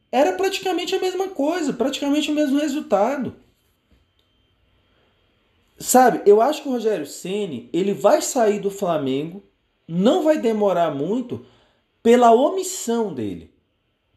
era 0.10 0.32
praticamente 0.38 0.96
a 0.96 1.02
mesma 1.02 1.28
coisa, 1.28 1.74
praticamente 1.74 2.32
o 2.32 2.34
mesmo 2.34 2.58
resultado. 2.58 3.36
Sabe, 5.82 6.22
eu 6.26 6.42
acho 6.42 6.62
que 6.62 6.70
o 6.70 6.72
Rogério 6.74 7.06
Ceni 7.06 7.70
ele 7.74 7.94
vai 7.94 8.22
sair 8.22 8.60
do 8.60 8.70
Flamengo, 8.70 9.44
não 9.88 10.24
vai 10.24 10.38
demorar 10.38 10.92
muito 10.94 11.44
pela 12.04 12.32
omissão 12.32 13.14
dele, 13.14 13.52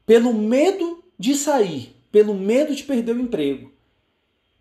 pelo 0.05 0.35
medo 0.35 1.03
de 1.19 1.35
sair, 1.35 1.97
pelo 2.13 2.35
medo 2.35 2.75
de 2.75 2.83
perder 2.83 3.17
o 3.17 3.21
emprego. 3.21 3.73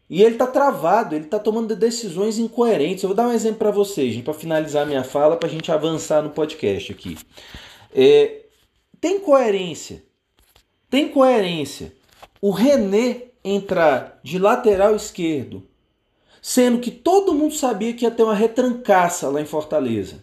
E 0.09 0.21
ele 0.21 0.35
está 0.35 0.47
travado, 0.47 1.15
ele 1.15 1.25
está 1.25 1.39
tomando 1.39 1.75
decisões 1.75 2.37
incoerentes. 2.37 3.03
Eu 3.03 3.09
vou 3.09 3.15
dar 3.15 3.27
um 3.27 3.33
exemplo 3.33 3.57
para 3.57 3.71
vocês, 3.71 4.21
para 4.21 4.33
finalizar 4.33 4.85
minha 4.85 5.03
fala, 5.03 5.35
para 5.35 5.49
a 5.49 5.51
gente 5.51 5.71
avançar 5.71 6.21
no 6.21 6.29
podcast 6.29 6.91
aqui. 6.91 7.17
É, 7.93 8.43
tem 9.01 9.19
coerência. 9.19 10.03
Tem 10.89 11.07
coerência. 11.09 11.93
O 12.39 12.51
René 12.51 13.23
entrar 13.43 14.19
de 14.23 14.37
lateral 14.37 14.95
esquerdo, 14.95 15.67
sendo 16.43 16.79
que 16.79 16.91
todo 16.91 17.33
mundo 17.33 17.55
sabia 17.55 17.93
que 17.93 18.03
ia 18.03 18.11
ter 18.11 18.21
uma 18.21 18.35
retrancaça 18.35 19.29
lá 19.29 19.39
em 19.39 19.45
Fortaleza. 19.45 20.21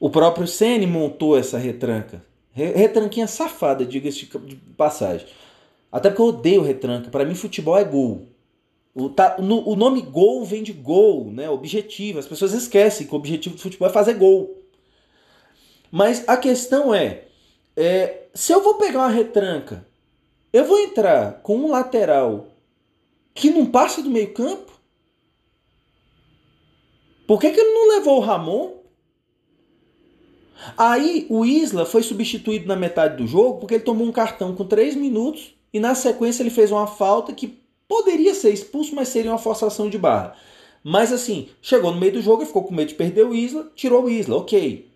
O 0.00 0.10
próprio 0.10 0.48
Ceni 0.48 0.88
montou 0.88 1.38
essa 1.38 1.56
retranca. 1.56 2.24
Retranquinha 2.52 3.28
safada, 3.28 3.86
diga-se 3.86 4.26
de 4.26 4.56
passagem. 4.76 5.28
Até 5.92 6.10
porque 6.10 6.20
eu 6.20 6.26
odeio 6.26 6.62
retranca. 6.62 7.10
Para 7.10 7.24
mim, 7.24 7.36
futebol 7.36 7.78
é 7.78 7.84
gol. 7.84 8.26
O, 8.92 9.08
tá, 9.08 9.36
no, 9.38 9.68
o 9.68 9.76
nome 9.76 10.02
gol 10.02 10.44
vem 10.44 10.64
de 10.64 10.72
gol, 10.72 11.30
né? 11.30 11.48
Objetivo. 11.48 12.18
As 12.18 12.26
pessoas 12.26 12.52
esquecem 12.52 13.06
que 13.06 13.14
o 13.14 13.18
objetivo 13.18 13.54
do 13.54 13.62
futebol 13.62 13.88
é 13.88 13.92
fazer 13.92 14.14
gol. 14.14 14.62
Mas 15.92 16.28
a 16.28 16.36
questão 16.36 16.92
é, 16.92 17.26
é 17.76 18.24
se 18.34 18.52
eu 18.52 18.60
vou 18.60 18.74
pegar 18.74 18.98
uma 18.98 19.10
retranca, 19.10 19.86
eu 20.52 20.64
vou 20.64 20.80
entrar 20.80 21.34
com 21.42 21.56
um 21.56 21.70
lateral 21.70 22.48
que 23.36 23.50
não 23.50 23.66
passa 23.66 24.02
do 24.02 24.10
meio 24.10 24.32
campo? 24.32 24.72
Por 27.26 27.38
que, 27.38 27.50
que 27.50 27.60
ele 27.60 27.74
não 27.74 27.96
levou 27.96 28.16
o 28.16 28.20
Ramon? 28.20 28.76
Aí 30.76 31.26
o 31.28 31.44
Isla 31.44 31.84
foi 31.84 32.02
substituído 32.02 32.66
na 32.66 32.74
metade 32.74 33.18
do 33.18 33.26
jogo 33.26 33.60
porque 33.60 33.74
ele 33.74 33.84
tomou 33.84 34.06
um 34.06 34.12
cartão 34.12 34.54
com 34.54 34.64
3 34.64 34.96
minutos 34.96 35.54
e 35.70 35.78
na 35.78 35.94
sequência 35.94 36.42
ele 36.42 36.50
fez 36.50 36.72
uma 36.72 36.86
falta 36.86 37.34
que 37.34 37.58
poderia 37.86 38.34
ser 38.34 38.52
expulso, 38.52 38.94
mas 38.94 39.08
seria 39.08 39.30
uma 39.30 39.38
forçação 39.38 39.90
de 39.90 39.98
barra. 39.98 40.34
Mas 40.82 41.12
assim, 41.12 41.50
chegou 41.60 41.92
no 41.92 42.00
meio 42.00 42.14
do 42.14 42.22
jogo 42.22 42.42
e 42.42 42.46
ficou 42.46 42.64
com 42.64 42.74
medo 42.74 42.88
de 42.88 42.94
perder 42.94 43.26
o 43.26 43.34
Isla, 43.34 43.70
tirou 43.74 44.04
o 44.04 44.10
Isla, 44.10 44.36
ok. 44.36 44.90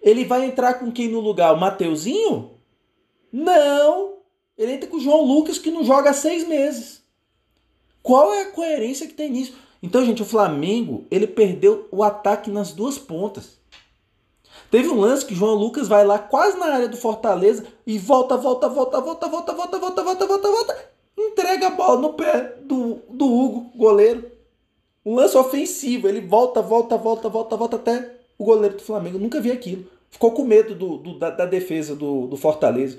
Ele 0.00 0.24
vai 0.24 0.46
entrar 0.46 0.74
com 0.74 0.90
quem 0.90 1.08
no 1.08 1.20
lugar? 1.20 1.52
O 1.52 1.60
Mateuzinho? 1.60 2.52
Não! 3.30 4.14
Ele 4.56 4.72
entra 4.72 4.88
com 4.88 4.96
o 4.96 5.00
João 5.00 5.22
Lucas 5.22 5.58
que 5.58 5.70
não 5.70 5.84
joga 5.84 6.10
há 6.10 6.14
seis 6.14 6.48
meses. 6.48 6.99
Qual 8.02 8.32
é 8.32 8.42
a 8.42 8.50
coerência 8.50 9.06
que 9.06 9.14
tem 9.14 9.30
nisso? 9.30 9.54
Então, 9.82 10.04
gente, 10.04 10.22
o 10.22 10.26
Flamengo 10.26 11.06
ele 11.10 11.26
perdeu 11.26 11.88
o 11.90 12.02
ataque 12.02 12.50
nas 12.50 12.72
duas 12.72 12.98
pontas. 12.98 13.58
Teve 14.70 14.88
um 14.88 15.00
lance 15.00 15.24
que 15.24 15.34
João 15.34 15.54
Lucas 15.54 15.88
vai 15.88 16.04
lá 16.04 16.18
quase 16.18 16.58
na 16.58 16.66
área 16.66 16.88
do 16.88 16.96
Fortaleza 16.96 17.66
e 17.86 17.98
volta, 17.98 18.36
volta, 18.36 18.68
volta, 18.68 19.00
volta, 19.00 19.28
volta, 19.28 19.52
volta, 19.52 19.78
volta, 19.78 20.02
volta, 20.04 20.26
volta, 20.26 20.48
volta, 20.48 20.90
entrega 21.18 21.66
a 21.66 21.70
bola 21.70 22.00
no 22.00 22.12
pé 22.12 22.56
do, 22.62 23.00
do 23.08 23.26
Hugo, 23.26 23.72
goleiro. 23.74 24.30
Um 25.04 25.14
lance 25.14 25.36
ofensivo, 25.36 26.08
ele 26.08 26.20
volta, 26.20 26.60
volta, 26.62 26.96
volta, 26.96 27.28
volta, 27.28 27.56
volta 27.56 27.76
até 27.76 28.16
o 28.38 28.44
goleiro 28.44 28.76
do 28.76 28.82
Flamengo. 28.82 29.16
Eu 29.16 29.20
nunca 29.20 29.40
vi 29.40 29.50
aquilo. 29.50 29.86
Ficou 30.10 30.32
com 30.32 30.44
medo 30.44 30.74
do, 30.74 30.98
do 30.98 31.18
da, 31.18 31.30
da, 31.30 31.46
defesa 31.46 31.96
do, 31.96 32.26
do 32.26 32.36
Fortaleza. 32.36 32.98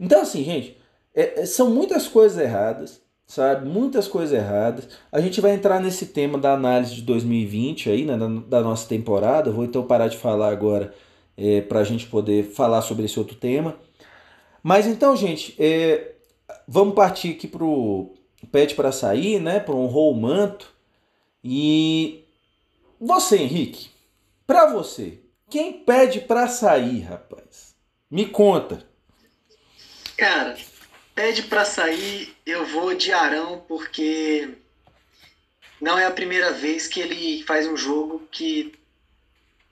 Então, 0.00 0.22
assim, 0.22 0.42
gente, 0.42 0.76
é, 1.14 1.44
são 1.44 1.70
muitas 1.70 2.08
coisas 2.08 2.38
erradas, 2.38 3.00
sabe? 3.26 3.68
Muitas 3.68 4.08
coisas 4.08 4.36
erradas. 4.36 4.88
A 5.10 5.20
gente 5.20 5.40
vai 5.40 5.52
entrar 5.52 5.80
nesse 5.80 6.06
tema 6.06 6.38
da 6.38 6.52
análise 6.54 6.94
de 6.94 7.02
2020 7.02 7.90
aí, 7.90 8.04
né, 8.04 8.16
da, 8.46 8.62
nossa 8.62 8.88
temporada. 8.88 9.50
Vou 9.50 9.64
então 9.64 9.84
parar 9.84 10.08
de 10.08 10.16
falar 10.16 10.50
agora 10.50 10.94
é, 11.36 11.60
para 11.60 11.80
a 11.80 11.84
gente 11.84 12.06
poder 12.06 12.44
falar 12.44 12.82
sobre 12.82 13.04
esse 13.04 13.18
outro 13.18 13.36
tema. 13.36 13.76
Mas 14.62 14.86
então, 14.86 15.16
gente, 15.16 15.54
é, 15.58 16.12
vamos 16.68 16.94
partir 16.94 17.32
aqui 17.32 17.48
para 17.48 17.64
o 17.64 18.14
pede 18.50 18.74
para 18.74 18.92
sair, 18.92 19.40
né? 19.40 19.60
Para 19.60 19.74
honrar 19.74 19.96
o 19.96 20.14
manto. 20.14 20.72
E 21.42 22.24
você, 23.00 23.38
Henrique, 23.38 23.90
para 24.46 24.66
você, 24.66 25.20
quem 25.50 25.72
pede 25.72 26.20
para 26.20 26.46
sair, 26.48 27.00
rapaz? 27.00 27.74
Me 28.10 28.26
conta. 28.26 28.84
Cara, 30.16 30.56
pede 31.14 31.42
para 31.44 31.64
sair, 31.64 32.34
eu 32.44 32.64
vou 32.66 32.94
de 32.94 33.12
Arão 33.12 33.64
porque 33.68 34.48
não 35.80 35.98
é 35.98 36.06
a 36.06 36.10
primeira 36.10 36.52
vez 36.52 36.86
que 36.86 37.00
ele 37.00 37.42
faz 37.44 37.66
um 37.66 37.76
jogo 37.76 38.22
que 38.30 38.72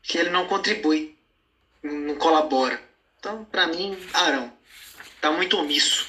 que 0.03 0.18
ele 0.18 0.30
não 0.30 0.47
contribui 0.47 1.14
não 1.82 2.14
colabora. 2.16 2.80
Então, 3.18 3.47
para 3.51 3.66
mim, 3.66 3.97
Arão. 4.12 4.51
Tá 5.20 5.30
muito 5.30 5.59
omisso. 5.59 6.07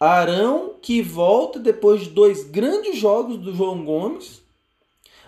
Arão 0.00 0.74
que 0.80 1.02
volta 1.02 1.58
depois 1.58 2.02
de 2.02 2.10
dois 2.10 2.44
grandes 2.44 2.96
jogos 2.96 3.36
do 3.36 3.54
João 3.54 3.84
Gomes, 3.84 4.42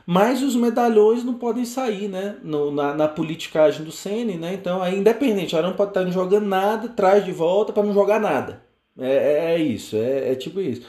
mas 0.07 0.43
os 0.43 0.57
medalhões 0.57 1.23
não 1.23 1.35
podem 1.35 1.65
sair, 1.65 2.09
né? 2.09 2.37
No, 2.43 2.71
na, 2.71 2.95
na 2.95 3.09
politicagem 3.09 3.85
do 3.85 3.93
Sene, 3.93 4.35
né? 4.35 4.55
Então, 4.55 4.83
aí, 4.83 4.97
independente, 4.97 5.57
Arão 5.57 5.75
pode 5.75 5.91
estar 5.91 6.05
não 6.05 6.13
jogando 6.13 6.47
nada, 6.47 6.89
traz 6.89 7.25
de 7.25 7.33
volta 7.33 7.73
para 7.73 7.83
não 7.83 7.95
jogar 7.95 8.21
nada. 8.21 8.63
É, 9.01 9.13
é, 9.13 9.55
é 9.55 9.59
isso, 9.59 9.97
é, 9.97 10.33
é, 10.33 10.35
tipo 10.35 10.61
isso. 10.61 10.87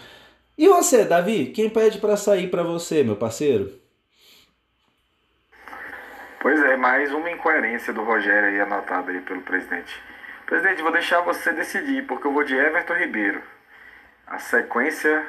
E 0.58 0.68
você, 0.68 1.06
Davi? 1.06 1.48
Quem 1.48 1.70
pede 1.70 1.98
para 1.98 2.18
sair 2.18 2.50
para 2.50 2.62
você, 2.62 3.04
meu 3.04 3.16
parceiro? 3.16 3.80
Pois 6.42 6.62
é, 6.64 6.76
mais 6.76 7.12
uma 7.14 7.32
incoerência 7.32 7.94
do 7.94 8.04
Rogério 8.04 8.50
aí 8.50 8.60
anotada 8.60 9.12
aí 9.12 9.22
pelo 9.22 9.42
presidente. 9.42 9.98
Presidente, 10.46 10.82
vou 10.82 10.92
deixar 10.92 11.22
você 11.22 11.54
decidir, 11.54 12.06
porque 12.06 12.28
eu 12.28 12.34
vou 12.34 12.44
de 12.44 12.56
Everton 12.56 12.96
Ribeiro. 12.96 13.42
A 14.28 14.38
sequência 14.38 15.26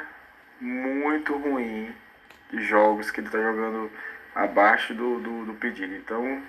muito 0.60 1.36
ruim 1.36 1.94
de 2.50 2.62
jogos 2.62 3.10
que 3.10 3.20
ele 3.20 3.28
está 3.28 3.38
jogando 3.40 3.90
abaixo 4.34 4.94
do, 4.94 5.20
do, 5.20 5.44
do, 5.46 5.54
pedido. 5.54 5.94
Então, 5.94 6.42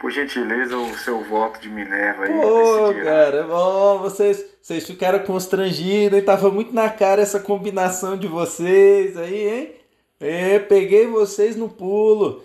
por 0.00 0.10
gentileza, 0.10 0.76
o 0.78 0.96
seu 0.96 1.22
voto 1.22 1.60
de 1.60 1.68
Minerva 1.68 2.24
aí. 2.24 2.32
Ô, 2.32 2.94
cara, 3.04 3.46
oh, 3.46 3.98
vocês, 3.98 4.44
vocês 4.60 4.86
ficaram 4.86 5.18
constrangidos, 5.20 6.18
e 6.18 6.22
Tava 6.22 6.50
muito 6.50 6.74
na 6.74 6.88
cara 6.88 7.20
essa 7.20 7.38
combinação 7.38 8.16
de 8.16 8.26
vocês 8.26 9.16
aí, 9.16 9.48
hein? 9.48 9.74
É, 10.18 10.58
peguei 10.58 11.06
vocês 11.06 11.54
no 11.54 11.68
pulo. 11.68 12.42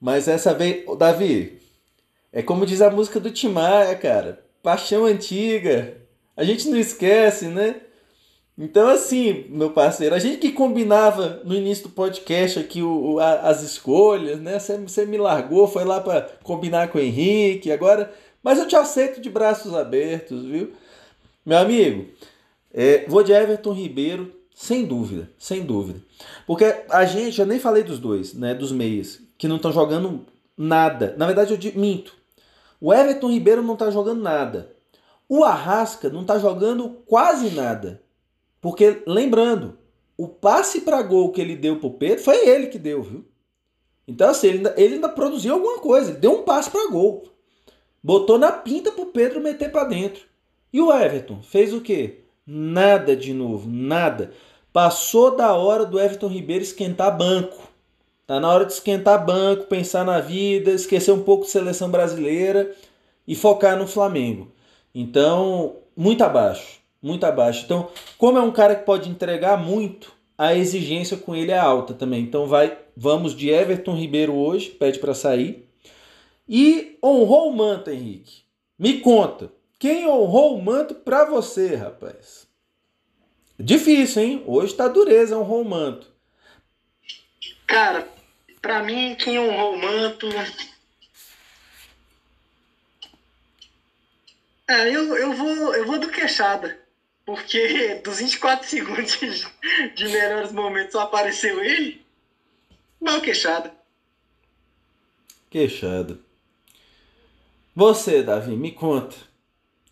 Mas 0.00 0.26
essa 0.26 0.52
vez, 0.52 0.84
Davi, 0.98 1.60
é 2.32 2.42
como 2.42 2.66
diz 2.66 2.82
a 2.82 2.90
música 2.90 3.20
do 3.20 3.30
Timaya, 3.30 3.94
cara. 3.94 4.44
Paixão 4.60 5.04
antiga. 5.04 5.96
A 6.36 6.42
gente 6.42 6.68
não 6.68 6.78
esquece, 6.78 7.46
né? 7.46 7.76
Então, 8.58 8.88
assim, 8.88 9.44
meu 9.50 9.70
parceiro, 9.70 10.16
a 10.16 10.18
gente 10.18 10.38
que 10.38 10.50
combinava 10.50 11.40
no 11.44 11.54
início 11.54 11.84
do 11.84 11.94
podcast 11.94 12.58
aqui 12.58 12.82
o, 12.82 13.20
a, 13.20 13.34
as 13.48 13.62
escolhas, 13.62 14.40
né? 14.40 14.58
Você, 14.58 14.76
você 14.78 15.06
me 15.06 15.16
largou, 15.16 15.68
foi 15.68 15.84
lá 15.84 16.00
para 16.00 16.22
combinar 16.42 16.88
com 16.88 16.98
o 16.98 17.00
Henrique, 17.00 17.70
agora. 17.70 18.12
Mas 18.42 18.58
eu 18.58 18.66
te 18.66 18.74
aceito 18.74 19.20
de 19.20 19.30
braços 19.30 19.72
abertos, 19.74 20.44
viu? 20.44 20.72
Meu 21.46 21.58
amigo, 21.58 22.06
é, 22.74 23.06
vou 23.06 23.22
de 23.22 23.32
Everton 23.32 23.72
Ribeiro, 23.72 24.34
sem 24.52 24.84
dúvida, 24.84 25.30
sem 25.38 25.64
dúvida. 25.64 26.00
Porque 26.44 26.64
a 26.90 27.04
gente, 27.04 27.40
eu 27.40 27.46
nem 27.46 27.60
falei 27.60 27.84
dos 27.84 28.00
dois, 28.00 28.34
né? 28.34 28.54
Dos 28.54 28.72
meias, 28.72 29.20
que 29.38 29.46
não 29.46 29.56
estão 29.56 29.70
jogando 29.70 30.26
nada. 30.56 31.14
Na 31.16 31.26
verdade, 31.26 31.52
eu 31.52 31.80
minto. 31.80 32.12
O 32.80 32.92
Everton 32.92 33.30
Ribeiro 33.30 33.62
não 33.62 33.74
está 33.74 33.88
jogando 33.88 34.20
nada. 34.20 34.72
O 35.28 35.44
Arrasca 35.44 36.08
não 36.08 36.22
está 36.22 36.40
jogando 36.40 36.88
quase 37.06 37.50
nada. 37.50 38.02
Porque, 38.60 39.02
lembrando, 39.06 39.78
o 40.16 40.26
passe 40.26 40.80
para 40.80 41.02
gol 41.02 41.30
que 41.30 41.40
ele 41.40 41.54
deu 41.54 41.78
pro 41.78 41.92
Pedro 41.92 42.24
foi 42.24 42.48
ele 42.48 42.66
que 42.66 42.78
deu, 42.78 43.02
viu? 43.02 43.24
Então, 44.06 44.30
assim, 44.30 44.48
ele 44.48 44.56
ainda, 44.58 44.74
ele 44.76 44.94
ainda 44.94 45.08
produziu 45.08 45.54
alguma 45.54 45.78
coisa. 45.78 46.10
Ele 46.10 46.18
deu 46.18 46.32
um 46.32 46.42
passe 46.42 46.70
para 46.70 46.90
gol. 46.90 47.24
Botou 48.02 48.38
na 48.38 48.50
pinta 48.50 48.90
pro 48.90 49.06
Pedro 49.06 49.40
meter 49.40 49.70
para 49.70 49.84
dentro. 49.84 50.22
E 50.72 50.80
o 50.80 50.92
Everton 50.92 51.40
fez 51.42 51.72
o 51.72 51.80
quê? 51.80 52.20
Nada 52.46 53.14
de 53.14 53.32
novo, 53.32 53.68
nada. 53.68 54.32
Passou 54.72 55.36
da 55.36 55.54
hora 55.54 55.84
do 55.84 56.00
Everton 56.00 56.28
Ribeiro 56.28 56.64
esquentar 56.64 57.16
banco. 57.16 57.68
Tá 58.26 58.40
na 58.40 58.48
hora 58.48 58.64
de 58.64 58.72
esquentar 58.72 59.24
banco, 59.24 59.66
pensar 59.66 60.04
na 60.04 60.20
vida, 60.20 60.70
esquecer 60.72 61.12
um 61.12 61.22
pouco 61.22 61.44
de 61.44 61.50
seleção 61.50 61.90
brasileira 61.90 62.74
e 63.26 63.34
focar 63.34 63.78
no 63.78 63.86
Flamengo. 63.86 64.52
Então, 64.94 65.76
muito 65.96 66.22
abaixo 66.22 66.78
muito 67.02 67.24
abaixo. 67.24 67.64
Então, 67.64 67.90
como 68.16 68.38
é 68.38 68.42
um 68.42 68.52
cara 68.52 68.74
que 68.74 68.84
pode 68.84 69.08
entregar 69.08 69.56
muito, 69.56 70.12
a 70.36 70.54
exigência 70.54 71.16
com 71.16 71.34
ele 71.34 71.50
é 71.50 71.58
alta 71.58 71.94
também. 71.94 72.22
Então, 72.22 72.46
vai, 72.46 72.78
vamos 72.96 73.34
de 73.34 73.50
Everton 73.50 73.94
Ribeiro 73.94 74.34
hoje, 74.34 74.70
pede 74.70 74.98
para 74.98 75.14
sair. 75.14 75.68
E 76.48 76.98
honrou 77.02 77.50
o 77.50 77.56
manto, 77.56 77.90
Henrique. 77.90 78.42
Me 78.78 79.00
conta, 79.00 79.52
quem 79.78 80.06
honrou 80.06 80.56
o 80.56 80.62
manto 80.62 80.94
para 80.94 81.24
você, 81.24 81.74
rapaz? 81.74 82.46
Difícil, 83.58 84.22
hein? 84.22 84.44
Hoje 84.46 84.74
tá 84.74 84.86
dureza 84.86 85.36
honrou 85.36 85.62
o 85.62 85.68
manto. 85.68 86.06
Cara, 87.66 88.08
para 88.62 88.82
mim, 88.82 89.16
quem 89.16 89.38
honrou 89.38 89.74
o 89.74 89.78
manto 89.78 90.28
É, 94.68 94.94
eu, 94.94 95.16
eu, 95.16 95.32
vou, 95.32 95.74
eu 95.74 95.86
vou 95.86 95.98
do 95.98 96.10
queixada. 96.10 96.78
Porque 97.28 97.96
dos 98.02 98.20
24 98.20 98.66
segundos 98.66 99.18
de 99.94 100.08
melhores 100.08 100.50
momentos 100.50 100.92
só 100.92 101.02
apareceu 101.02 101.62
ele. 101.62 102.02
Mal 102.98 103.20
queixada. 103.20 103.70
Queixada. 105.50 106.18
Você, 107.76 108.22
Davi, 108.22 108.56
me 108.56 108.72
conta. 108.72 109.14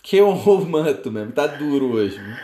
Que 0.03 0.23
honrou 0.23 0.63
o 0.63 0.67
manto 0.67 1.13
mesmo. 1.13 1.33
Tá 1.33 1.47
duro 1.47 1.93
hoje. 1.93 2.19
Né? 2.19 2.41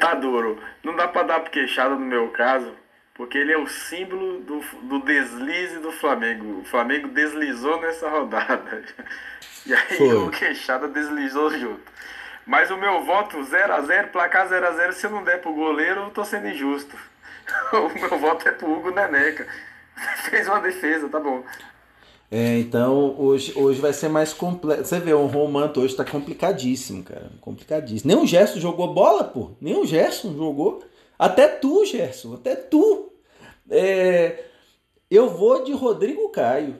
Tá 0.00 0.14
duro. 0.14 0.60
Não 0.82 0.96
dá 0.96 1.06
pra 1.06 1.22
dar 1.22 1.48
queixada 1.48 1.94
no 1.94 2.04
meu 2.04 2.30
caso, 2.30 2.74
porque 3.14 3.38
ele 3.38 3.52
é 3.52 3.58
o 3.58 3.68
símbolo 3.68 4.40
do, 4.40 4.60
do 4.88 4.98
deslize 5.04 5.78
do 5.78 5.92
Flamengo. 5.92 6.62
O 6.62 6.64
Flamengo 6.64 7.06
deslizou 7.08 7.80
nessa 7.80 8.10
rodada. 8.10 8.84
E 9.64 9.74
aí 9.74 9.98
Foi. 9.98 10.14
o 10.14 10.30
queixada 10.30 10.86
deslizou 10.86 11.50
junto. 11.50 11.82
Mas 12.46 12.70
o 12.70 12.76
meu 12.76 13.04
voto 13.04 13.38
0x0, 13.38 14.12
placar 14.12 14.48
0x0, 14.48 14.92
se 14.92 15.06
eu 15.06 15.10
não 15.10 15.24
der 15.24 15.40
pro 15.40 15.52
goleiro, 15.52 16.02
eu 16.02 16.10
tô 16.10 16.24
sendo 16.24 16.48
injusto. 16.48 16.96
O 17.72 17.88
meu 18.00 18.18
voto 18.18 18.48
é 18.48 18.52
pro 18.52 18.70
Hugo 18.70 18.90
Neneca. 18.90 19.46
Fez 20.28 20.48
uma 20.48 20.60
defesa, 20.60 21.08
tá 21.08 21.20
bom. 21.20 21.44
É, 22.30 22.58
então 22.58 23.14
hoje, 23.18 23.52
hoje 23.56 23.80
vai 23.80 23.92
ser 23.92 24.08
mais 24.08 24.32
completo. 24.32 24.84
Você 24.84 24.98
vê, 24.98 25.12
o 25.12 25.26
Romanto 25.26 25.80
hoje 25.80 25.94
tá 25.94 26.04
complicadíssimo, 26.04 27.04
cara. 27.04 27.30
Complicadíssimo. 27.40 28.12
Nem 28.12 28.22
o 28.22 28.26
Gerson 28.26 28.58
jogou 28.58 28.92
bola, 28.92 29.24
pô. 29.24 29.52
Nem 29.60 29.78
o 29.78 29.86
Gerson 29.86 30.34
jogou. 30.34 30.84
Até 31.18 31.46
tu, 31.46 31.84
Gerson. 31.84 32.34
Até 32.34 32.56
tu. 32.56 33.12
É, 33.70 34.44
eu 35.10 35.28
vou 35.28 35.62
de 35.64 35.72
Rodrigo 35.72 36.28
Caio. 36.30 36.76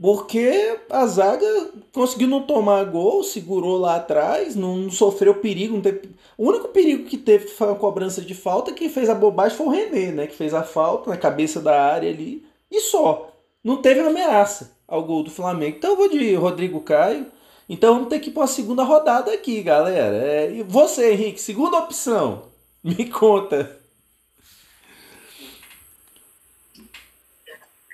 Porque 0.00 0.78
a 0.88 1.06
zaga 1.06 1.70
conseguiu 1.92 2.28
não 2.28 2.42
tomar 2.42 2.84
gol, 2.84 3.24
segurou 3.24 3.76
lá 3.78 3.96
atrás, 3.96 4.54
não 4.54 4.88
sofreu 4.90 5.34
perigo. 5.34 5.74
Não 5.74 5.82
teve... 5.82 6.10
O 6.36 6.48
único 6.48 6.68
perigo 6.68 7.04
que 7.04 7.18
teve 7.18 7.48
foi 7.48 7.72
a 7.72 7.74
cobrança 7.74 8.22
de 8.22 8.34
falta. 8.34 8.72
Quem 8.72 8.88
fez 8.88 9.10
a 9.10 9.14
bobagem 9.14 9.56
foi 9.56 9.66
o 9.66 9.70
René, 9.70 10.12
né? 10.12 10.26
Que 10.28 10.36
fez 10.36 10.54
a 10.54 10.62
falta 10.62 11.10
na 11.10 11.16
cabeça 11.16 11.60
da 11.60 11.82
área 11.82 12.08
ali. 12.08 12.46
E 12.70 12.80
só. 12.80 13.34
Não 13.62 13.82
teve 13.82 14.00
ameaça 14.00 14.76
ao 14.86 15.02
gol 15.02 15.24
do 15.24 15.30
Flamengo. 15.30 15.76
Então 15.76 15.90
eu 15.90 15.96
vou 15.96 16.08
de 16.08 16.34
Rodrigo 16.34 16.80
Caio. 16.80 17.26
Então 17.68 17.94
vamos 17.94 18.08
ter 18.08 18.20
que 18.20 18.30
ir 18.30 18.32
para 18.32 18.44
a 18.44 18.46
segunda 18.46 18.84
rodada 18.84 19.32
aqui, 19.32 19.62
galera. 19.62 20.16
É... 20.16 20.52
E 20.52 20.62
você, 20.62 21.12
Henrique, 21.12 21.40
segunda 21.40 21.78
opção. 21.78 22.44
Me 22.84 23.10
conta. 23.10 23.76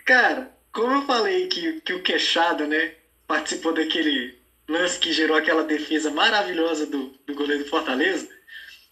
Cara, 0.04 0.53
como 0.74 0.92
eu 0.92 1.06
falei 1.06 1.46
que, 1.46 1.80
que 1.80 1.94
o 1.94 2.02
Queixada, 2.02 2.66
né, 2.66 2.92
participou 3.26 3.72
daquele 3.72 4.36
lance 4.68 4.98
que 4.98 5.12
gerou 5.12 5.36
aquela 5.36 5.62
defesa 5.62 6.10
maravilhosa 6.10 6.84
do, 6.84 7.14
do 7.26 7.34
goleiro 7.34 7.64
do 7.64 7.70
Fortaleza, 7.70 8.28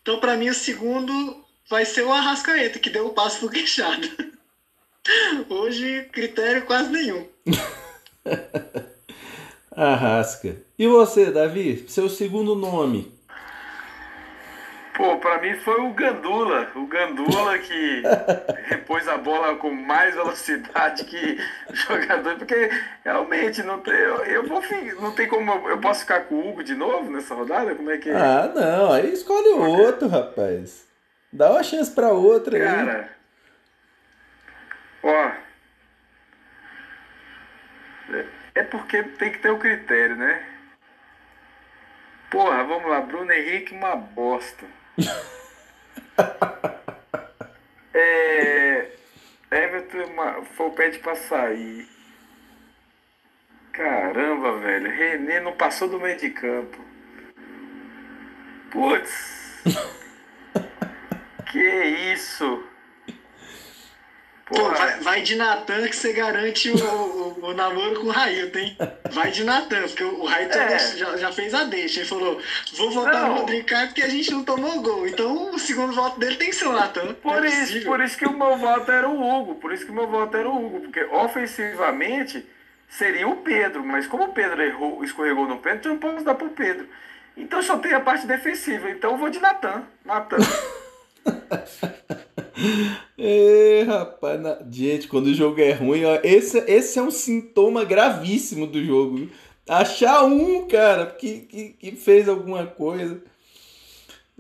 então 0.01 0.21
para 0.21 0.37
mim 0.37 0.49
o 0.49 0.55
segundo 0.55 1.45
vai 1.69 1.85
ser 1.85 2.03
o 2.03 2.13
Arrascaeta, 2.13 2.79
que 2.79 2.89
deu 2.89 3.09
o 3.09 3.15
passo 3.15 3.41
pro 3.41 3.51
Queixada. 3.51 4.09
Hoje, 5.51 6.09
critério 6.13 6.65
quase 6.65 6.91
nenhum. 6.91 7.27
Arrasca. 9.75 10.57
E 10.79 10.87
você, 10.87 11.31
Davi? 11.31 11.85
Seu 11.89 12.09
segundo 12.09 12.55
nome? 12.55 13.13
Pô, 15.03 15.19
pra 15.19 15.41
mim 15.41 15.57
foi 15.57 15.81
o 15.81 15.93
Gandula. 15.93 16.71
O 16.77 16.87
Gandula 16.87 17.59
que 17.59 18.05
repôs 18.71 19.09
a 19.09 19.19
bola 19.19 19.57
com 19.57 19.73
mais 19.73 20.15
velocidade 20.15 21.03
que 21.03 21.39
jogador. 21.75 22.37
Porque 22.37 22.71
realmente 23.05 23.65
não 23.65 23.81
tem. 23.81 23.93
Eu, 23.93 24.25
eu 24.27 24.47
vou, 24.47 24.63
não 25.01 25.13
tem 25.13 25.27
como. 25.27 25.69
Eu 25.69 25.81
posso 25.81 26.03
ficar 26.03 26.21
com 26.27 26.37
o 26.37 26.49
Hugo 26.49 26.63
de 26.63 26.77
novo 26.77 27.11
nessa 27.11 27.35
rodada? 27.35 27.75
Como 27.75 27.91
é 27.91 27.99
que 27.99 28.11
é? 28.11 28.15
Ah, 28.15 28.53
não. 28.55 28.93
Aí 28.93 29.13
escolhe 29.13 29.49
outro, 29.49 30.07
rapaz. 30.07 30.87
Dá 31.33 31.51
uma 31.51 31.65
chance 31.65 31.91
pra 31.91 32.13
outra 32.13 32.57
aí. 32.57 32.63
Cara. 32.63 33.09
Ó. 35.03 35.33
É, 38.13 38.27
é 38.55 38.63
porque 38.63 39.03
tem 39.03 39.33
que 39.33 39.41
ter 39.41 39.51
o 39.51 39.57
um 39.57 39.59
critério, 39.59 40.15
né? 40.15 40.47
Porra, 42.31 42.63
vamos 42.63 42.89
lá. 42.89 43.01
Bruno 43.01 43.33
Henrique, 43.33 43.75
uma 43.75 43.97
bosta. 43.97 44.65
É, 47.95 48.91
Everton 49.51 50.45
foi 50.57 50.67
o 50.67 50.73
pede 50.73 50.99
pra 50.99 51.17
sair. 51.17 51.89
Caramba, 53.73 54.59
velho. 54.59 54.91
René 54.91 55.41
não 55.41 55.53
passou 55.53 55.89
do 55.89 55.99
meio 55.99 56.19
de 56.19 56.31
campo. 56.31 56.79
Putz. 58.71 59.63
que 61.51 61.85
isso? 62.13 62.65
Pô, 64.53 64.71
vai, 64.71 65.01
vai, 65.01 65.23
de 65.23 65.35
Natan 65.35 65.89
que 65.89 65.97
você 65.97 66.13
garante 66.13 66.71
o, 66.71 66.77
o, 66.77 67.47
o 67.47 67.55
namoro 67.55 68.01
com 68.01 68.09
o 68.09 68.11
Railton, 68.11 68.59
hein? 68.59 68.77
Vai 69.11 69.31
de 69.31 69.45
Natan, 69.45 69.83
porque 69.83 70.05
o 70.05 70.25
Railton 70.25 70.59
é. 70.59 70.79
já, 70.97 71.17
já, 71.17 71.33
fez 71.33 71.55
a 71.55 71.65
deixa. 71.65 72.01
Ele 72.01 72.09
falou: 72.09 72.41
vou 72.75 72.91
votar 72.91 73.23
não. 73.23 73.29
no 73.29 73.35
Rodrigo 73.41 73.67
Caio 73.67 73.89
porque 73.89 74.03
a 74.03 74.09
gente 74.09 74.31
não 74.31 74.45
tomou 74.45 74.83
gol. 74.83 75.09
Então 75.09 75.55
o 75.55 75.59
segundo 75.59 75.93
voto 75.93 76.21
dele 76.21 76.37
tem 76.37 76.51
que 76.51 76.57
ser 76.57 76.67
o 76.67 76.73
Natan. 76.73 77.15
Por, 77.15 77.45
é 77.45 77.49
isso, 77.49 77.85
por 77.85 78.03
isso 78.03 78.17
que 78.17 78.27
o 78.27 78.37
meu 78.37 78.57
voto 78.57 78.91
era 78.91 79.09
o 79.09 79.21
Hugo. 79.21 79.55
Por 79.57 79.73
isso 79.73 79.87
que 79.87 79.91
o 79.91 79.95
meu 79.95 80.07
voto 80.07 80.37
era 80.37 80.49
o 80.49 80.67
Hugo. 80.67 80.81
Porque 80.81 81.03
ofensivamente 81.05 82.47
seria 82.89 83.27
o 83.27 83.37
Pedro. 83.37 83.85
Mas 83.85 84.07
como 84.07 84.25
o 84.25 84.33
Pedro 84.33 84.63
errou, 84.63 85.03
escorregou 85.03 85.49
no 85.49 85.59
pênalti, 85.59 85.87
eu 85.87 85.93
não 85.93 85.99
posso 85.99 86.25
dar 86.25 86.35
pro 86.35 86.51
Pedro. 86.51 86.87
Então 87.37 87.63
só 87.63 87.79
tem 87.79 87.95
a 87.95 88.01
parte 88.01 88.27
defensiva. 88.27 88.91
Então 88.91 89.13
eu 89.13 89.17
vou 89.17 89.31
de 89.31 89.41
Natan. 89.41 89.85
Natan. 90.05 90.37
é, 93.25 93.85
rapaz, 93.85 94.41
na... 94.41 94.59
gente, 94.69 95.07
quando 95.07 95.27
o 95.27 95.35
jogo 95.35 95.61
é 95.61 95.71
ruim, 95.73 96.05
ó, 96.05 96.19
esse, 96.25 96.59
esse 96.67 96.99
é 96.99 97.03
um 97.03 97.11
sintoma 97.11 97.85
gravíssimo 97.85 98.67
do 98.67 98.85
jogo. 98.85 99.29
Achar 99.69 100.25
um, 100.25 100.67
cara, 100.67 101.07
que, 101.07 101.41
que, 101.41 101.69
que 101.69 101.93
fez 101.93 102.29
alguma 102.29 102.67
coisa. 102.67 103.23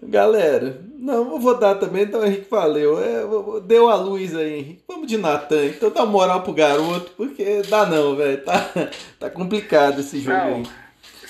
Galera, 0.03 0.83
não, 0.99 1.33
eu 1.33 1.39
vou 1.39 1.57
dar 1.57 1.76
também, 1.76 2.03
então 2.03 2.26
Henrique 2.26 2.51
valeu. 2.51 2.99
É, 2.99 3.22
deu 3.61 3.89
a 3.89 3.95
luz 3.95 4.35
aí, 4.35 4.59
Henrique. 4.59 4.83
Vamos 4.89 5.07
de 5.07 5.16
Natan, 5.16 5.66
então 5.66 5.91
dá 5.91 6.05
moral 6.05 6.43
pro 6.43 6.53
garoto, 6.53 7.12
porque 7.16 7.62
dá 7.62 7.87
não, 7.87 8.16
velho. 8.16 8.43
Tá, 8.43 8.68
tá 9.20 9.30
complicado 9.30 10.01
esse 10.01 10.18
jogo 10.18 10.37
não. 10.37 10.57
aí. 10.57 10.82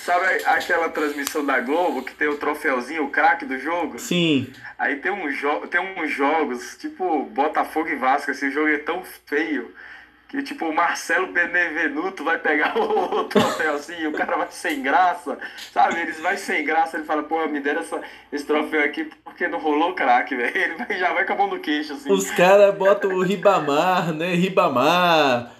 Sabe 0.03 0.25
aquela 0.45 0.89
transmissão 0.89 1.45
da 1.45 1.61
Globo 1.61 2.03
que 2.03 2.13
tem 2.13 2.27
o 2.27 2.37
troféuzinho, 2.37 3.05
o 3.05 3.09
craque 3.09 3.45
do 3.45 3.57
jogo? 3.57 3.97
Sim. 3.97 4.51
Aí 4.77 4.97
tem, 4.97 5.09
um 5.09 5.31
jo 5.31 5.65
tem 5.67 5.79
uns 5.79 6.11
jogos, 6.11 6.75
tipo 6.75 7.23
Botafogo 7.27 7.87
e 7.87 7.95
Vasco, 7.95 8.29
esse 8.29 8.51
jogo 8.51 8.67
é 8.67 8.79
tão 8.79 9.01
feio 9.25 9.73
que 10.27 10.43
tipo 10.43 10.65
o 10.65 10.75
Marcelo 10.75 11.27
Benevenuto 11.27 12.21
vai 12.21 12.37
pegar 12.37 12.75
o, 12.77 13.19
o 13.19 13.23
troféu 13.25 13.79
e 13.97 14.07
o 14.07 14.11
cara 14.11 14.35
vai 14.35 14.47
sem 14.49 14.81
graça, 14.81 15.37
sabe? 15.71 16.01
Eles 16.01 16.19
vai 16.19 16.35
sem 16.35 16.65
graça, 16.65 16.97
ele 16.97 17.05
fala, 17.05 17.23
pô, 17.23 17.47
me 17.47 17.61
deram 17.61 17.79
essa, 17.79 18.01
esse 18.29 18.45
troféu 18.45 18.83
aqui 18.83 19.09
porque 19.23 19.47
não 19.47 19.59
rolou 19.59 19.93
craque, 19.93 20.35
velho. 20.35 20.51
Ele 20.53 20.75
vai, 20.75 20.99
já 20.99 21.13
vai 21.13 21.25
com 21.25 21.31
a 21.31 21.35
mão 21.37 21.47
no 21.47 21.59
queixo, 21.59 21.93
assim. 21.93 22.11
Os 22.11 22.29
caras 22.29 22.75
botam 22.75 23.09
o 23.09 23.21
Ribamar, 23.21 24.11
né? 24.11 24.33
Ribamar, 24.33 25.53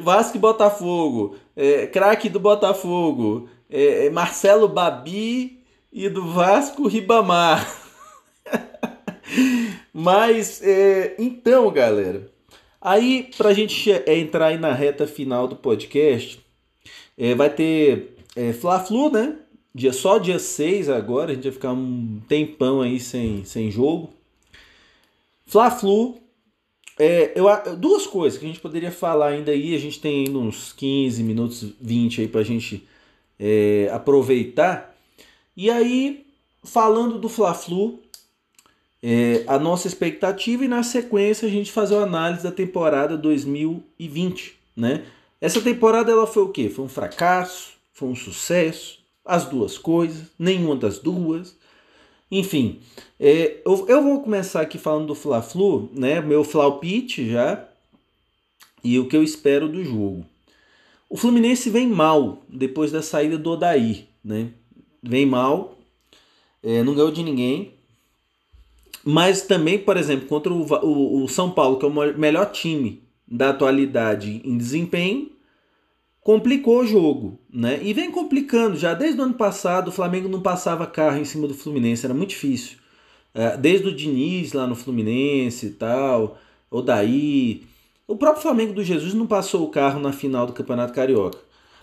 Vasco 0.00 0.36
e 0.36 0.40
Botafogo, 0.40 1.36
é, 1.56 1.86
craque 1.86 2.28
do 2.28 2.40
Botafogo 2.40 3.48
é, 3.74 4.06
é 4.06 4.10
Marcelo 4.10 4.68
Babi 4.68 5.58
e 5.92 6.08
do 6.08 6.30
Vasco 6.30 6.86
Ribamar. 6.86 7.68
Mas, 9.92 10.62
é, 10.62 11.16
então, 11.18 11.68
galera, 11.72 12.30
aí 12.80 13.30
pra 13.36 13.52
gente 13.52 13.90
é, 13.90 14.16
entrar 14.16 14.46
aí 14.46 14.58
na 14.58 14.72
reta 14.72 15.08
final 15.08 15.48
do 15.48 15.56
podcast, 15.56 16.38
é, 17.18 17.34
vai 17.34 17.50
ter 17.50 18.16
é, 18.36 18.52
Fla-Flu, 18.52 19.10
né? 19.10 19.38
Dia, 19.74 19.92
só 19.92 20.18
dia 20.18 20.38
6 20.38 20.88
agora, 20.88 21.32
a 21.32 21.34
gente 21.34 21.42
vai 21.44 21.52
ficar 21.52 21.72
um 21.72 22.20
tempão 22.28 22.80
aí 22.80 23.00
sem, 23.00 23.44
sem 23.44 23.72
jogo. 23.72 24.10
Fla-Flu, 25.46 26.16
é, 26.96 27.32
eu, 27.34 27.46
duas 27.76 28.06
coisas 28.06 28.38
que 28.38 28.44
a 28.44 28.48
gente 28.48 28.60
poderia 28.60 28.92
falar 28.92 29.30
ainda 29.30 29.50
aí, 29.50 29.74
a 29.74 29.80
gente 29.80 30.00
tem 30.00 30.30
uns 30.36 30.72
15 30.72 31.24
minutos, 31.24 31.72
20 31.80 32.20
aí 32.20 32.28
pra 32.28 32.44
gente 32.44 32.86
é, 33.38 33.88
aproveitar. 33.92 34.94
E 35.56 35.70
aí, 35.70 36.26
falando 36.62 37.18
do 37.18 37.28
Fla-Flu, 37.28 38.00
é, 39.02 39.44
a 39.46 39.58
nossa 39.58 39.86
expectativa 39.86 40.64
e 40.64 40.68
na 40.68 40.82
sequência 40.82 41.46
a 41.46 41.50
gente 41.50 41.70
fazer 41.70 41.94
uma 41.94 42.04
análise 42.04 42.42
da 42.42 42.50
temporada 42.50 43.16
2020, 43.16 44.56
né? 44.76 45.04
Essa 45.40 45.60
temporada 45.60 46.10
ela 46.10 46.26
foi 46.26 46.42
o 46.42 46.48
quê? 46.48 46.70
Foi 46.70 46.86
um 46.86 46.88
fracasso? 46.88 47.74
Foi 47.92 48.08
um 48.08 48.16
sucesso? 48.16 48.98
As 49.24 49.44
duas 49.44 49.76
coisas? 49.76 50.28
Nenhuma 50.38 50.74
das 50.74 50.98
duas? 50.98 51.54
Enfim, 52.30 52.80
é, 53.20 53.60
eu, 53.64 53.86
eu 53.88 54.02
vou 54.02 54.22
começar 54.22 54.62
aqui 54.62 54.78
falando 54.78 55.08
do 55.08 55.14
Fla-Flu, 55.14 55.90
né? 55.92 56.20
Meu 56.20 56.42
Flaupite 56.42 57.30
já 57.30 57.68
e 58.82 58.98
o 58.98 59.06
que 59.06 59.16
eu 59.16 59.22
espero 59.22 59.68
do 59.68 59.84
jogo. 59.84 60.24
O 61.14 61.16
Fluminense 61.16 61.70
vem 61.70 61.86
mal 61.86 62.42
depois 62.48 62.90
da 62.90 63.00
saída 63.00 63.38
do 63.38 63.52
Odair, 63.52 64.06
né? 64.24 64.48
Vem 65.00 65.24
mal, 65.24 65.78
é, 66.60 66.82
não 66.82 66.92
ganhou 66.92 67.12
de 67.12 67.22
ninguém. 67.22 67.72
Mas 69.04 69.42
também, 69.42 69.78
por 69.78 69.96
exemplo, 69.96 70.26
contra 70.26 70.52
o, 70.52 70.66
o, 70.84 71.22
o 71.22 71.28
São 71.28 71.52
Paulo, 71.52 71.78
que 71.78 71.84
é 71.84 71.88
o 71.88 72.18
melhor 72.18 72.50
time 72.50 73.00
da 73.28 73.50
atualidade 73.50 74.42
em 74.44 74.58
desempenho, 74.58 75.30
complicou 76.20 76.80
o 76.80 76.86
jogo, 76.86 77.38
né? 77.48 77.78
E 77.80 77.92
vem 77.92 78.10
complicando 78.10 78.74
já 78.74 78.92
desde 78.92 79.20
o 79.20 79.22
ano 79.22 79.34
passado. 79.34 79.90
O 79.90 79.92
Flamengo 79.92 80.28
não 80.28 80.40
passava 80.40 80.84
carro 80.84 81.18
em 81.18 81.24
cima 81.24 81.46
do 81.46 81.54
Fluminense, 81.54 82.04
era 82.04 82.12
muito 82.12 82.30
difícil. 82.30 82.78
É, 83.32 83.56
desde 83.56 83.86
o 83.86 83.94
Diniz 83.94 84.52
lá 84.52 84.66
no 84.66 84.74
Fluminense 84.74 85.66
e 85.66 85.70
tal, 85.70 86.36
Odaí. 86.68 87.72
O 88.06 88.16
próprio 88.16 88.42
Flamengo 88.42 88.74
do 88.74 88.84
Jesus 88.84 89.14
não 89.14 89.26
passou 89.26 89.64
o 89.64 89.70
carro 89.70 89.98
na 89.98 90.12
final 90.12 90.46
do 90.46 90.52
Campeonato 90.52 90.92
Carioca. 90.92 91.38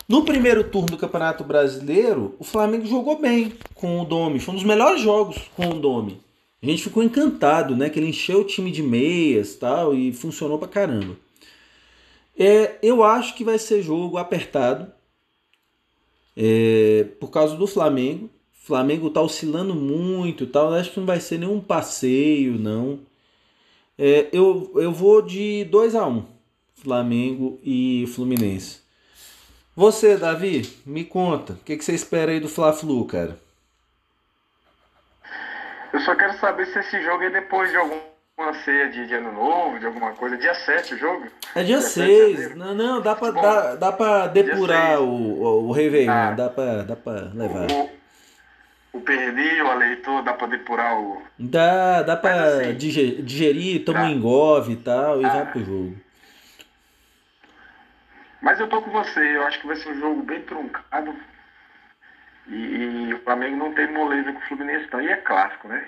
No 0.08 0.24
primeiro 0.24 0.64
turno 0.64 0.92
do 0.92 0.98
Campeonato 0.98 1.44
Brasileiro, 1.44 2.36
o 2.38 2.44
Flamengo 2.44 2.86
jogou 2.86 3.20
bem 3.20 3.54
com 3.74 4.00
o 4.00 4.06
Domi. 4.06 4.40
Foi 4.40 4.54
um 4.54 4.58
dos 4.58 4.66
melhores 4.66 5.02
jogos 5.02 5.38
com 5.56 5.70
o 5.70 5.80
Domi. 5.80 6.22
A 6.62 6.66
gente 6.66 6.84
ficou 6.84 7.02
encantado, 7.02 7.76
né? 7.76 7.90
Que 7.90 7.98
ele 7.98 8.10
encheu 8.10 8.42
o 8.42 8.46
time 8.46 8.70
de 8.72 8.84
meias 8.84 9.56
tal 9.56 9.96
e 9.96 10.14
funcionou 10.14 10.60
pra 10.60 10.68
caramba. 10.68 11.18
É, 12.38 12.76
eu 12.84 13.04
acho 13.04 13.36
que 13.36 13.44
vai 13.44 13.58
ser 13.58 13.82
jogo 13.82 14.18
apertado 14.18 14.92
é, 16.38 17.08
por 17.20 17.32
causa 17.32 17.56
do 17.56 17.66
Flamengo. 17.66 18.26
O 18.26 18.68
Flamengo 18.68 19.10
tá 19.10 19.22
oscilando 19.22 19.74
muito 19.74 20.46
tal. 20.46 20.72
Acho 20.72 20.92
que 20.92 21.00
não 21.00 21.08
vai 21.08 21.20
ser 21.20 21.40
nenhum 21.40 21.60
passeio, 21.60 22.60
não. 22.60 23.00
É, 23.98 24.28
eu, 24.32 24.72
eu 24.76 24.92
vou 24.92 25.22
de 25.22 25.66
2 25.66 25.96
a 25.96 26.06
1 26.06 26.10
um, 26.10 26.26
Flamengo 26.76 27.60
e 27.64 28.06
Fluminense. 28.16 28.82
Você, 29.76 30.18
Davi, 30.18 30.64
me 30.86 31.06
conta. 31.06 31.54
O 31.54 31.58
que, 31.58 31.78
que 31.78 31.86
você 31.86 31.94
espera 31.94 32.32
aí 32.32 32.40
do 32.40 32.50
Fla-Flu, 32.50 33.06
cara? 33.06 33.38
Eu 35.94 36.00
só 36.02 36.16
quero 36.16 36.38
saber 36.40 36.66
se 36.68 36.80
esse 36.80 37.02
jogo 37.04 37.24
é 37.24 37.30
depois 37.30 37.70
de 37.70 37.78
alguma 37.78 38.02
ceia 38.64 38.90
de, 38.90 39.08
de 39.08 39.14
ano 39.14 39.32
novo, 39.32 39.80
de 39.80 39.86
alguma 39.86 40.14
coisa. 40.14 40.38
Dia 40.38 40.54
7 40.54 40.96
o 40.96 40.98
jogo? 40.98 41.28
É 41.56 41.64
dia, 41.64 41.78
dia 41.78 41.82
6. 41.82 42.56
Não, 42.56 42.74
não, 42.74 43.02
dá 43.02 43.16
pra, 43.16 43.32
dá, 43.32 43.76
dá 43.76 43.92
pra 43.92 44.28
depurar 44.28 45.02
o, 45.02 45.06
o, 45.06 45.68
o 45.68 45.72
Réveillon. 45.72 46.12
Ah, 46.12 46.32
dá, 46.32 46.50
pra, 46.50 46.84
dá 46.84 46.96
pra 46.96 47.32
levar. 47.34 47.72
O, 47.72 48.01
o 48.94 49.00
pernil, 49.00 49.70
a 49.70 49.76
leitor, 49.76 50.24
dá 50.24 50.34
pra 50.34 50.48
depurar 50.48 51.00
o. 51.00 51.22
Dá, 51.40 52.02
dá 52.04 52.18
pra 52.18 52.44
assim, 52.44 52.76
digerir, 52.76 53.86
toma 53.86 54.04
um 54.04 54.10
engove 54.10 54.74
e 54.74 54.78
tal, 54.78 55.22
e 55.22 55.26
ah, 55.26 55.30
vai 55.30 55.52
pro 55.52 55.64
jogo. 55.64 55.96
Mas 58.42 58.60
eu 58.60 58.68
tô 58.68 58.82
com 58.82 58.92
você, 58.92 59.20
eu 59.20 59.46
acho 59.46 59.60
que 59.62 59.68
vai 59.68 59.76
ser 59.76 59.90
um 59.90 60.00
jogo 60.00 60.24
bem 60.24 60.42
truncado. 60.42 61.16
E, 62.48 62.56
e 62.56 63.14
o 63.14 63.20
Flamengo 63.20 63.56
não 63.56 63.74
tem 63.74 63.92
moleza 63.92 64.34
com 64.34 64.40
o 64.40 64.48
Fluminense, 64.48 64.86
então. 64.86 65.02
E 65.02 65.08
é 65.08 65.18
clássico, 65.18 65.68
né? 65.68 65.88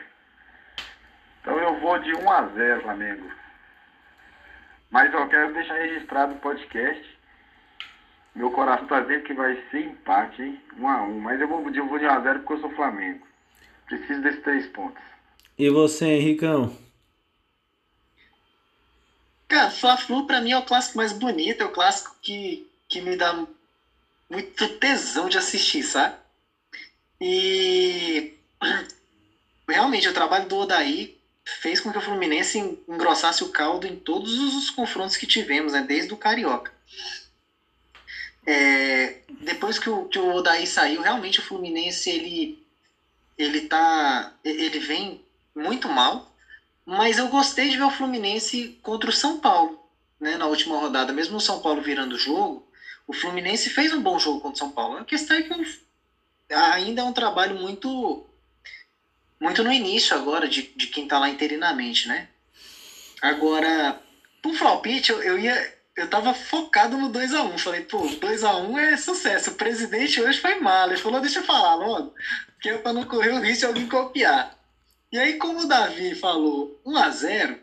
Então 1.41 1.57
eu 1.57 1.79
vou 1.79 1.99
de 1.99 2.15
1 2.15 2.31
a 2.31 2.47
0 2.47 2.81
Flamengo. 2.81 3.31
Mas 4.89 5.11
eu 5.13 5.27
quero 5.27 5.53
deixar 5.53 5.73
registrado 5.73 6.35
o 6.35 6.37
podcast 6.37 7.12
meu 8.35 8.49
coração 8.49 8.87
tá 8.87 8.99
dizendo 8.99 9.23
que 9.23 9.33
vai 9.33 9.57
ser 9.69 9.81
empate, 9.81 10.41
hein? 10.41 10.59
1 10.77 10.87
a 10.87 11.03
1 11.03 11.19
Mas 11.19 11.39
eu 11.39 11.47
vou, 11.47 11.59
eu 11.59 11.87
vou 11.87 11.99
de 11.99 12.05
1x0 12.05 12.39
porque 12.39 12.53
eu 12.53 12.59
sou 12.59 12.69
Flamengo. 12.71 13.25
Preciso 13.85 14.21
desses 14.21 14.41
três 14.41 14.65
pontos. 14.67 15.01
E 15.57 15.69
você, 15.69 16.05
Henricão? 16.05 16.71
Cara, 19.47 19.69
Fla-Flu 19.69 20.25
pra 20.25 20.41
mim 20.41 20.51
é 20.51 20.57
o 20.57 20.63
clássico 20.63 20.97
mais 20.97 21.11
bonito, 21.11 21.61
é 21.61 21.65
o 21.65 21.69
clássico 21.69 22.15
que, 22.21 22.65
que 22.89 22.99
me 23.01 23.15
dá 23.15 23.45
muito 24.27 24.67
tesão 24.79 25.29
de 25.29 25.37
assistir, 25.37 25.83
sabe? 25.83 26.15
E 27.21 28.33
realmente 29.69 30.07
o 30.07 30.13
trabalho 30.13 30.47
do 30.47 30.57
Odaí 30.57 31.15
fez 31.61 31.79
com 31.79 31.91
que 31.91 31.97
o 31.99 32.01
Fluminense 32.01 32.57
engrossasse 32.87 33.43
o 33.43 33.49
caldo 33.49 33.85
em 33.85 33.95
todos 33.95 34.55
os 34.55 34.71
confrontos 34.71 35.17
que 35.17 35.27
tivemos, 35.27 35.73
né? 35.73 35.81
Desde 35.81 36.11
o 36.13 36.17
Carioca. 36.17 36.71
É, 38.45 39.21
depois 39.41 39.79
que 39.79 39.89
o, 39.89 40.05
que 40.05 40.19
o 40.19 40.35
Odaí 40.35 40.67
saiu, 40.67 41.01
realmente 41.01 41.39
o 41.39 41.43
Fluminense 41.43 42.09
ele, 42.09 42.65
ele, 43.37 43.61
tá, 43.61 44.33
ele 44.43 44.79
vem 44.79 45.23
muito 45.55 45.87
mal, 45.87 46.33
mas 46.85 47.17
eu 47.17 47.29
gostei 47.29 47.69
de 47.69 47.77
ver 47.77 47.83
o 47.83 47.91
Fluminense 47.91 48.77
contra 48.81 49.09
o 49.09 49.13
São 49.13 49.39
Paulo 49.39 49.79
né, 50.19 50.37
na 50.37 50.47
última 50.47 50.77
rodada. 50.77 51.13
Mesmo 51.13 51.37
o 51.37 51.41
São 51.41 51.61
Paulo 51.61 51.81
virando 51.81 52.15
o 52.15 52.19
jogo, 52.19 52.67
o 53.07 53.13
Fluminense 53.13 53.69
fez 53.69 53.93
um 53.93 54.01
bom 54.01 54.19
jogo 54.19 54.41
contra 54.41 54.55
o 54.55 54.59
São 54.59 54.71
Paulo. 54.71 54.97
A 54.97 55.05
questão 55.05 55.37
é 55.37 55.41
que 55.41 55.83
ainda 56.53 57.01
é 57.01 57.05
um 57.05 57.13
trabalho 57.13 57.55
muito 57.55 58.25
muito 59.43 59.61
no 59.61 59.73
início 59.73 60.15
agora 60.15 60.47
de, 60.47 60.61
de 60.73 60.87
quem 60.87 61.03
está 61.03 61.19
lá 61.19 61.27
interinamente, 61.27 62.07
né? 62.07 62.29
Agora, 63.21 64.01
pro 64.41 64.57
palpite, 64.57 65.11
eu, 65.11 65.21
eu 65.21 65.37
ia. 65.37 65.77
Eu 65.95 66.09
tava 66.09 66.33
focado 66.33 66.97
no 66.97 67.11
2x1. 67.11 67.59
Falei, 67.59 67.81
pô, 67.81 67.99
2x1 67.99 68.77
é 68.79 68.97
sucesso. 68.97 69.51
O 69.51 69.55
presidente 69.55 70.21
hoje 70.21 70.39
foi 70.39 70.59
mal. 70.59 70.87
Ele 70.87 70.97
falou, 70.97 71.21
deixa 71.21 71.39
eu 71.39 71.43
falar 71.43 71.75
logo, 71.75 72.13
que 72.61 72.69
é 72.69 72.77
pra 72.77 72.93
não 72.93 73.05
correr 73.05 73.31
o 73.31 73.39
risco 73.39 73.59
de 73.59 73.65
alguém 73.65 73.87
copiar. 73.87 74.57
E 75.11 75.19
aí, 75.19 75.37
como 75.37 75.61
o 75.61 75.67
Davi 75.67 76.15
falou 76.15 76.81
1x0, 76.85 77.59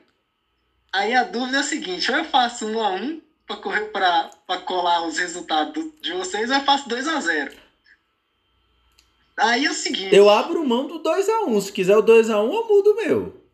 aí 0.93 1.14
a 1.14 1.24
dúvida 1.24 1.57
é 1.57 1.61
a 1.61 1.64
seguinte: 1.64 2.11
ou 2.11 2.18
eu 2.18 2.24
faço 2.24 2.66
1x1 2.66 3.20
pra, 3.45 3.57
correr, 3.57 3.87
pra, 3.87 4.31
pra 4.47 4.59
colar 4.59 5.05
os 5.05 5.18
resultados 5.18 5.85
de 6.01 6.12
vocês, 6.12 6.49
ou 6.49 6.57
eu 6.57 6.62
faço 6.62 6.89
2x0. 6.89 7.53
Aí 9.37 9.64
é 9.64 9.70
o 9.70 9.74
seguinte. 9.74 10.14
Eu 10.14 10.31
abro 10.31 10.64
mão 10.64 10.87
do 10.87 11.03
2x1. 11.03 11.61
Se 11.61 11.72
quiser 11.72 11.97
o 11.97 12.03
2x1, 12.03 12.31
eu 12.31 12.68
mudo 12.68 12.93
o 12.93 12.97
meu. 12.97 13.45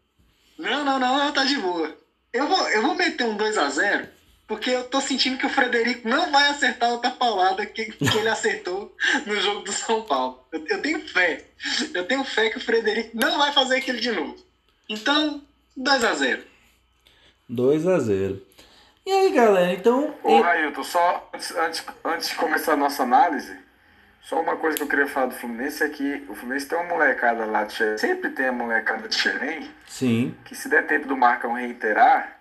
Não, 0.58 0.84
não, 0.84 0.98
não, 0.98 1.32
tá 1.32 1.44
de 1.44 1.56
boa. 1.56 1.96
Eu 2.32 2.46
vou, 2.48 2.68
eu 2.68 2.82
vou 2.82 2.94
meter 2.94 3.24
um 3.24 3.36
2x0, 3.36 4.08
porque 4.46 4.70
eu 4.70 4.84
tô 4.84 5.00
sentindo 5.00 5.38
que 5.38 5.46
o 5.46 5.50
Frederico 5.50 6.08
não 6.08 6.30
vai 6.30 6.48
acertar 6.48 6.90
outra 6.90 7.10
paulada 7.10 7.66
que, 7.66 7.86
que 7.86 8.18
ele 8.18 8.28
acertou 8.28 8.94
no 9.26 9.40
jogo 9.40 9.60
do 9.62 9.72
São 9.72 10.02
Paulo. 10.02 10.38
Eu, 10.52 10.64
eu, 10.68 10.80
tenho 10.80 11.00
fé. 11.08 11.44
Eu 11.92 12.06
tenho 12.06 12.24
fé 12.24 12.50
que 12.50 12.58
o 12.58 12.60
Frederico 12.60 13.10
não 13.14 13.38
vai 13.38 13.52
fazer 13.52 13.76
aquilo 13.76 13.98
de 13.98 14.12
novo. 14.12 14.36
Então, 14.88 15.42
2x0. 15.76 16.42
2x0. 17.50 18.40
E 19.04 19.10
aí, 19.10 19.32
galera, 19.32 19.72
então. 19.72 20.14
Ô, 20.22 20.40
Railton, 20.40 20.84
só 20.84 21.28
antes, 21.32 21.50
antes, 21.56 21.84
antes 22.04 22.28
de 22.28 22.34
começar 22.36 22.72
a 22.72 22.76
nossa 22.76 23.02
análise, 23.02 23.56
só 24.22 24.40
uma 24.40 24.56
coisa 24.56 24.76
que 24.76 24.82
eu 24.82 24.88
queria 24.88 25.06
falar 25.06 25.26
do 25.26 25.34
Fluminense 25.34 25.82
é 25.84 25.88
que 25.88 26.24
o 26.28 26.34
Fluminense 26.34 26.66
tem 26.66 26.76
uma 26.76 26.88
molecada 26.88 27.44
lá 27.46 27.64
de 27.64 27.74
Xerém, 27.74 27.98
sempre 27.98 28.30
tem 28.30 28.46
a 28.46 28.52
molecada 28.52 29.08
de 29.08 29.14
Xerém, 29.14 29.70
Sim. 29.86 30.34
que 30.44 30.54
se 30.54 30.68
der 30.68 30.86
tempo 30.86 31.06
do 31.06 31.16
Marcão 31.16 31.52
reiterar, 31.52 32.35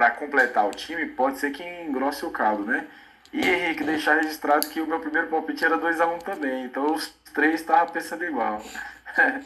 para 0.00 0.12
completar 0.12 0.66
o 0.66 0.70
time, 0.70 1.04
pode 1.04 1.36
ser 1.36 1.50
que 1.50 1.62
engrosse 1.62 2.24
o 2.24 2.30
caldo, 2.30 2.64
né? 2.64 2.86
E 3.30 3.38
Henrique, 3.38 3.84
deixar 3.84 4.14
registrado 4.14 4.66
que 4.66 4.80
o 4.80 4.86
meu 4.86 4.98
primeiro 4.98 5.28
palpite 5.28 5.62
era 5.62 5.76
2x1 5.76 6.14
um 6.14 6.18
também, 6.18 6.64
então 6.64 6.94
os 6.94 7.12
três 7.34 7.60
estavam 7.60 7.92
pensando 7.92 8.24
igual. 8.24 8.62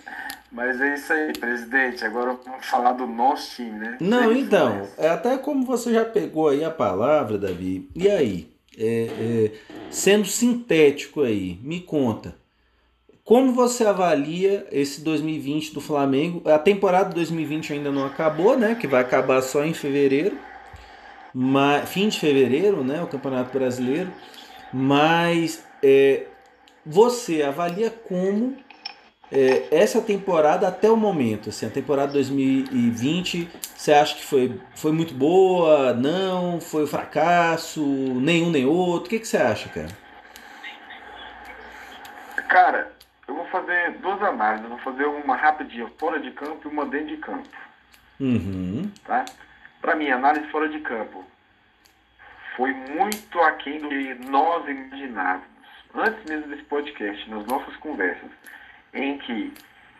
Mas 0.52 0.80
é 0.80 0.94
isso 0.94 1.12
aí, 1.12 1.32
presidente. 1.32 2.04
Agora 2.04 2.38
vamos 2.44 2.64
falar 2.66 2.92
do 2.92 3.04
nosso 3.04 3.56
time, 3.56 3.80
né? 3.80 3.96
Não, 4.00 4.30
então, 4.30 4.88
é 4.96 5.08
até 5.08 5.36
como 5.38 5.66
você 5.66 5.92
já 5.92 6.04
pegou 6.04 6.48
aí 6.48 6.62
a 6.62 6.70
palavra, 6.70 7.36
Davi. 7.36 7.90
E 7.92 8.08
aí? 8.08 8.54
É, 8.78 9.08
é, 9.10 9.52
sendo 9.90 10.24
sintético 10.24 11.22
aí, 11.22 11.58
me 11.64 11.80
conta. 11.80 12.36
Como 13.24 13.54
você 13.54 13.86
avalia 13.86 14.66
esse 14.70 15.00
2020 15.00 15.72
do 15.72 15.80
Flamengo? 15.80 16.42
A 16.46 16.58
temporada 16.58 17.08
de 17.08 17.14
2020 17.14 17.72
ainda 17.72 17.90
não 17.90 18.04
acabou, 18.04 18.54
né? 18.54 18.74
Que 18.74 18.86
vai 18.86 19.00
acabar 19.00 19.40
só 19.40 19.64
em 19.64 19.72
fevereiro. 19.72 20.38
Mas, 21.32 21.88
fim 21.88 22.10
de 22.10 22.20
fevereiro, 22.20 22.84
né? 22.84 23.02
O 23.02 23.06
Campeonato 23.06 23.50
Brasileiro. 23.50 24.12
Mas 24.70 25.64
é, 25.82 26.26
você 26.84 27.42
avalia 27.42 27.88
como 27.88 28.58
é, 29.32 29.68
essa 29.70 30.02
temporada 30.02 30.68
até 30.68 30.90
o 30.90 30.96
momento, 30.96 31.48
assim, 31.48 31.64
a 31.64 31.70
temporada 31.70 32.12
2020, 32.12 33.48
você 33.74 33.94
acha 33.94 34.16
que 34.16 34.24
foi, 34.24 34.60
foi 34.74 34.92
muito 34.92 35.14
boa? 35.14 35.94
Não? 35.94 36.60
Foi 36.60 36.84
um 36.84 36.86
fracasso? 36.86 37.82
Nenhum 37.82 38.50
nem 38.50 38.66
outro? 38.66 39.06
O 39.06 39.08
que, 39.08 39.18
que 39.18 39.26
você 39.26 39.38
acha, 39.38 39.70
cara? 39.70 40.04
Cara, 42.48 42.93
vou 43.44 43.50
fazer 43.50 43.92
duas 43.98 44.22
análises. 44.22 44.68
vou 44.68 44.78
fazer 44.78 45.04
uma 45.04 45.36
rapidinha 45.36 45.88
fora 45.98 46.18
de 46.18 46.30
campo 46.32 46.68
e 46.68 46.72
uma 46.72 46.86
dentro 46.86 47.08
de 47.08 47.16
campo. 47.18 47.48
Uhum. 48.18 48.90
Tá? 49.04 49.24
Para 49.80 49.94
mim, 49.94 50.10
análise 50.10 50.46
fora 50.50 50.68
de 50.68 50.80
campo 50.80 51.24
foi 52.56 52.72
muito 52.72 53.40
aquém 53.40 53.80
do 53.80 53.88
que 53.88 54.14
nós 54.26 54.66
imaginávamos. 54.68 55.44
Antes 55.94 56.24
mesmo 56.28 56.48
desse 56.48 56.64
podcast, 56.64 57.30
nas 57.30 57.44
nossas 57.46 57.76
conversas 57.76 58.30
em 58.92 59.18
que 59.18 59.52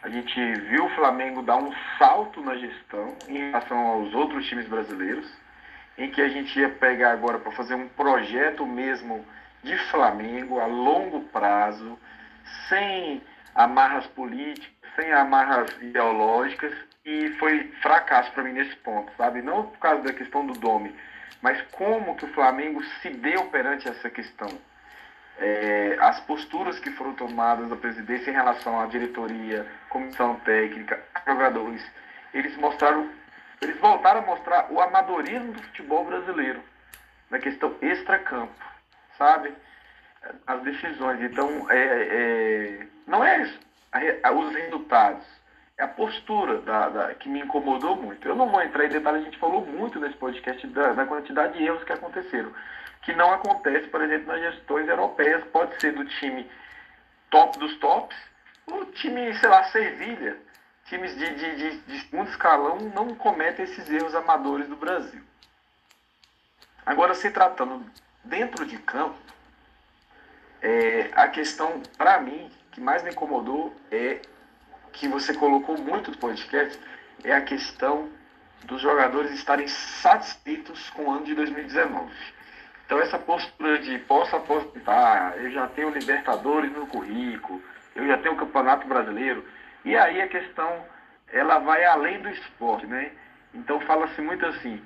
a 0.03 0.09
gente 0.09 0.55
viu 0.69 0.87
o 0.87 0.91
Flamengo 0.91 1.43
dar 1.43 1.57
um 1.57 1.73
salto 1.99 2.41
na 2.41 2.57
gestão 2.57 3.17
em 3.29 3.39
relação 3.39 3.79
aos 3.79 4.15
outros 4.15 4.47
times 4.47 4.69
brasileiros, 4.69 5.27
em 5.97 6.11
que 6.11 6.21
a 6.21 6.29
gente 6.29 6.59
ia 6.59 6.69
pegar 6.69 7.13
agora 7.13 7.39
para 7.39 7.53
fazer 7.53 7.75
um 7.75 7.89
projeto 7.89 8.67
mesmo 8.67 9.25
de 9.63 9.77
Flamengo 9.91 10.61
a 10.61 10.67
longo 10.67 11.23
prazo, 11.23 11.99
sem 12.69 13.23
amarras 13.55 14.07
políticas, 14.09 14.73
sem 14.97 15.13
amarras 15.13 15.71
ideológicas, 15.81 16.73
e 17.05 17.31
foi 17.39 17.69
fracasso 17.83 18.33
para 18.33 18.43
mim 18.43 18.53
nesse 18.53 18.77
ponto, 18.77 19.13
sabe? 19.17 19.43
Não 19.43 19.67
por 19.67 19.79
causa 19.79 20.03
da 20.03 20.13
questão 20.13 20.47
do 20.47 20.55
Dome, 20.55 20.95
mas 21.43 21.61
como 21.73 22.17
que 22.17 22.25
o 22.25 22.33
Flamengo 22.33 22.83
se 23.03 23.11
deu 23.11 23.45
perante 23.47 23.89
essa 23.89 24.09
questão 24.09 24.49
é, 25.39 25.97
as 26.01 26.21
posturas 26.21 26.79
que 26.79 26.91
foram 26.93 27.15
tomadas 27.15 27.69
da 27.69 27.77
presidência 27.77 28.31
em 28.31 28.35
relação 28.35 28.81
à 28.81 28.87
diretoria, 28.87 29.67
comissão 29.89 30.37
técnica, 30.37 31.03
jogadores, 31.27 31.85
eles 32.33 32.57
mostraram, 32.57 33.11
eles 33.61 33.79
voltaram 33.79 34.21
a 34.21 34.27
mostrar 34.27 34.71
o 34.71 34.81
amadorismo 34.81 35.53
do 35.53 35.63
futebol 35.63 36.05
brasileiro 36.05 36.63
na 37.31 37.39
questão 37.39 37.75
extracampo, 37.81 38.55
sabe? 39.19 39.53
As 40.47 40.63
decisões. 40.63 41.21
Então, 41.23 41.71
é, 41.71 41.77
é, 41.77 42.87
não 43.07 43.25
é 43.25 43.43
os 44.33 44.55
resultados, 44.55 45.25
é 45.79 45.85
a 45.85 45.89
postura 45.89 46.61
da, 46.63 46.89
da, 46.89 47.15
que 47.15 47.29
me 47.29 47.41
incomodou 47.41 47.97
muito. 47.97 48.27
Eu 48.27 48.35
não 48.35 48.51
vou 48.51 48.63
entrar 48.63 48.85
em 48.85 48.89
detalhes, 48.89 49.23
a 49.23 49.25
gente 49.25 49.39
falou 49.39 49.65
muito 49.65 50.01
nesse 50.01 50.17
podcast 50.17 50.67
da, 50.69 50.93
da 50.93 51.07
quantidade 51.07 51.59
de 51.59 51.65
erros 51.65 51.85
que 51.85 51.93
aconteceram 51.93 52.53
que 53.05 53.15
não 53.15 53.33
acontece, 53.33 53.87
por 53.89 54.03
exemplo, 54.03 54.29
nas 54.29 54.41
gestões 54.41 54.89
europeias. 54.89 55.45
Pode 55.53 55.79
ser 55.81 55.93
do 55.93 56.05
time 56.07 56.51
top 57.31 57.59
dos 57.59 57.77
tops, 57.77 58.17
o 58.67 58.87
time, 58.87 59.35
sei 59.39 59.49
lá, 59.49 59.65
Servilha. 59.65 60.37
Times 60.87 61.17
de, 61.17 61.35
de, 61.35 61.57
de, 61.57 61.79
de 61.81 62.17
escalão 62.29 62.79
não 62.95 63.15
cometem 63.15 63.65
esses 63.65 63.89
erros 63.89 64.15
amadores 64.15 64.69
do 64.69 64.77
Brasil. 64.77 65.23
Agora, 66.85 67.15
se 67.15 67.31
tratando 67.31 67.85
dentro 68.23 68.67
de 68.67 68.77
campo, 68.79 69.17
é, 70.65 71.11
a 71.13 71.29
questão, 71.29 71.83
para 71.99 72.19
mim, 72.21 72.51
que 72.73 72.81
mais 72.81 73.03
me 73.03 73.11
incomodou 73.11 73.77
é 73.91 74.23
que 74.95 75.07
você 75.07 75.35
colocou 75.35 75.77
muito 75.77 76.11
no 76.11 76.17
podcast, 76.17 76.81
é 77.23 77.35
a 77.35 77.43
questão 77.43 78.09
dos 78.65 78.81
jogadores 78.81 79.31
estarem 79.33 79.69
satisfeitos 79.69 80.89
com 80.91 81.03
o 81.05 81.11
ano 81.13 81.27
de 81.27 81.35
2019. 81.35 82.11
Então 82.87 82.99
essa 82.99 83.19
postura 83.19 83.79
de 83.79 83.99
posso 84.01 84.35
aposentar, 84.37 85.37
eu 85.37 85.51
já 85.51 85.67
tenho 85.69 85.91
Libertadores 85.91 86.73
no 86.73 86.87
currículo, 86.87 87.63
eu 87.95 88.07
já 88.07 88.17
tenho 88.17 88.35
o 88.35 88.39
Campeonato 88.39 88.89
Brasileiro, 88.89 89.45
e 89.85 89.95
aí 89.95 90.23
a 90.23 90.29
questão 90.29 90.83
ela 91.31 91.59
vai 91.59 91.85
além 91.85 92.23
do 92.23 92.31
esporte, 92.31 92.87
né? 92.87 93.13
Então 93.53 93.81
fala-se 93.81 94.19
muito 94.23 94.47
assim, 94.47 94.83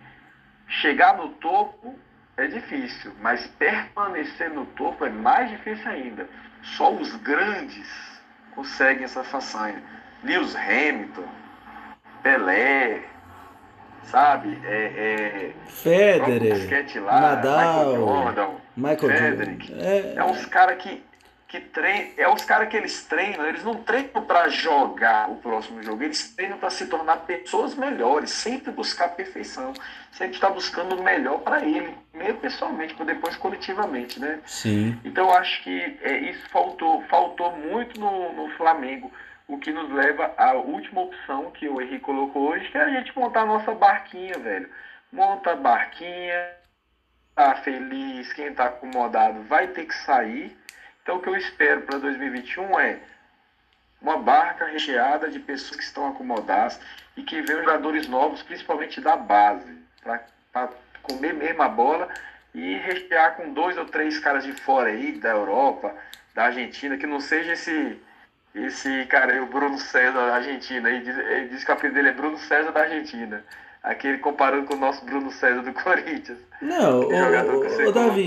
chegar 0.67 1.17
no 1.17 1.29
topo 1.35 1.97
é 2.39 2.47
difícil, 2.47 3.13
mas 3.21 3.47
permanecer 3.59 4.49
no 4.51 4.65
topo 4.67 5.05
é 5.05 5.11
mais 5.11 5.51
difícil 5.51 5.91
ainda. 5.91 6.29
Só 6.63 6.93
os 6.93 7.15
grandes 7.17 7.89
conseguem 8.55 9.05
essa 9.05 9.25
façanha. 9.25 9.83
Lewis 10.23 10.55
Hamilton, 10.55 11.25
Pelé, 12.23 13.03
sabe? 14.05 14.59
É, 14.65 15.53
é, 15.53 15.53
Federer, 15.67 17.03
lá, 17.03 17.21
Nadal, 17.21 17.87
Michael 17.87 18.07
Jordan, 18.07 18.51
Michael 18.77 18.99
Frederick. 18.99 19.75
É, 19.81 20.15
é 20.17 20.25
uns 20.25 20.47
caras 20.47 20.79
que, 20.79 21.05
que 21.49 21.61
treinam, 21.61 22.13
é 22.19 22.29
os 22.29 22.45
caras 22.45 22.69
que 22.69 22.77
eles 22.77 23.03
treinam, 23.05 23.47
eles 23.47 23.65
não 23.65 23.83
treinam 23.83 24.23
para 24.27 24.51
jogar 24.51 25.31
o 25.31 25.37
próximo 25.37 25.83
jogo, 25.83 26.03
eles 26.03 26.35
treinam 26.35 26.59
para 26.59 26.69
se 26.69 26.87
tornar 26.87 27.17
pessoas 27.25 27.75
melhores, 27.75 28.31
sempre 28.31 28.71
buscar 28.71 29.09
perfeição, 29.09 29.73
sempre 30.13 30.35
estar 30.35 30.51
buscando 30.51 30.95
o 30.95 31.03
melhor 31.03 31.39
para 31.41 31.65
ele, 31.65 31.97
mesmo 32.13 32.39
pessoalmente, 32.41 32.95
mas 32.99 33.07
depois 33.07 33.35
coletivamente, 33.37 34.21
né? 34.21 34.41
Sim. 34.45 35.01
Então 35.03 35.29
eu 35.29 35.37
acho 35.39 35.63
que 35.63 35.99
é, 36.03 36.19
isso 36.19 36.47
faltou, 36.51 37.03
faltou 37.05 37.57
muito 37.57 37.99
no, 37.99 38.33
no 38.35 38.51
Flamengo 38.57 39.11
o 39.49 39.59
que 39.59 39.73
nos 39.73 39.91
leva 39.91 40.35
à 40.37 40.53
última 40.53 41.01
opção 41.01 41.51
que 41.51 41.67
o 41.67 41.81
Henrique 41.81 42.01
colocou 42.01 42.51
hoje, 42.51 42.71
que 42.71 42.77
é 42.77 42.83
a 42.83 42.91
gente 42.91 43.19
montar 43.19 43.43
a 43.43 43.47
nossa 43.47 43.73
barquinha, 43.73 44.39
velho. 44.39 44.69
Monta 45.11 45.53
a 45.53 45.57
barquinha, 45.57 46.51
tá 47.35 47.55
feliz, 47.55 48.31
quem 48.35 48.53
tá 48.53 48.67
acomodado 48.67 49.43
vai 49.45 49.69
ter 49.69 49.87
que 49.87 49.95
sair. 49.95 50.55
Então 51.09 51.17
o 51.17 51.23
que 51.23 51.29
eu 51.31 51.37
espero 51.37 51.81
para 51.81 51.97
2021 51.97 52.79
é 52.79 52.99
uma 53.99 54.19
barca 54.19 54.67
recheada 54.67 55.31
de 55.31 55.39
pessoas 55.39 55.75
que 55.75 55.83
estão 55.83 56.07
acomodadas 56.07 56.79
e 57.17 57.23
que 57.23 57.41
venham 57.41 57.65
jogadores 57.65 58.07
novos, 58.07 58.43
principalmente 58.43 59.01
da 59.01 59.17
base, 59.17 59.75
para 60.53 60.69
comer 61.01 61.33
mesmo 61.33 61.63
a 61.63 61.69
bola 61.71 62.11
e 62.55 62.75
rechear 62.75 63.37
com 63.37 63.55
dois 63.55 63.79
ou 63.79 63.87
três 63.87 64.19
caras 64.19 64.45
de 64.45 64.53
fora 64.53 64.91
aí, 64.91 65.13
da 65.13 65.31
Europa, 65.31 65.95
da 66.35 66.45
Argentina, 66.45 66.99
que 66.99 67.07
não 67.07 67.21
seja 67.21 67.55
esse 67.55 67.99
esse 68.55 69.07
cara 69.07 69.33
aí, 69.33 69.41
o 69.41 69.47
Bruno 69.47 69.79
César 69.79 70.13
da 70.13 70.35
Argentina, 70.35 70.91
ele 70.91 71.01
diz, 71.01 71.17
ele 71.17 71.49
diz 71.49 71.65
que 71.65 71.71
o 71.71 71.75
apelido 71.75 71.95
dele 71.95 72.09
é 72.11 72.13
Bruno 72.13 72.37
César 72.37 72.71
da 72.71 72.83
Argentina. 72.83 73.43
Aquele 73.89 74.19
comparando 74.19 74.67
com 74.67 74.75
o 74.75 74.79
nosso 74.79 75.03
Bruno 75.03 75.33
César 75.33 75.63
do 75.63 75.73
Corinthians. 75.83 76.37
Não, 76.61 77.01
o, 77.01 77.89
o, 77.89 77.93
Davi, 77.93 78.27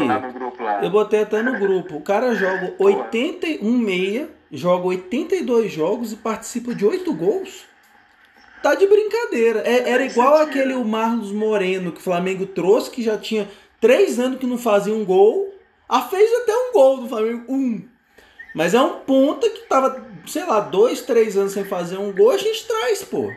eu 0.81 0.89
botei 0.89 1.21
até 1.21 1.43
no 1.43 1.59
grupo. 1.59 1.97
O 1.97 2.01
cara 2.01 2.33
joga 2.33 2.73
81 2.79 3.77
meia, 3.77 4.27
joga 4.51 4.87
82 4.87 5.71
jogos 5.71 6.13
e 6.13 6.15
participa 6.15 6.73
de 6.73 6.83
8 6.83 7.13
gols. 7.13 7.65
Tá 8.63 8.73
de 8.73 8.87
brincadeira. 8.87 9.59
É- 9.59 9.91
era 9.91 10.03
igual 10.03 10.39
sentido. 10.39 10.49
aquele 10.49 10.73
o 10.73 10.83
Marlos 10.83 11.31
Moreno 11.31 11.91
que 11.91 11.99
o 11.99 12.03
Flamengo 12.03 12.47
trouxe, 12.47 12.89
que 12.89 13.03
já 13.03 13.15
tinha 13.15 13.47
3 13.79 14.19
anos 14.19 14.39
que 14.39 14.47
não 14.47 14.57
fazia 14.57 14.95
um 14.95 15.05
gol. 15.05 15.53
Ah, 15.87 16.01
fez 16.01 16.27
até 16.41 16.53
um 16.55 16.73
gol 16.73 16.97
do 17.01 17.07
Flamengo, 17.07 17.45
um. 17.47 17.87
Mas 18.55 18.73
é 18.73 18.81
um 18.81 18.99
ponta 19.01 19.47
que 19.47 19.67
tava, 19.67 20.03
sei 20.25 20.43
lá, 20.43 20.59
2, 20.59 21.01
3 21.01 21.37
anos 21.37 21.51
sem 21.51 21.65
fazer 21.65 21.97
um 21.97 22.11
gol, 22.11 22.31
a 22.31 22.37
gente 22.37 22.65
traz, 22.65 23.03
pô. 23.03 23.31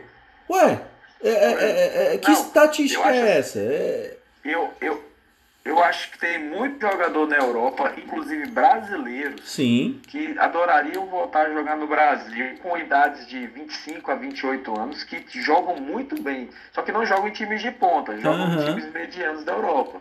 Ué, 0.49 0.81
é, 1.29 1.53
é- 1.53 2.11
é- 2.11 2.13
é- 2.15 2.17
que 2.17 2.31
Não, 2.31 2.41
estatística 2.41 3.03
acho- 3.03 3.19
é 3.19 3.37
essa? 3.37 3.59
É- 3.59 4.17
Eu, 4.43 4.71
eu, 4.79 5.03
eu 5.65 5.83
acho 5.83 6.11
que 6.11 6.19
tem 6.19 6.37
muito 6.37 6.79
jogador 6.79 7.27
na 7.27 7.37
Europa, 7.37 7.93
inclusive 7.97 8.45
brasileiros, 8.47 9.49
Sim, 9.49 9.99
que 10.07 10.35
adorariam 10.37 11.05
voltar 11.07 11.47
a 11.47 11.53
jogar 11.53 11.75
no 11.77 11.87
Brasil 11.87 12.57
com 12.61 12.77
idades 12.77 13.25
de 13.27 13.47
25 13.47 14.11
a 14.11 14.15
28 14.15 14.79
anos, 14.79 15.03
que 15.03 15.25
jogam 15.41 15.77
muito 15.77 16.21
bem. 16.21 16.49
Só 16.73 16.83
que 16.83 16.91
não 16.91 17.05
jogam 17.05 17.27
em 17.27 17.31
times 17.31 17.61
de 17.61 17.71
ponta, 17.71 18.15
jogam 18.17 18.43
Aham. 18.45 18.61
em 18.61 18.65
times 18.65 18.91
medianos 18.93 19.43
da 19.43 19.53
Europa. 19.53 19.99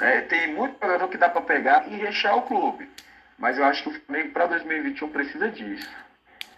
É, 0.00 0.20
tem 0.22 0.52
muito 0.54 0.76
jogador 0.80 1.08
que 1.08 1.16
dá 1.18 1.28
para 1.28 1.40
pegar 1.42 1.84
e 1.88 1.96
rechear 1.96 2.36
o 2.36 2.42
clube. 2.42 2.88
Mas 3.38 3.56
eu 3.56 3.64
acho 3.64 3.82
que 3.82 3.88
o 3.88 4.00
Flamengo 4.02 4.32
para 4.32 4.46
2021 4.46 5.08
precisa 5.08 5.48
disso. 5.48 5.88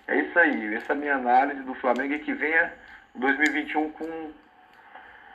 É 0.08 0.16
isso 0.18 0.36
aí. 0.38 0.74
Essa 0.74 0.92
é 0.92 0.96
a 0.96 0.98
minha 0.98 1.14
análise 1.14 1.62
do 1.62 1.74
Flamengo 1.76 2.12
e 2.14 2.18
que 2.18 2.32
venha 2.32 2.72
2021 3.14 3.90
com, 3.90 4.30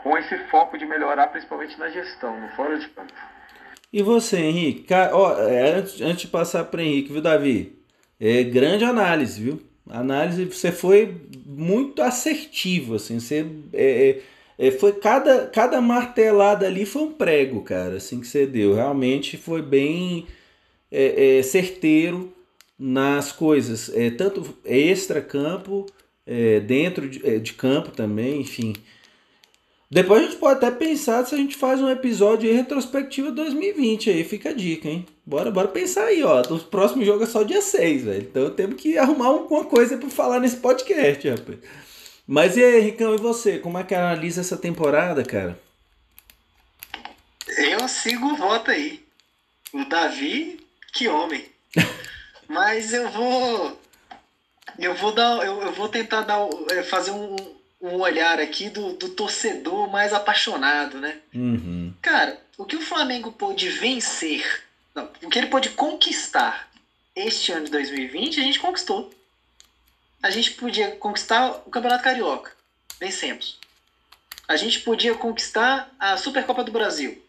com 0.04 0.18
esse 0.18 0.38
foco 0.50 0.78
de 0.78 0.86
melhorar, 0.86 1.28
principalmente 1.28 1.78
na 1.80 1.90
gestão, 1.90 2.40
no 2.40 2.50
fora 2.50 2.78
de 2.78 2.88
campo. 2.90 3.14
E 3.92 4.02
você, 4.02 4.38
Henrique? 4.38 4.94
É, 4.94 5.76
antes, 5.76 6.20
de 6.20 6.28
passar 6.28 6.66
para 6.66 6.84
Henrique, 6.84 7.12
viu, 7.12 7.22
Davi? 7.22 7.78
É 8.20 8.44
grande 8.44 8.84
análise, 8.84 9.42
viu? 9.42 9.62
Análise, 9.90 10.46
você 10.46 10.72
foi 10.72 11.16
muito 11.46 12.02
assertivo, 12.02 12.96
assim. 12.96 13.20
Você 13.20 13.46
é, 13.74 14.22
é, 14.60 14.68
é, 14.68 14.72
foi 14.72 14.94
cada, 14.94 15.48
cada 15.48 15.80
martelada 15.80 16.66
ali 16.66 16.86
foi 16.86 17.04
um 17.04 17.14
prego, 17.14 17.62
cara, 17.62 17.96
assim 17.96 18.20
que 18.20 18.28
você 18.28 18.46
deu. 18.46 18.74
Realmente 18.76 19.38
foi 19.38 19.62
bem 19.62 20.28
é, 20.92 21.38
é, 21.38 21.44
certeiro 21.44 22.34
nas 22.78 23.32
coisas, 23.32 23.92
tanto 24.20 24.56
extra 24.64 25.20
campo, 25.20 25.88
é, 26.28 26.60
dentro 26.60 27.10
de, 27.10 27.26
é, 27.26 27.40
de 27.40 27.54
campo 27.54 27.92
também, 27.92 28.42
enfim. 28.42 28.74
Depois 29.90 30.22
a 30.22 30.26
gente 30.26 30.38
pode 30.38 30.58
até 30.58 30.70
pensar 30.70 31.26
se 31.26 31.34
a 31.34 31.38
gente 31.38 31.56
faz 31.56 31.82
um 31.82 31.90
episódio 31.90 32.50
aí 32.50 32.56
retrospectivo 32.56 33.32
2020 33.32 34.10
aí, 34.10 34.24
fica 34.26 34.50
a 34.50 34.54
dica, 34.54 34.90
hein? 34.90 35.06
Bora, 35.26 35.50
bora 35.50 35.70
pensar 35.70 36.06
aí, 36.06 36.22
ó. 36.24 36.42
O 36.42 36.60
próximo 36.60 37.06
jogo 37.06 37.24
é 37.24 37.28
só 37.28 37.44
dia 37.44 37.62
6, 37.62 38.04
velho. 38.04 38.22
Então 38.22 38.50
temos 38.50 38.82
que 38.82 38.98
arrumar 38.98 39.28
alguma 39.28 39.64
coisa 39.64 39.98
pra 39.98 40.10
falar 40.10 40.42
nesse 40.42 40.58
podcast, 40.58 41.30
rapaz. 41.30 41.58
Mas 42.28 42.58
e 42.58 42.64
aí, 42.64 42.82
Ricão, 42.82 43.16
e 43.16 43.18
você? 43.18 43.58
Como 43.58 43.78
é 43.78 43.84
que 43.86 43.96
analisa 43.96 44.42
essa 44.42 44.58
temporada, 44.58 45.24
cara? 45.24 45.58
Eu 47.58 47.88
sigo 47.88 48.28
o 48.28 48.36
voto 48.36 48.70
aí. 48.70 49.02
O 49.74 49.86
Davi, 49.86 50.60
que 50.92 51.08
homem. 51.08 51.46
Mas 52.50 52.92
eu 52.92 53.10
vou. 53.10 53.80
Eu 54.78 54.96
vou 54.96 55.12
dar. 55.12 55.46
Eu, 55.46 55.62
eu 55.62 55.72
vou 55.74 55.90
tentar 55.90 56.22
dar, 56.22 56.40
é, 56.72 56.84
fazer 56.84 57.12
um, 57.12 57.36
um 57.82 58.00
olhar 58.00 58.40
aqui 58.40 58.70
do, 58.70 58.94
do 58.94 59.10
torcedor 59.10 59.90
mais 59.90 60.14
apaixonado, 60.14 61.00
né? 61.00 61.20
Uhum. 61.34 61.94
Cara, 62.02 62.40
o 62.58 62.66
que 62.66 62.76
o 62.76 62.82
Flamengo 62.82 63.32
pôde 63.32 63.70
vencer, 63.70 64.64
não, 64.94 65.10
o 65.24 65.30
que 65.30 65.38
ele 65.38 65.48
pôde 65.48 65.70
conquistar 65.72 66.70
este 67.16 67.52
ano 67.52 67.66
de 67.66 67.72
2020, 67.72 68.40
a 68.40 68.44
gente 68.44 68.60
conquistou. 68.60 69.14
A 70.22 70.30
gente 70.30 70.52
podia 70.52 70.96
conquistar 70.96 71.52
o 71.66 71.70
Campeonato 71.70 72.04
Carioca. 72.04 72.52
Vencemos. 73.00 73.60
A 74.48 74.56
gente 74.56 74.80
podia 74.80 75.14
conquistar 75.16 75.94
a 76.00 76.18
Supercopa 76.18 76.64
do 76.64 76.72
Brasil. 76.72 77.22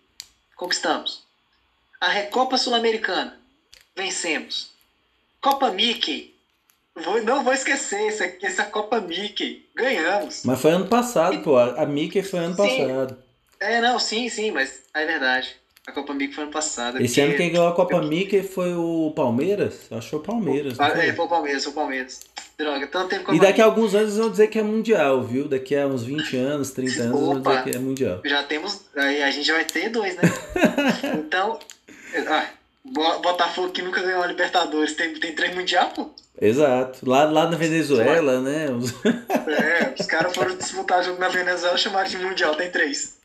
Conquistamos. 0.56 1.22
A 2.00 2.08
Recopa 2.08 2.56
Sul-Americana. 2.56 3.38
Vencemos. 3.96 4.70
Copa 5.40 5.70
Mickey. 5.70 6.34
Vou- 7.04 7.22
não 7.22 7.42
vou 7.44 7.52
esquecer 7.52 8.06
essa, 8.08 8.30
essa 8.42 8.64
Copa 8.64 9.00
Mickey. 9.00 9.66
Ganhamos. 9.74 10.42
Mas 10.44 10.60
foi 10.60 10.70
ano 10.72 10.86
passado, 10.86 11.38
pô. 11.42 11.56
A 11.56 11.86
Mickey 11.86 12.22
foi 12.22 12.40
ano 12.40 12.56
Sim. 12.56 12.62
passado. 12.62 13.16
É, 13.60 13.80
não, 13.80 13.98
sim, 13.98 14.28
sim, 14.28 14.50
mas 14.50 14.82
é 14.94 15.04
verdade. 15.06 15.56
A 15.86 15.92
Copa 15.92 16.12
Mickey 16.14 16.34
foi 16.34 16.44
ano 16.44 16.52
passado. 16.52 17.00
Esse 17.02 17.20
ano 17.20 17.34
quem 17.34 17.50
ganhou 17.50 17.66
a 17.68 17.74
Copa 17.74 18.00
Mickey 18.02 18.42
foi 18.42 18.74
o 18.74 19.12
Palmeiras? 19.16 19.86
Achou 19.90 20.18
o 20.20 20.22
Palmeiras. 20.22 20.76
não 20.76 20.84
Ah, 20.86 20.90
foi? 20.90 21.08
É, 21.08 21.12
foi 21.14 21.24
o 21.24 21.28
Palmeiras, 21.28 21.62
foi 21.64 21.72
o 21.72 21.74
Palmeiras. 21.74 22.20
Droga, 22.58 22.86
tanto 22.88 23.08
tempo 23.10 23.30
eu 23.30 23.36
E 23.36 23.40
daqui 23.40 23.62
a 23.62 23.64
alguns 23.64 23.94
anos 23.94 24.08
eles 24.08 24.18
vão 24.18 24.30
dizer 24.30 24.48
que 24.48 24.58
é 24.58 24.62
mundial, 24.62 25.22
viu? 25.22 25.46
Daqui 25.48 25.76
a 25.76 25.86
uns 25.86 26.02
20 26.02 26.36
anos, 26.36 26.72
30 26.72 27.02
anos, 27.04 27.14
eles 27.14 27.26
vão 27.26 27.40
dizer 27.40 27.50
Opa. 27.50 27.62
que 27.62 27.76
é 27.76 27.78
mundial. 27.78 28.20
Já 28.24 28.42
temos. 28.42 28.80
Aí 28.96 29.22
a 29.22 29.30
gente 29.30 29.46
já 29.46 29.54
vai 29.54 29.64
ter 29.64 29.88
dois, 29.90 30.16
né? 30.16 30.22
então. 31.18 31.58
Ah, 32.28 32.46
Bo- 32.84 33.18
Botafogo 33.20 33.70
que 33.70 33.82
nunca 33.82 34.02
ganhou 34.02 34.22
a 34.22 34.26
Libertadores 34.26 34.94
tem, 34.94 35.14
tem 35.14 35.34
três 35.34 35.54
mundial, 35.54 35.90
pô? 35.90 36.10
Exato. 36.40 37.08
Lá, 37.08 37.24
lá 37.24 37.50
na 37.50 37.56
Venezuela, 37.56 38.40
né? 38.40 38.66
É, 39.48 39.94
os 39.98 40.06
caras 40.06 40.34
foram 40.34 40.56
disputar 40.56 41.02
jogo 41.02 41.18
na 41.18 41.28
Venezuela 41.28 41.76
chamaram 41.76 42.08
de 42.08 42.18
mundial, 42.18 42.54
tem 42.54 42.70
três. 42.70 43.18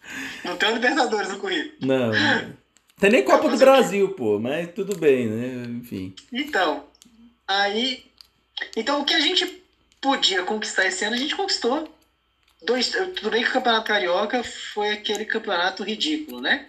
Não 0.44 0.58
tem 0.58 0.70
o 0.70 0.74
Libertadores 0.74 1.30
no 1.30 1.38
currículo. 1.38 1.74
Não. 1.82 2.12
Tem 3.00 3.12
nem 3.12 3.24
Copa 3.24 3.50
do 3.50 3.58
Brasil, 3.58 4.10
pô, 4.10 4.40
mas 4.40 4.70
tudo 4.74 4.98
bem, 4.98 5.28
né? 5.28 5.64
Enfim. 5.82 6.16
Então, 6.32 6.86
aí. 7.48 8.06
Então 8.76 9.02
o 9.02 9.06
que 9.06 9.14
a 9.14 9.20
gente 9.20 9.64
podia 10.02 10.44
conquistar 10.44 10.86
esse 10.86 11.06
ano, 11.06 11.16
a 11.16 11.20
gente 11.20 11.36
conquistou. 11.36 11.94
Dois, 12.66 12.90
tudo 12.90 13.30
bem 13.30 13.44
que 13.44 13.50
o 13.50 13.54
Campeonato 13.54 13.88
Carioca 13.88 14.42
foi 14.44 14.92
aquele 14.92 15.26
campeonato 15.26 15.84
ridículo, 15.84 16.40
né? 16.40 16.68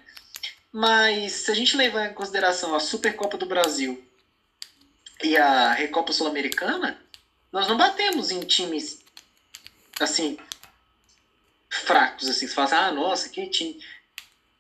Mas 0.73 1.33
se 1.33 1.51
a 1.51 1.55
gente 1.55 1.77
levar 1.77 2.11
em 2.11 2.15
consideração 2.15 2.75
a 2.75 2.81
Supercopa 2.81 3.39
do 3.39 3.47
Brasil 3.47 4.03
e 5.23 5.37
a 5.37 5.73
Recopa 5.73 6.13
Sul-Americana, 6.13 7.01
nós 7.53 7.69
não 7.69 7.77
batemos 7.77 8.31
em 8.31 8.41
times 8.41 9.03
assim 10.01 10.37
fracos, 11.71 12.29
assim, 12.29 12.47
você 12.47 12.55
fala 12.55 12.67
assim, 12.67 12.77
ah, 12.77 12.93
nossa, 12.93 13.29
que 13.29 13.47
time. 13.49 13.81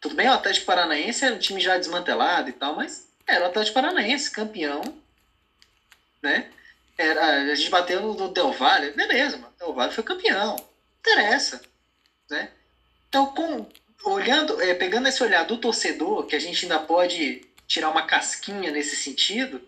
Tudo 0.00 0.14
bem, 0.14 0.28
o 0.28 0.32
Atlético 0.32 0.66
Paranaense 0.66 1.24
era 1.24 1.34
um 1.34 1.38
time 1.38 1.60
já 1.60 1.78
desmantelado 1.78 2.50
e 2.50 2.52
tal, 2.52 2.76
mas 2.76 3.08
era 3.26 3.44
o 3.44 3.48
Atlético 3.48 3.74
Paranaense, 3.74 4.30
campeão, 4.30 4.82
né? 6.22 6.50
Era, 6.98 7.52
a 7.52 7.54
gente 7.54 7.70
bateu 7.70 8.14
no 8.14 8.28
Del 8.28 8.52
Valle, 8.52 8.90
beleza, 8.90 9.38
mano, 9.38 9.54
Del 9.58 9.72
Valle 9.72 9.92
foi 9.92 10.04
campeão, 10.04 10.56
interessa, 11.00 11.62
né? 12.28 12.50
Então, 13.08 13.26
com, 13.26 13.66
olhando, 14.04 14.60
é, 14.60 14.74
pegando 14.74 15.08
esse 15.08 15.22
olhar 15.22 15.44
do 15.44 15.56
torcedor, 15.56 16.26
que 16.26 16.36
a 16.36 16.40
gente 16.40 16.64
ainda 16.64 16.78
pode 16.80 17.46
tirar 17.66 17.90
uma 17.90 18.02
casquinha 18.02 18.70
nesse 18.70 18.96
sentido, 18.96 19.60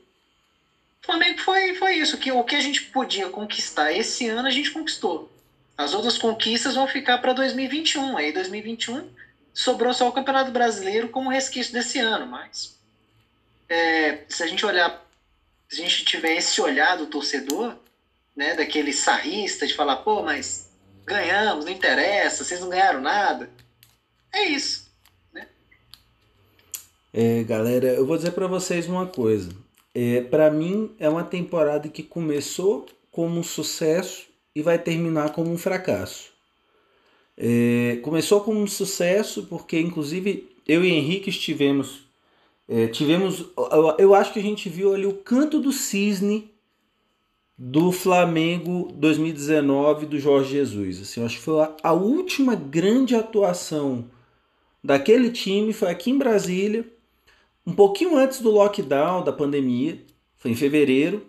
Flamengo 1.06 1.40
foi, 1.40 1.74
foi 1.76 1.94
isso, 1.94 2.18
que 2.18 2.32
o 2.32 2.42
que 2.42 2.56
a 2.56 2.60
gente 2.60 2.82
podia 2.82 3.30
conquistar 3.30 3.92
esse 3.92 4.28
ano, 4.28 4.48
a 4.48 4.50
gente 4.50 4.72
conquistou. 4.72 5.30
As 5.78 5.94
outras 5.94 6.18
conquistas 6.18 6.74
vão 6.74 6.88
ficar 6.88 7.18
para 7.18 7.32
2021, 7.32 8.16
aí 8.16 8.32
2021 8.32 9.08
sobrou 9.54 9.94
só 9.94 10.08
o 10.08 10.12
Campeonato 10.12 10.50
Brasileiro 10.50 11.08
como 11.08 11.30
resquício 11.30 11.72
desse 11.72 11.98
ano, 11.98 12.26
mas 12.26 12.76
é, 13.68 14.24
se 14.28 14.42
a 14.42 14.46
gente 14.46 14.66
olhar, 14.66 15.02
se 15.68 15.80
a 15.80 15.84
gente 15.84 16.04
tiver 16.04 16.36
esse 16.36 16.60
olhar 16.60 16.96
do 16.96 17.06
torcedor, 17.06 17.76
né, 18.34 18.54
daquele 18.54 18.92
sarrista 18.92 19.66
de 19.66 19.74
falar, 19.74 19.96
pô, 19.96 20.22
mas 20.22 20.70
ganhamos, 21.04 21.64
não 21.64 21.72
interessa, 21.72 22.44
vocês 22.44 22.60
não 22.60 22.68
ganharam 22.68 23.00
nada, 23.00 23.48
é 24.32 24.44
isso. 24.46 24.86
É, 27.14 27.44
galera, 27.44 27.86
eu 27.86 28.04
vou 28.04 28.16
dizer 28.16 28.32
pra 28.32 28.46
vocês 28.46 28.86
uma 28.86 29.06
coisa. 29.06 29.48
É, 29.98 30.20
para 30.20 30.50
mim 30.50 30.90
é 30.98 31.08
uma 31.08 31.24
temporada 31.24 31.88
que 31.88 32.02
começou 32.02 32.84
como 33.10 33.40
um 33.40 33.42
sucesso 33.42 34.26
e 34.54 34.60
vai 34.60 34.78
terminar 34.78 35.32
como 35.32 35.50
um 35.50 35.56
fracasso. 35.56 36.32
É, 37.34 37.98
começou 38.02 38.42
como 38.42 38.60
um 38.60 38.66
sucesso 38.66 39.44
porque, 39.44 39.80
inclusive, 39.80 40.54
eu 40.68 40.84
e 40.84 40.90
Henrique 40.90 41.30
estivemos, 41.30 42.00
é, 42.68 42.88
tivemos, 42.88 43.46
eu, 43.96 44.14
acho 44.14 44.34
que 44.34 44.38
a 44.38 44.42
gente 44.42 44.68
viu 44.68 44.92
ali 44.92 45.06
o 45.06 45.14
canto 45.14 45.58
do 45.62 45.72
cisne 45.72 46.50
do 47.56 47.90
Flamengo 47.90 48.92
2019 48.92 50.04
do 50.04 50.18
Jorge 50.18 50.50
Jesus. 50.50 51.00
Assim, 51.00 51.24
acho 51.24 51.38
que 51.38 51.42
foi 51.42 51.62
a, 51.62 51.74
a 51.82 51.92
última 51.94 52.54
grande 52.54 53.14
atuação 53.14 54.10
daquele 54.84 55.30
time 55.30 55.72
foi 55.72 55.88
aqui 55.88 56.10
em 56.10 56.18
Brasília, 56.18 56.86
um 57.66 57.74
pouquinho 57.74 58.16
antes 58.16 58.40
do 58.40 58.50
lockdown 58.50 59.24
da 59.24 59.32
pandemia, 59.32 60.00
foi 60.36 60.52
em 60.52 60.54
fevereiro. 60.54 61.26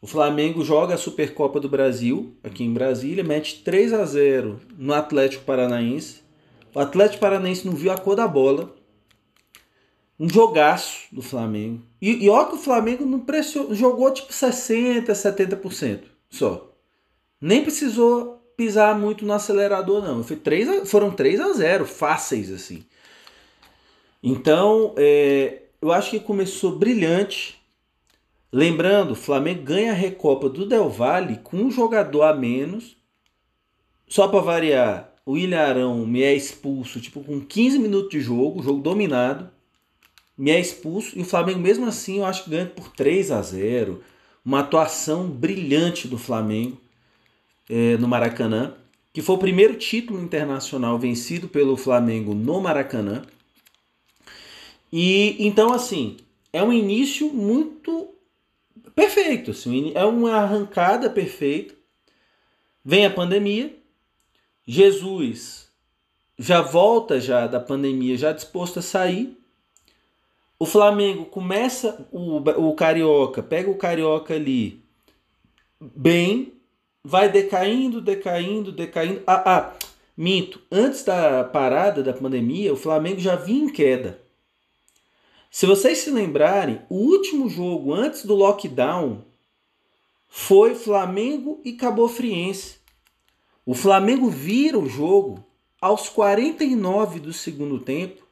O 0.00 0.06
Flamengo 0.06 0.64
joga 0.64 0.94
a 0.94 0.98
Supercopa 0.98 1.58
do 1.58 1.68
Brasil, 1.68 2.36
aqui 2.44 2.62
em 2.62 2.72
Brasília, 2.72 3.24
mete 3.24 3.62
3 3.64 3.92
a 3.92 4.04
0 4.04 4.60
no 4.78 4.94
Atlético 4.94 5.44
Paranaense. 5.44 6.22
O 6.74 6.78
Atlético 6.78 7.20
Paranaense 7.20 7.66
não 7.66 7.74
viu 7.74 7.90
a 7.90 7.98
cor 7.98 8.14
da 8.14 8.28
bola. 8.28 8.74
Um 10.20 10.28
jogaço 10.28 11.08
do 11.10 11.22
Flamengo. 11.22 11.82
E, 12.00 12.24
e 12.24 12.28
olha 12.28 12.46
que 12.48 12.54
o 12.54 12.58
Flamengo 12.58 13.04
não 13.04 13.18
pressionou, 13.18 13.74
jogou 13.74 14.12
tipo 14.12 14.32
60%, 14.32 15.06
70% 15.06 16.02
só. 16.30 16.70
Nem 17.40 17.62
precisou 17.62 18.44
pisar 18.56 18.96
muito 18.96 19.24
no 19.24 19.32
acelerador, 19.32 20.04
não. 20.04 20.22
Foi 20.22 20.36
3 20.36 20.68
a, 20.68 20.86
foram 20.86 21.10
3 21.10 21.40
a 21.40 21.52
0 21.52 21.84
fáceis 21.86 22.52
assim. 22.52 22.84
Então, 24.22 24.94
é, 24.96 25.63
eu 25.86 25.92
acho 25.92 26.10
que 26.10 26.20
começou 26.20 26.78
brilhante 26.78 27.64
Lembrando, 28.54 29.10
o 29.10 29.16
Flamengo 29.16 29.64
ganha 29.64 29.90
a 29.90 29.96
Recopa 29.96 30.48
do 30.48 30.64
Del 30.64 30.88
Valle 30.88 31.40
com 31.42 31.56
um 31.56 31.72
jogador 31.72 32.22
a 32.22 32.32
menos. 32.32 32.96
Só 34.06 34.28
para 34.28 34.38
variar, 34.38 35.12
o 35.26 35.36
Ilharão 35.36 36.06
me 36.06 36.22
é 36.22 36.32
expulso, 36.32 37.00
tipo, 37.00 37.20
com 37.24 37.40
15 37.40 37.80
minutos 37.80 38.10
de 38.10 38.20
jogo, 38.20 38.62
jogo 38.62 38.80
dominado. 38.80 39.50
Me 40.38 40.52
é 40.52 40.60
expulso. 40.60 41.18
E 41.18 41.22
o 41.22 41.24
Flamengo, 41.24 41.58
mesmo 41.58 41.84
assim, 41.84 42.18
eu 42.18 42.24
acho 42.24 42.44
que 42.44 42.50
ganha 42.50 42.66
por 42.66 42.92
3 42.92 43.32
a 43.32 43.42
0 43.42 44.00
Uma 44.44 44.60
atuação 44.60 45.26
brilhante 45.26 46.06
do 46.06 46.16
Flamengo 46.16 46.80
é, 47.68 47.96
no 47.96 48.06
Maracanã. 48.06 48.74
Que 49.12 49.20
foi 49.20 49.34
o 49.34 49.38
primeiro 49.38 49.74
título 49.74 50.22
internacional 50.22 50.96
vencido 50.96 51.48
pelo 51.48 51.76
Flamengo 51.76 52.36
no 52.36 52.60
Maracanã. 52.60 53.22
E 54.96 55.44
então, 55.44 55.72
assim, 55.72 56.18
é 56.52 56.62
um 56.62 56.72
início 56.72 57.28
muito 57.28 58.14
perfeito, 58.94 59.50
assim, 59.50 59.90
é 59.92 60.04
uma 60.04 60.36
arrancada 60.36 61.10
perfeita. 61.10 61.74
Vem 62.84 63.04
a 63.04 63.10
pandemia, 63.10 63.76
Jesus 64.64 65.68
já 66.38 66.60
volta 66.60 67.20
já 67.20 67.48
da 67.48 67.58
pandemia, 67.58 68.16
já 68.16 68.30
disposto 68.30 68.78
a 68.78 68.82
sair. 68.82 69.36
O 70.60 70.64
Flamengo 70.64 71.24
começa 71.24 72.06
o, 72.12 72.36
o 72.36 72.72
Carioca, 72.76 73.42
pega 73.42 73.68
o 73.68 73.76
Carioca 73.76 74.32
ali 74.32 74.80
bem, 75.80 76.52
vai 77.02 77.28
decaindo, 77.28 78.00
decaindo, 78.00 78.70
decaindo. 78.70 79.24
Ah, 79.26 79.42
ah, 79.44 79.72
minto, 80.16 80.60
antes 80.70 81.02
da 81.02 81.42
parada 81.42 82.00
da 82.00 82.12
pandemia, 82.12 82.72
o 82.72 82.76
Flamengo 82.76 83.18
já 83.18 83.34
vinha 83.34 83.64
em 83.64 83.72
queda. 83.72 84.22
Se 85.54 85.66
vocês 85.66 85.98
se 85.98 86.10
lembrarem, 86.10 86.80
o 86.90 86.96
último 86.96 87.48
jogo 87.48 87.94
antes 87.94 88.24
do 88.24 88.34
lockdown 88.34 89.22
foi 90.28 90.74
Flamengo 90.74 91.60
e 91.64 91.74
Cabo 91.74 92.08
Friense. 92.08 92.78
O 93.64 93.72
Flamengo 93.72 94.28
vira 94.28 94.76
o 94.76 94.88
jogo 94.88 95.46
aos 95.80 96.08
49 96.08 97.20
do 97.20 97.32
segundo 97.32 97.78
tempo 97.78 98.24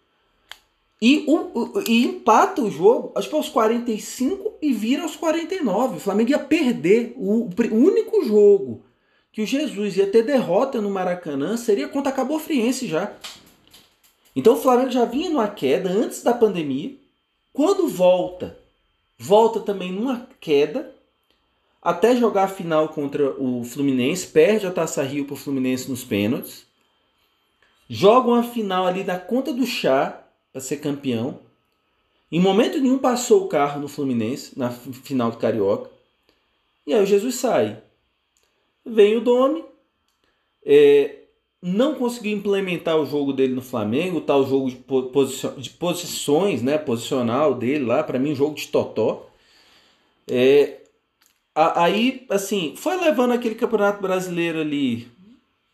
e, 1.00 1.24
o, 1.28 1.80
e 1.86 2.04
empata 2.04 2.60
o 2.60 2.68
jogo 2.68 3.12
acho 3.14 3.28
que 3.28 3.36
aos 3.36 3.48
45 3.48 4.54
e 4.60 4.72
vira 4.72 5.04
aos 5.04 5.14
49. 5.14 5.98
O 5.98 6.00
Flamengo 6.00 6.30
ia 6.30 6.40
perder. 6.40 7.14
O, 7.16 7.44
o 7.44 7.76
único 7.76 8.24
jogo 8.24 8.82
que 9.30 9.42
o 9.42 9.46
Jesus 9.46 9.96
ia 9.96 10.10
ter 10.10 10.24
derrota 10.24 10.80
no 10.80 10.90
Maracanã 10.90 11.56
seria 11.56 11.86
contra 11.86 12.10
a 12.10 12.16
Cabo 12.16 12.36
Friense 12.40 12.88
já. 12.88 13.14
Então 14.34 14.54
o 14.54 14.60
Flamengo 14.60 14.90
já 14.90 15.04
vinha 15.04 15.30
numa 15.30 15.46
queda 15.46 15.88
antes 15.88 16.20
da 16.20 16.34
pandemia. 16.34 17.00
Quando 17.52 17.88
volta, 17.88 18.58
volta 19.18 19.60
também 19.60 19.92
numa 19.92 20.26
queda, 20.40 20.94
até 21.80 22.16
jogar 22.16 22.44
a 22.44 22.48
final 22.48 22.88
contra 22.88 23.30
o 23.40 23.64
Fluminense, 23.64 24.26
perde 24.26 24.66
a 24.66 24.70
Taça 24.70 25.02
Rio 25.02 25.26
para 25.26 25.34
o 25.34 25.36
Fluminense 25.36 25.90
nos 25.90 26.04
pênaltis, 26.04 26.64
joga 27.88 28.28
uma 28.28 28.42
final 28.42 28.86
ali 28.86 29.04
da 29.04 29.18
conta 29.18 29.52
do 29.52 29.66
chá 29.66 30.24
para 30.52 30.60
ser 30.60 30.78
campeão. 30.78 31.40
Em 32.30 32.40
momento 32.40 32.80
nenhum 32.80 32.98
passou 32.98 33.44
o 33.44 33.48
carro 33.48 33.80
no 33.80 33.88
Fluminense, 33.88 34.58
na 34.58 34.70
final 34.70 35.30
do 35.30 35.36
Carioca. 35.36 35.90
E 36.86 36.94
aí 36.94 37.02
o 37.02 37.06
Jesus 37.06 37.34
sai. 37.34 37.82
Vem 38.84 39.16
o 39.16 39.20
Domi, 39.20 39.64
é, 40.64 41.21
não 41.62 41.94
conseguiu 41.94 42.36
implementar 42.36 42.96
o 42.96 43.06
jogo 43.06 43.32
dele 43.32 43.54
no 43.54 43.62
Flamengo, 43.62 44.20
tal 44.20 44.44
jogo 44.44 44.68
de, 44.68 44.76
posicion, 44.76 45.54
de 45.56 45.70
posições, 45.70 46.60
né, 46.60 46.76
posicional 46.76 47.54
dele 47.54 47.84
lá, 47.84 48.02
para 48.02 48.18
mim 48.18 48.32
um 48.32 48.34
jogo 48.34 48.56
de 48.56 48.66
totó. 48.66 49.30
É, 50.28 50.80
aí, 51.54 52.26
assim, 52.28 52.74
foi 52.76 52.96
levando 52.96 53.32
aquele 53.32 53.54
Campeonato 53.54 54.02
Brasileiro 54.02 54.60
ali 54.60 55.08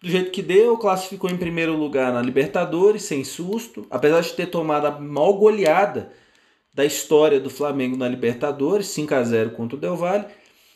do 0.01 0.09
jeito 0.09 0.31
que 0.31 0.43
deu, 0.43 0.77
classificou 0.77 1.31
em 1.31 1.39
primeiro 1.39 1.75
lugar 1.77 2.13
na 2.13 2.21
Libertadores, 2.23 3.03
sem 3.03 3.25
susto, 3.25 3.87
apesar 3.91 4.21
de 4.21 4.33
ter 4.35 4.47
tomado 4.47 4.87
a 4.87 5.01
maior 5.01 5.33
goleada 5.33 6.13
da 6.73 6.85
história 6.85 7.41
do 7.41 7.51
Flamengo 7.51 7.97
na 7.97 8.07
Libertadores, 8.07 8.89
5 8.89 9.15
a 9.15 9.23
0 9.25 9.51
contra 9.53 9.77
o 9.77 9.81
Del 9.81 9.97
Valle. 9.97 10.27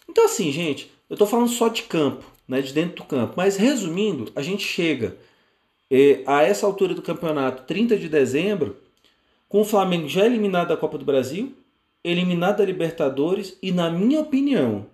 Então 0.08 0.24
assim, 0.24 0.50
gente, 0.50 0.90
eu 1.08 1.16
tô 1.16 1.26
falando 1.26 1.50
só 1.50 1.68
de 1.68 1.82
campo 1.82 2.24
né, 2.53 2.61
de 2.61 2.72
dentro 2.72 2.96
do 2.96 3.05
campo. 3.05 3.32
Mas 3.36 3.57
resumindo, 3.57 4.30
a 4.36 4.42
gente 4.42 4.62
chega 4.62 5.16
eh, 5.90 6.22
a 6.26 6.42
essa 6.42 6.66
altura 6.66 6.94
do 6.94 7.00
campeonato, 7.00 7.62
30 7.62 7.96
de 7.96 8.09
dezembro, 8.09 8.76
com 9.48 9.62
o 9.62 9.64
Flamengo 9.64 10.07
já 10.07 10.26
eliminado 10.26 10.68
da 10.68 10.76
Copa 10.76 10.98
do 10.98 11.05
Brasil, 11.05 11.55
eliminado 12.05 12.59
da 12.59 12.64
Libertadores 12.64 13.57
e, 13.62 13.72
na 13.72 13.90
minha 13.90 14.20
opinião, 14.20 14.86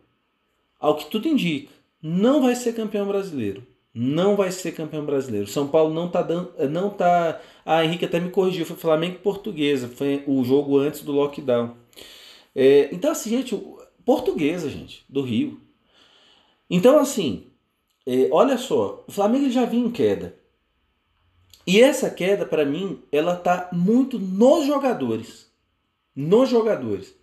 ao 0.79 0.97
que 0.97 1.11
tudo 1.11 1.27
indica, 1.27 1.73
não 2.01 2.43
vai 2.43 2.55
ser 2.55 2.75
campeão 2.75 3.07
brasileiro. 3.09 3.67
Não 3.93 4.37
vai 4.37 4.53
ser 4.53 4.73
campeão 4.73 5.05
brasileiro. 5.05 5.49
São 5.49 5.67
Paulo 5.67 5.93
não 5.93 6.09
tá 6.09 6.23
dando. 6.23 6.53
Não 6.71 6.89
tá. 6.89 7.41
Ah, 7.67 7.85
Henrique 7.85 8.05
até 8.05 8.21
me 8.21 8.31
corrigiu. 8.31 8.65
Foi 8.65 8.77
Flamengo 8.77 9.19
Portuguesa. 9.19 9.89
Foi 9.89 10.23
o 10.25 10.45
jogo 10.45 10.79
antes 10.79 11.03
do 11.03 11.11
lockdown. 11.11 11.75
É, 12.55 12.89
então, 12.93 13.11
assim, 13.11 13.31
gente, 13.31 13.61
portuguesa, 14.05 14.71
gente, 14.71 15.05
do 15.09 15.23
Rio. 15.23 15.61
Então, 16.71 16.99
assim, 16.99 17.48
é, 18.11 18.31
olha 18.33 18.57
só, 18.57 19.05
o 19.07 19.13
Flamengo 19.13 19.51
já 19.51 19.67
vinha 19.67 19.85
em 19.85 19.91
queda. 19.91 20.35
E 21.67 21.79
essa 21.79 22.09
queda, 22.09 22.47
para 22.47 22.65
mim, 22.65 23.03
ela 23.13 23.37
tá 23.37 23.69
muito 23.71 24.19
nos 24.19 24.65
jogadores. 24.65 25.47
Nos 26.17 26.49
jogadores. 26.49 27.15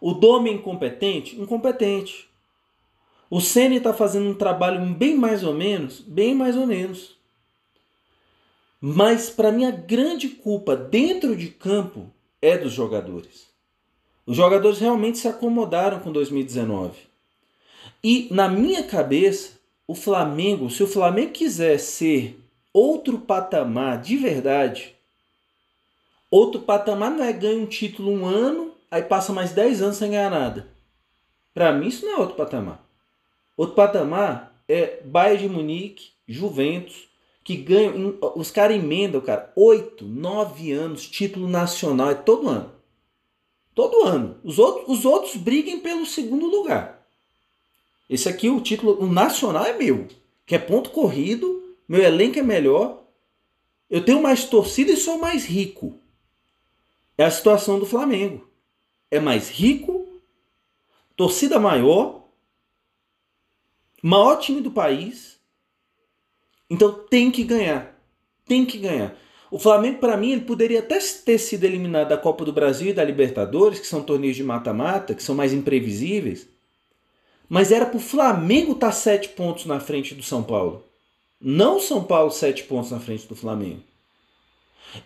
O 0.00 0.12
Dome 0.12 0.50
é 0.50 0.54
incompetente? 0.54 1.40
Incompetente. 1.40 2.28
O 3.30 3.40
Ceni 3.40 3.76
está 3.76 3.94
fazendo 3.94 4.28
um 4.30 4.34
trabalho 4.34 4.84
bem 4.94 5.16
mais 5.16 5.44
ou 5.44 5.54
menos? 5.54 6.00
Bem 6.00 6.34
mais 6.34 6.56
ou 6.56 6.66
menos. 6.66 7.16
Mas, 8.80 9.30
para 9.30 9.52
mim, 9.52 9.64
a 9.64 9.70
grande 9.70 10.28
culpa 10.28 10.74
dentro 10.74 11.36
de 11.36 11.46
campo 11.46 12.12
é 12.42 12.58
dos 12.58 12.72
jogadores. 12.72 13.46
Os 14.26 14.36
jogadores 14.36 14.80
realmente 14.80 15.18
se 15.18 15.28
acomodaram 15.28 16.00
com 16.00 16.10
2019. 16.10 16.98
E 18.02 18.26
na 18.32 18.48
minha 18.48 18.82
cabeça, 18.82 19.61
o 19.92 19.94
Flamengo, 19.94 20.70
se 20.70 20.82
o 20.82 20.86
Flamengo 20.86 21.32
quiser 21.32 21.78
ser 21.78 22.40
outro 22.72 23.18
patamar 23.18 24.00
de 24.00 24.16
verdade, 24.16 24.94
outro 26.30 26.62
patamar 26.62 27.10
não 27.10 27.22
é 27.22 27.30
ganhar 27.30 27.58
um 27.58 27.66
título 27.66 28.10
um 28.10 28.24
ano, 28.24 28.72
aí 28.90 29.02
passa 29.02 29.34
mais 29.34 29.52
10 29.52 29.82
anos 29.82 29.96
sem 29.98 30.10
ganhar 30.10 30.30
nada. 30.30 30.66
Para 31.52 31.72
mim 31.72 31.88
isso 31.88 32.06
não 32.06 32.14
é 32.14 32.16
outro 32.20 32.36
patamar. 32.36 32.82
Outro 33.54 33.74
patamar 33.74 34.58
é 34.66 35.02
Bayern 35.04 35.46
de 35.46 35.48
Munique, 35.54 36.12
Juventus, 36.26 37.10
que 37.44 37.54
ganham, 37.54 38.16
os 38.34 38.50
caras 38.50 38.76
emendam, 38.76 39.20
cara, 39.20 39.52
8, 39.54 40.06
9 40.06 40.72
anos, 40.72 41.06
título 41.06 41.46
nacional, 41.46 42.12
é 42.12 42.14
todo 42.14 42.48
ano. 42.48 42.72
Todo 43.74 44.06
ano. 44.06 44.38
Os 44.42 44.58
outros, 44.58 44.88
os 44.88 45.04
outros 45.04 45.36
briguem 45.36 45.80
pelo 45.80 46.06
segundo 46.06 46.46
lugar. 46.46 47.01
Esse 48.08 48.28
aqui, 48.28 48.48
o 48.48 48.60
título 48.60 49.02
o 49.02 49.06
nacional 49.06 49.64
é 49.64 49.72
meu. 49.72 50.06
Que 50.44 50.54
é 50.54 50.58
ponto 50.58 50.90
corrido, 50.90 51.76
meu 51.88 52.02
elenco 52.02 52.38
é 52.38 52.42
melhor. 52.42 53.02
Eu 53.88 54.04
tenho 54.04 54.22
mais 54.22 54.44
torcida 54.44 54.90
e 54.92 54.96
sou 54.96 55.18
mais 55.18 55.44
rico. 55.44 55.98
É 57.16 57.24
a 57.24 57.30
situação 57.30 57.78
do 57.78 57.86
Flamengo. 57.86 58.48
É 59.10 59.20
mais 59.20 59.50
rico, 59.50 60.08
torcida 61.16 61.58
maior, 61.58 62.24
maior 64.02 64.36
time 64.36 64.60
do 64.60 64.70
país. 64.70 65.38
Então 66.68 66.92
tem 66.92 67.30
que 67.30 67.44
ganhar. 67.44 67.98
Tem 68.46 68.64
que 68.64 68.78
ganhar. 68.78 69.16
O 69.50 69.58
Flamengo, 69.58 69.98
para 69.98 70.16
mim, 70.16 70.32
ele 70.32 70.40
poderia 70.40 70.78
até 70.78 70.98
ter 70.98 71.36
sido 71.36 71.64
eliminado 71.64 72.08
da 72.08 72.16
Copa 72.16 72.44
do 72.44 72.54
Brasil 72.54 72.88
e 72.88 72.94
da 72.94 73.04
Libertadores, 73.04 73.78
que 73.78 73.86
são 73.86 74.02
torneios 74.02 74.34
de 74.34 74.42
mata-mata, 74.42 75.14
que 75.14 75.22
são 75.22 75.34
mais 75.34 75.52
imprevisíveis 75.52 76.51
mas 77.52 77.70
era 77.70 77.84
para 77.84 77.98
o 77.98 78.00
Flamengo 78.00 78.72
estar 78.72 78.86
tá 78.86 78.92
sete 78.92 79.28
pontos 79.28 79.66
na 79.66 79.78
frente 79.78 80.14
do 80.14 80.22
São 80.22 80.42
Paulo. 80.42 80.86
Não 81.38 81.78
São 81.78 82.02
Paulo 82.02 82.30
sete 82.30 82.64
pontos 82.64 82.90
na 82.90 82.98
frente 82.98 83.26
do 83.26 83.36
Flamengo. 83.36 83.82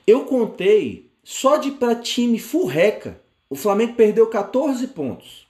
Eu 0.06 0.26
contei 0.26 1.10
só 1.24 1.56
de 1.56 1.72
para 1.72 1.96
time 1.96 2.38
furreca. 2.38 3.20
O 3.50 3.56
Flamengo 3.56 3.94
perdeu 3.94 4.28
14 4.28 4.86
pontos. 4.86 5.44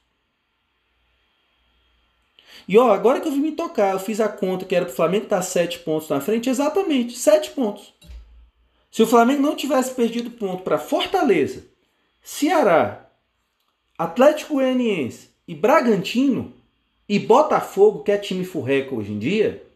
E 2.67 2.79
ó, 2.79 2.91
agora 2.91 3.21
que 3.21 3.29
eu 3.29 3.33
vim 3.33 3.41
me 3.41 3.53
tocar, 3.53 3.93
eu 3.93 4.01
fiz 4.01 4.19
a 4.19 4.31
conta 4.31 4.65
que 4.65 4.75
era 4.75 4.87
pro 4.87 4.95
Flamengo 4.95 5.25
estar 5.25 5.37
tá 5.37 5.43
7 5.43 5.81
pontos 5.81 6.09
na 6.09 6.23
frente, 6.23 6.49
exatamente, 6.49 7.19
7 7.19 7.51
pontos. 7.51 7.93
Se 8.91 9.03
o 9.03 9.07
Flamengo 9.07 9.43
não 9.43 9.55
tivesse 9.55 9.93
perdido 9.93 10.31
ponto 10.31 10.63
para 10.63 10.79
Fortaleza, 10.79 11.63
Ceará, 12.23 13.07
Atlético 13.99 14.55
Goianiense 14.55 15.29
e 15.47 15.55
Bragantino 15.55 16.56
e 17.09 17.19
Botafogo, 17.19 18.03
que 18.03 18.13
é 18.13 18.19
time 18.19 18.45
furreca 18.45 18.95
hoje 18.95 19.13
em 19.13 19.19
dia, 19.19 19.67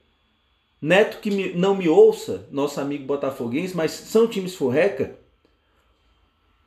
Neto 0.81 1.20
que 1.20 1.31
me, 1.31 1.53
não 1.53 1.76
me 1.76 1.89
ouça, 1.89 2.49
nosso 2.51 2.81
amigo 2.81 3.05
botafoguense, 3.05 3.76
mas 3.76 3.91
são 3.91 4.26
times 4.26 4.55
furreca. 4.55 5.18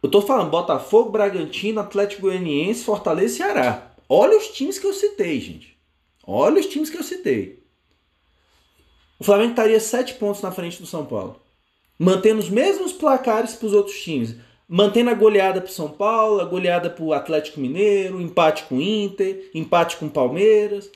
Eu 0.04 0.12
tô 0.12 0.22
falando 0.22 0.52
Botafogo, 0.52 1.10
Bragantino, 1.10 1.80
Atlético 1.80 2.24
Goianiense, 2.24 2.84
Fortaleza 2.84 3.34
e 3.34 3.38
Ceará. 3.38 3.92
Olha 4.08 4.38
os 4.38 4.50
times 4.50 4.78
que 4.78 4.86
eu 4.86 4.94
citei, 4.94 5.40
gente. 5.40 5.76
Olha 6.28 6.60
os 6.60 6.68
times 6.68 6.92
que 6.92 6.98
eu 6.98 7.04
citei. 7.04 7.64
O 9.18 9.24
Flamengo 9.24 9.52
estaria 9.52 9.80
sete 9.80 10.14
pontos 10.16 10.42
na 10.42 10.52
frente 10.52 10.80
do 10.80 10.86
São 10.86 11.06
Paulo. 11.06 11.42
Mantendo 11.98 12.40
os 12.40 12.50
mesmos 12.50 12.92
placares 12.92 13.56
para 13.56 13.66
os 13.66 13.74
outros 13.74 13.98
times. 14.00 14.36
Mantendo 14.76 15.12
a 15.12 15.14
goleada 15.14 15.62
para 15.62 15.70
São 15.70 15.88
Paulo, 15.88 16.42
a 16.42 16.46
goleada 16.46 16.90
para 16.90 17.04
o 17.04 17.14
Atlético 17.14 17.60
Mineiro, 17.60 18.20
empate 18.20 18.64
com 18.64 18.78
o 18.78 18.82
Inter, 18.82 19.52
empate 19.54 19.98
com 19.98 20.08
o 20.08 20.10
Palmeiras. 20.10 20.90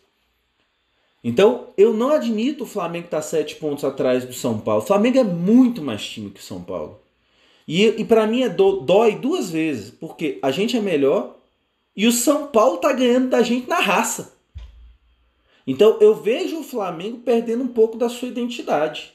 Então, 1.24 1.68
eu 1.78 1.94
não 1.94 2.10
admito 2.10 2.64
o 2.64 2.68
Flamengo 2.68 3.06
estar 3.06 3.18
tá 3.18 3.22
sete 3.22 3.56
pontos 3.58 3.84
atrás 3.84 4.26
do 4.26 4.34
São 4.34 4.60
Paulo. 4.60 4.82
O 4.82 4.88
Flamengo 4.88 5.20
é 5.20 5.24
muito 5.24 5.80
mais 5.84 6.04
time 6.04 6.32
que 6.32 6.40
o 6.40 6.44
São 6.44 6.64
Paulo. 6.64 7.00
E, 7.68 7.86
e 7.86 8.04
para 8.04 8.26
mim 8.26 8.42
é 8.42 8.50
do, 8.50 8.78
dói 8.78 9.16
duas 9.16 9.52
vezes, 9.52 9.92
porque 9.92 10.40
a 10.42 10.50
gente 10.50 10.76
é 10.76 10.82
melhor 10.82 11.36
e 11.96 12.08
o 12.08 12.12
São 12.12 12.48
Paulo 12.48 12.78
tá 12.78 12.92
ganhando 12.92 13.30
da 13.30 13.44
gente 13.44 13.70
na 13.70 13.80
raça. 13.80 14.34
Então 15.68 16.00
eu 16.02 16.16
vejo 16.16 16.62
o 16.62 16.64
Flamengo 16.64 17.20
perdendo 17.20 17.64
um 17.64 17.68
pouco 17.68 17.96
da 17.96 18.10
sua 18.10 18.28
identidade. 18.28 19.14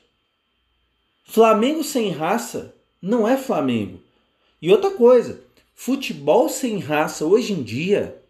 Flamengo 1.25 1.83
sem 1.83 2.11
raça 2.11 2.73
não 3.03 3.27
é 3.27 3.37
Flamengo. 3.37 4.02
E 4.63 4.71
outra 4.71 4.93
coisa, 4.93 5.43
futebol 5.75 6.49
sem 6.49 6.79
raça 6.79 7.27
hoje 7.27 7.53
em 7.53 7.65
dia, 7.65 8.23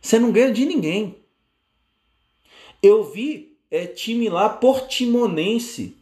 você 0.00 0.16
não 0.16 0.30
ganha 0.30 0.52
de 0.52 0.64
ninguém. 0.64 1.16
Eu 2.80 3.02
vi 3.02 3.58
é, 3.68 3.84
time 3.84 4.28
lá 4.28 4.48
portimonense 4.48 5.96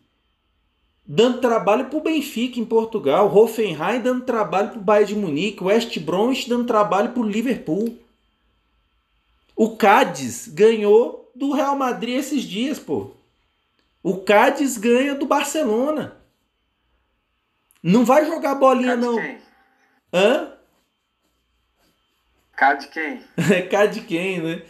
dando 1.06 1.40
trabalho 1.40 1.86
para 1.86 1.98
o 1.98 2.02
Benfica 2.02 2.60
em 2.60 2.64
Portugal, 2.64 3.34
Hoffenheim 3.34 4.00
dando 4.02 4.26
trabalho 4.26 4.70
para 4.70 4.78
o 4.78 4.82
Bayern 4.82 5.14
de 5.14 5.18
Munique, 5.18 5.64
West 5.64 5.98
Bromwich 5.98 6.46
dando 6.46 6.66
trabalho 6.66 7.12
para 7.12 7.22
o 7.22 7.28
Liverpool. 7.28 7.96
O 9.56 9.76
Cádiz 9.76 10.46
ganhou 10.48 11.30
do 11.34 11.52
Real 11.52 11.76
Madrid 11.76 12.16
esses 12.16 12.42
dias, 12.42 12.78
pô. 12.78 13.12
O 14.02 14.18
Cádiz 14.18 14.76
ganha 14.76 15.14
do 15.14 15.24
Barcelona. 15.24 16.23
Não 17.84 18.02
vai 18.02 18.24
jogar 18.24 18.54
bolinha, 18.54 18.96
não. 18.96 19.16
Quem? 19.16 19.38
Hã? 20.10 20.52
Cádiz 22.56 22.86
quem? 22.86 23.20
Cádiz 23.70 24.06
quem, 24.06 24.40
né? 24.40 24.62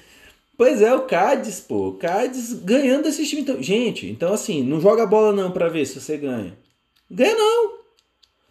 Pois 0.57 0.83
é, 0.83 0.93
o 0.93 1.03
Cádiz, 1.03 1.61
pô. 1.61 1.91
O 1.91 1.95
Cádiz 1.95 2.53
ganhando 2.53 3.07
esse 3.07 3.25
time. 3.25 3.43
Então, 3.43 3.63
gente, 3.63 4.11
então 4.11 4.35
assim, 4.35 4.65
não 4.65 4.81
joga 4.81 5.07
bola 5.07 5.33
não 5.33 5.53
para 5.53 5.69
ver 5.69 5.87
se 5.87 6.01
você 6.01 6.17
ganha. 6.17 6.59
Ganha 7.09 7.37
não. 7.37 7.79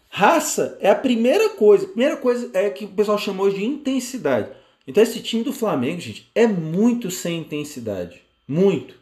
Raça 0.09 0.78
é 0.80 0.89
a 0.89 0.95
primeira 0.95 1.49
coisa. 1.49 1.84
A 1.84 1.89
primeira 1.89 2.16
coisa 2.16 2.49
é 2.53 2.70
que 2.70 2.86
o 2.86 2.89
pessoal 2.89 3.18
chamou 3.18 3.49
de 3.49 3.66
intensidade. 3.66 4.49
Então 4.88 5.03
esse 5.03 5.20
time 5.22 5.43
do 5.43 5.51
Flamengo, 5.51 5.99
gente, 5.99 6.32
é 6.34 6.47
muito 6.47 7.11
sem 7.11 7.39
intensidade. 7.39 8.22
Muito. 8.47 8.95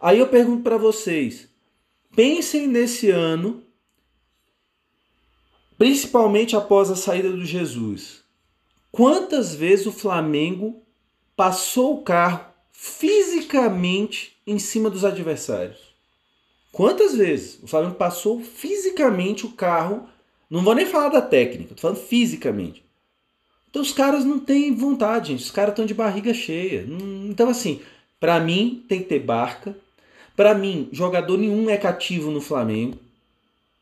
Aí 0.00 0.18
eu 0.18 0.26
pergunto 0.26 0.64
para 0.64 0.76
vocês, 0.76 1.48
pensem 2.16 2.66
nesse 2.66 3.08
ano, 3.10 3.62
principalmente 5.78 6.56
após 6.56 6.90
a 6.90 6.96
saída 6.96 7.30
do 7.30 7.44
Jesus. 7.44 8.22
Quantas 8.90 9.54
vezes 9.54 9.86
o 9.86 9.92
Flamengo 9.92 10.82
passou 11.36 11.94
o 11.94 12.02
carro 12.02 12.44
fisicamente 12.72 14.36
em 14.46 14.58
cima 14.58 14.90
dos 14.90 15.04
adversários. 15.04 15.78
Quantas 16.72 17.14
vezes 17.14 17.60
o 17.62 17.66
Flamengo 17.66 17.94
passou 17.94 18.40
fisicamente 18.40 19.46
o 19.46 19.52
carro? 19.52 20.08
Não 20.50 20.62
vou 20.62 20.74
nem 20.74 20.86
falar 20.86 21.08
da 21.08 21.22
técnica, 21.22 21.74
tô 21.74 21.80
falando 21.80 21.98
fisicamente. 21.98 22.84
Então 23.70 23.82
os 23.82 23.92
caras 23.92 24.24
não 24.24 24.38
têm 24.38 24.74
vontade, 24.74 25.28
gente. 25.28 25.44
Os 25.44 25.50
caras 25.50 25.72
estão 25.72 25.86
de 25.86 25.94
barriga 25.94 26.32
cheia. 26.32 26.86
Então, 27.28 27.48
assim, 27.48 27.80
para 28.18 28.40
mim 28.40 28.84
tem 28.88 29.00
que 29.00 29.08
ter 29.08 29.18
barca. 29.18 29.76
Para 30.36 30.54
mim, 30.54 30.88
jogador 30.92 31.36
nenhum 31.36 31.68
é 31.68 31.76
cativo 31.76 32.30
no 32.30 32.40
Flamengo. 32.40 32.96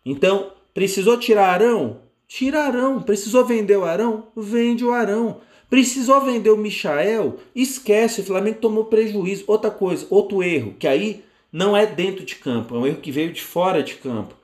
Então, 0.05 0.53
precisou 0.77 1.17
tirar 1.17 1.55
Arão? 1.55 2.03
Tira 2.29 2.65
Arão. 2.65 3.01
Precisou 3.01 3.47
vender 3.47 3.79
o 3.79 3.85
Arão? 3.87 4.27
Vende 4.37 4.85
o 4.85 4.93
Arão. 4.93 5.41
Precisou 5.71 6.21
vender 6.21 6.51
o 6.51 6.57
Michael? 6.59 7.39
Esquece, 7.55 8.21
o 8.21 8.25
Flamengo 8.25 8.59
tomou 8.61 8.85
prejuízo. 8.85 9.45
Outra 9.47 9.71
coisa, 9.71 10.07
outro 10.11 10.43
erro, 10.43 10.75
que 10.79 10.87
aí 10.87 11.25
não 11.51 11.75
é 11.75 11.87
dentro 11.87 12.27
de 12.27 12.35
campo, 12.35 12.75
é 12.75 12.79
um 12.79 12.87
erro 12.87 13.01
que 13.01 13.11
veio 13.11 13.33
de 13.33 13.41
fora 13.41 13.83
de 13.83 13.95
campo. 13.95 14.35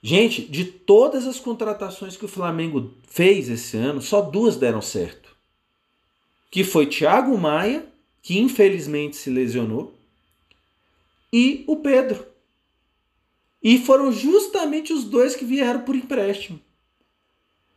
Gente, 0.00 0.42
de 0.42 0.64
todas 0.64 1.26
as 1.26 1.40
contratações 1.40 2.16
que 2.16 2.24
o 2.24 2.28
Flamengo 2.28 2.94
fez 3.08 3.48
esse 3.48 3.76
ano, 3.76 4.00
só 4.00 4.20
duas 4.20 4.54
deram 4.54 4.80
certo. 4.80 5.28
Que 6.52 6.62
foi 6.62 6.86
Thiago 6.86 7.36
Maia, 7.36 7.84
que 8.22 8.38
infelizmente 8.38 9.16
se 9.16 9.28
lesionou, 9.28 9.92
e 11.32 11.64
o 11.66 11.78
Pedro. 11.78 12.24
E 13.62 13.78
foram 13.78 14.12
justamente 14.12 14.92
os 14.92 15.04
dois 15.04 15.34
que 15.34 15.44
vieram 15.44 15.80
por 15.80 15.96
empréstimo. 15.96 16.60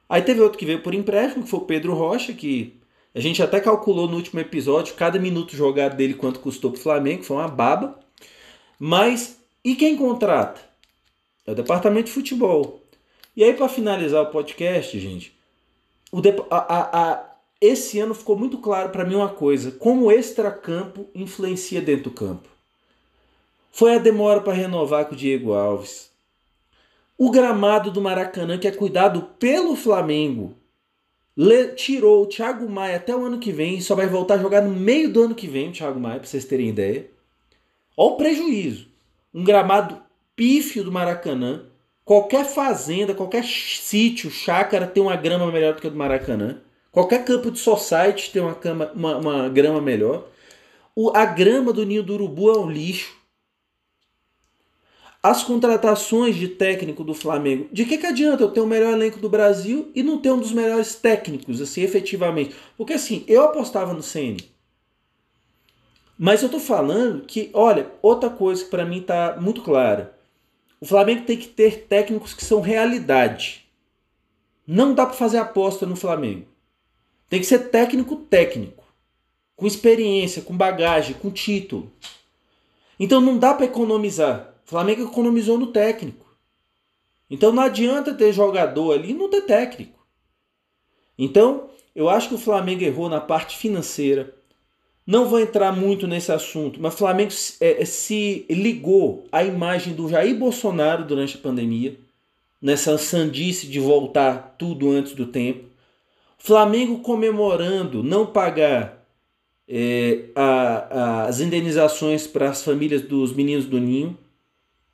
Aí 0.08 0.22
teve 0.22 0.42
outro 0.42 0.60
que 0.60 0.66
veio 0.66 0.84
por 0.84 0.94
empréstimo, 0.94 1.44
que 1.44 1.50
foi 1.50 1.60
o 1.60 1.66
Pedro 1.66 1.94
Rocha, 1.94 2.34
que 2.34 2.80
a 3.16 3.20
gente 3.20 3.42
até 3.42 3.60
calculou 3.60 4.08
no 4.08 4.18
último 4.18 4.40
episódio 4.40 4.96
cada 4.96 5.18
minuto 5.18 5.56
jogado 5.56 5.96
dele 5.96 6.14
quanto 6.14 6.40
custou 6.40 6.72
para 6.72 6.80
o 6.80 6.84
Flamengo, 6.84 7.24
foi 7.24 7.38
uma 7.38 7.48
baba. 7.48 8.00
Mas 8.78 9.38
e 9.64 9.76
quem 9.76 9.96
contrata? 9.96 10.62
É 11.46 11.52
o 11.52 11.56
departamento 11.56 12.08
de 12.08 12.14
futebol. 12.14 12.82
E 13.36 13.44
aí, 13.44 13.54
para 13.54 13.70
finalizar 13.70 14.22
o 14.24 14.32
podcast, 14.32 15.00
gente, 15.00 15.34
o 16.12 16.20
a, 16.50 16.58
a, 16.58 17.14
a, 17.14 17.36
esse 17.62 18.00
ano 18.00 18.14
ficou 18.14 18.38
muito 18.38 18.58
claro 18.58 18.90
para 18.90 19.06
mim 19.06 19.16
uma 19.16 19.30
coisa: 19.30 19.72
como 19.72 20.06
o 20.06 20.12
extracampo 20.12 21.08
influencia 21.16 21.82
dentro 21.82 22.06
do 22.06 22.12
campo. 22.12 22.50
Foi 23.72 23.96
a 23.96 24.00
demora 24.00 24.42
para 24.42 24.54
renovar 24.54 25.06
com 25.06 25.14
o 25.14 25.18
Diego 25.18 25.54
Alves 25.54 26.12
o 27.24 27.30
gramado 27.30 27.92
do 27.92 28.02
Maracanã, 28.02 28.58
que 28.58 28.68
é 28.68 28.72
cuidado 28.72 29.22
pelo 29.38 29.76
Flamengo, 29.76 30.56
tirou 31.76 32.24
o 32.24 32.26
Thiago 32.26 32.68
Maia 32.68 32.96
até 32.96 33.16
o 33.16 33.24
ano 33.24 33.38
que 33.38 33.52
vem 33.52 33.78
e 33.78 33.82
só 33.84 33.94
vai 33.94 34.08
voltar 34.08 34.34
a 34.34 34.38
jogar 34.40 34.62
no 34.62 34.72
meio 34.72 35.08
do 35.14 35.22
ano 35.22 35.36
que 35.36 35.46
vem, 35.46 35.70
o 35.70 35.72
Thiago 35.72 36.00
Maia, 36.00 36.18
para 36.18 36.28
vocês 36.28 36.46
terem 36.46 36.70
ideia. 36.70 37.06
Olha 37.96 38.14
o 38.14 38.18
prejuízo. 38.18 38.88
Um 39.32 39.44
gramado 39.44 40.02
pífio 40.36 40.84
do 40.84 40.92
Maracanã. 40.92 41.62
Qualquer 42.04 42.44
fazenda, 42.44 43.14
qualquer 43.14 43.44
sítio, 43.44 44.32
chácara 44.32 44.88
tem 44.88 45.04
uma 45.04 45.16
grama 45.16 45.52
melhor 45.52 45.76
do 45.76 45.82
que 45.82 45.86
a 45.86 45.92
do 45.92 45.96
Maracanã. 45.96 46.60
Qualquer 46.92 47.24
campo 47.24 47.52
de 47.52 47.60
society 47.60 48.32
tem 48.32 48.42
uma, 48.42 48.56
cama, 48.56 48.92
uma, 48.96 49.18
uma 49.18 49.50
grama 49.50 49.80
melhor. 49.80 50.28
O, 50.96 51.16
a 51.16 51.24
grama 51.24 51.72
do 51.72 51.86
Ninho 51.86 52.02
do 52.02 52.16
Urubu 52.16 52.50
é 52.50 52.58
um 52.58 52.68
lixo. 52.68 53.21
As 55.24 55.44
contratações 55.44 56.36
de 56.36 56.48
técnico 56.48 57.04
do 57.04 57.14
Flamengo. 57.14 57.70
De 57.72 57.86
que, 57.86 57.98
que 57.98 58.08
adianta 58.08 58.42
eu 58.42 58.50
ter 58.50 58.60
o 58.60 58.66
melhor 58.66 58.94
elenco 58.94 59.20
do 59.20 59.30
Brasil 59.30 59.92
e 59.94 60.02
não 60.02 60.18
ter 60.18 60.32
um 60.32 60.40
dos 60.40 60.52
melhores 60.52 60.96
técnicos, 60.96 61.62
assim, 61.62 61.82
efetivamente? 61.82 62.56
Porque 62.76 62.94
assim, 62.94 63.24
eu 63.28 63.44
apostava 63.44 63.94
no 63.94 64.02
CN. 64.02 64.38
Mas 66.18 66.42
eu 66.42 66.50
tô 66.50 66.60
falando 66.60 67.26
que, 67.26 67.52
olha, 67.54 67.92
outra 68.02 68.30
coisa 68.30 68.64
que 68.64 68.70
para 68.70 68.86
mim 68.86 69.02
tá 69.02 69.38
muito 69.40 69.62
clara. 69.62 70.18
O 70.80 70.86
Flamengo 70.86 71.26
tem 71.26 71.38
que 71.38 71.48
ter 71.48 71.86
técnicos 71.88 72.34
que 72.34 72.44
são 72.44 72.62
realidade. 72.62 73.66
Não 74.66 74.94
dá 74.96 75.06
para 75.06 75.16
fazer 75.16 75.38
aposta 75.38 75.86
no 75.86 75.96
Flamengo. 75.96 76.48
Tem 77.30 77.40
que 77.40 77.46
ser 77.46 77.70
técnico 77.70 78.16
técnico, 78.16 78.84
com 79.56 79.68
experiência, 79.68 80.42
com 80.42 80.58
bagagem, 80.58 81.16
com 81.16 81.30
título. 81.30 81.92
Então 83.00 83.22
não 83.22 83.38
dá 83.38 83.54
para 83.54 83.66
economizar. 83.66 84.51
Flamengo 84.72 85.04
economizou 85.04 85.58
no 85.58 85.68
técnico. 85.68 86.26
Então 87.30 87.52
não 87.52 87.62
adianta 87.62 88.14
ter 88.14 88.32
jogador 88.32 88.94
ali 88.94 89.12
e 89.12 89.14
não 89.14 89.30
ter 89.30 89.42
técnico. 89.42 90.00
Então, 91.18 91.70
eu 91.94 92.08
acho 92.08 92.30
que 92.30 92.36
o 92.36 92.38
Flamengo 92.38 92.82
errou 92.82 93.10
na 93.10 93.20
parte 93.20 93.58
financeira. 93.58 94.34
Não 95.06 95.28
vou 95.28 95.42
entrar 95.42 95.74
muito 95.74 96.08
nesse 96.08 96.32
assunto, 96.32 96.80
mas 96.82 96.94
o 96.94 96.98
Flamengo 96.98 97.34
é, 97.60 97.82
é, 97.82 97.86
se 97.86 98.46
ligou 98.50 99.28
à 99.30 99.44
imagem 99.44 99.94
do 99.94 100.08
Jair 100.08 100.38
Bolsonaro 100.38 101.04
durante 101.04 101.36
a 101.36 101.42
pandemia, 101.42 101.98
nessa 102.62 102.98
sandice 102.98 103.68
de 103.68 103.78
voltar 103.78 104.56
tudo 104.58 104.90
antes 104.90 105.12
do 105.12 105.26
tempo. 105.26 105.66
Flamengo 106.38 107.00
comemorando 107.00 108.02
não 108.02 108.26
pagar 108.26 109.06
é, 109.68 110.30
a, 110.34 110.44
a, 110.44 111.24
as 111.26 111.42
indenizações 111.42 112.26
para 112.26 112.50
as 112.50 112.64
famílias 112.64 113.02
dos 113.02 113.34
meninos 113.34 113.66
do 113.66 113.78
Ninho, 113.82 114.18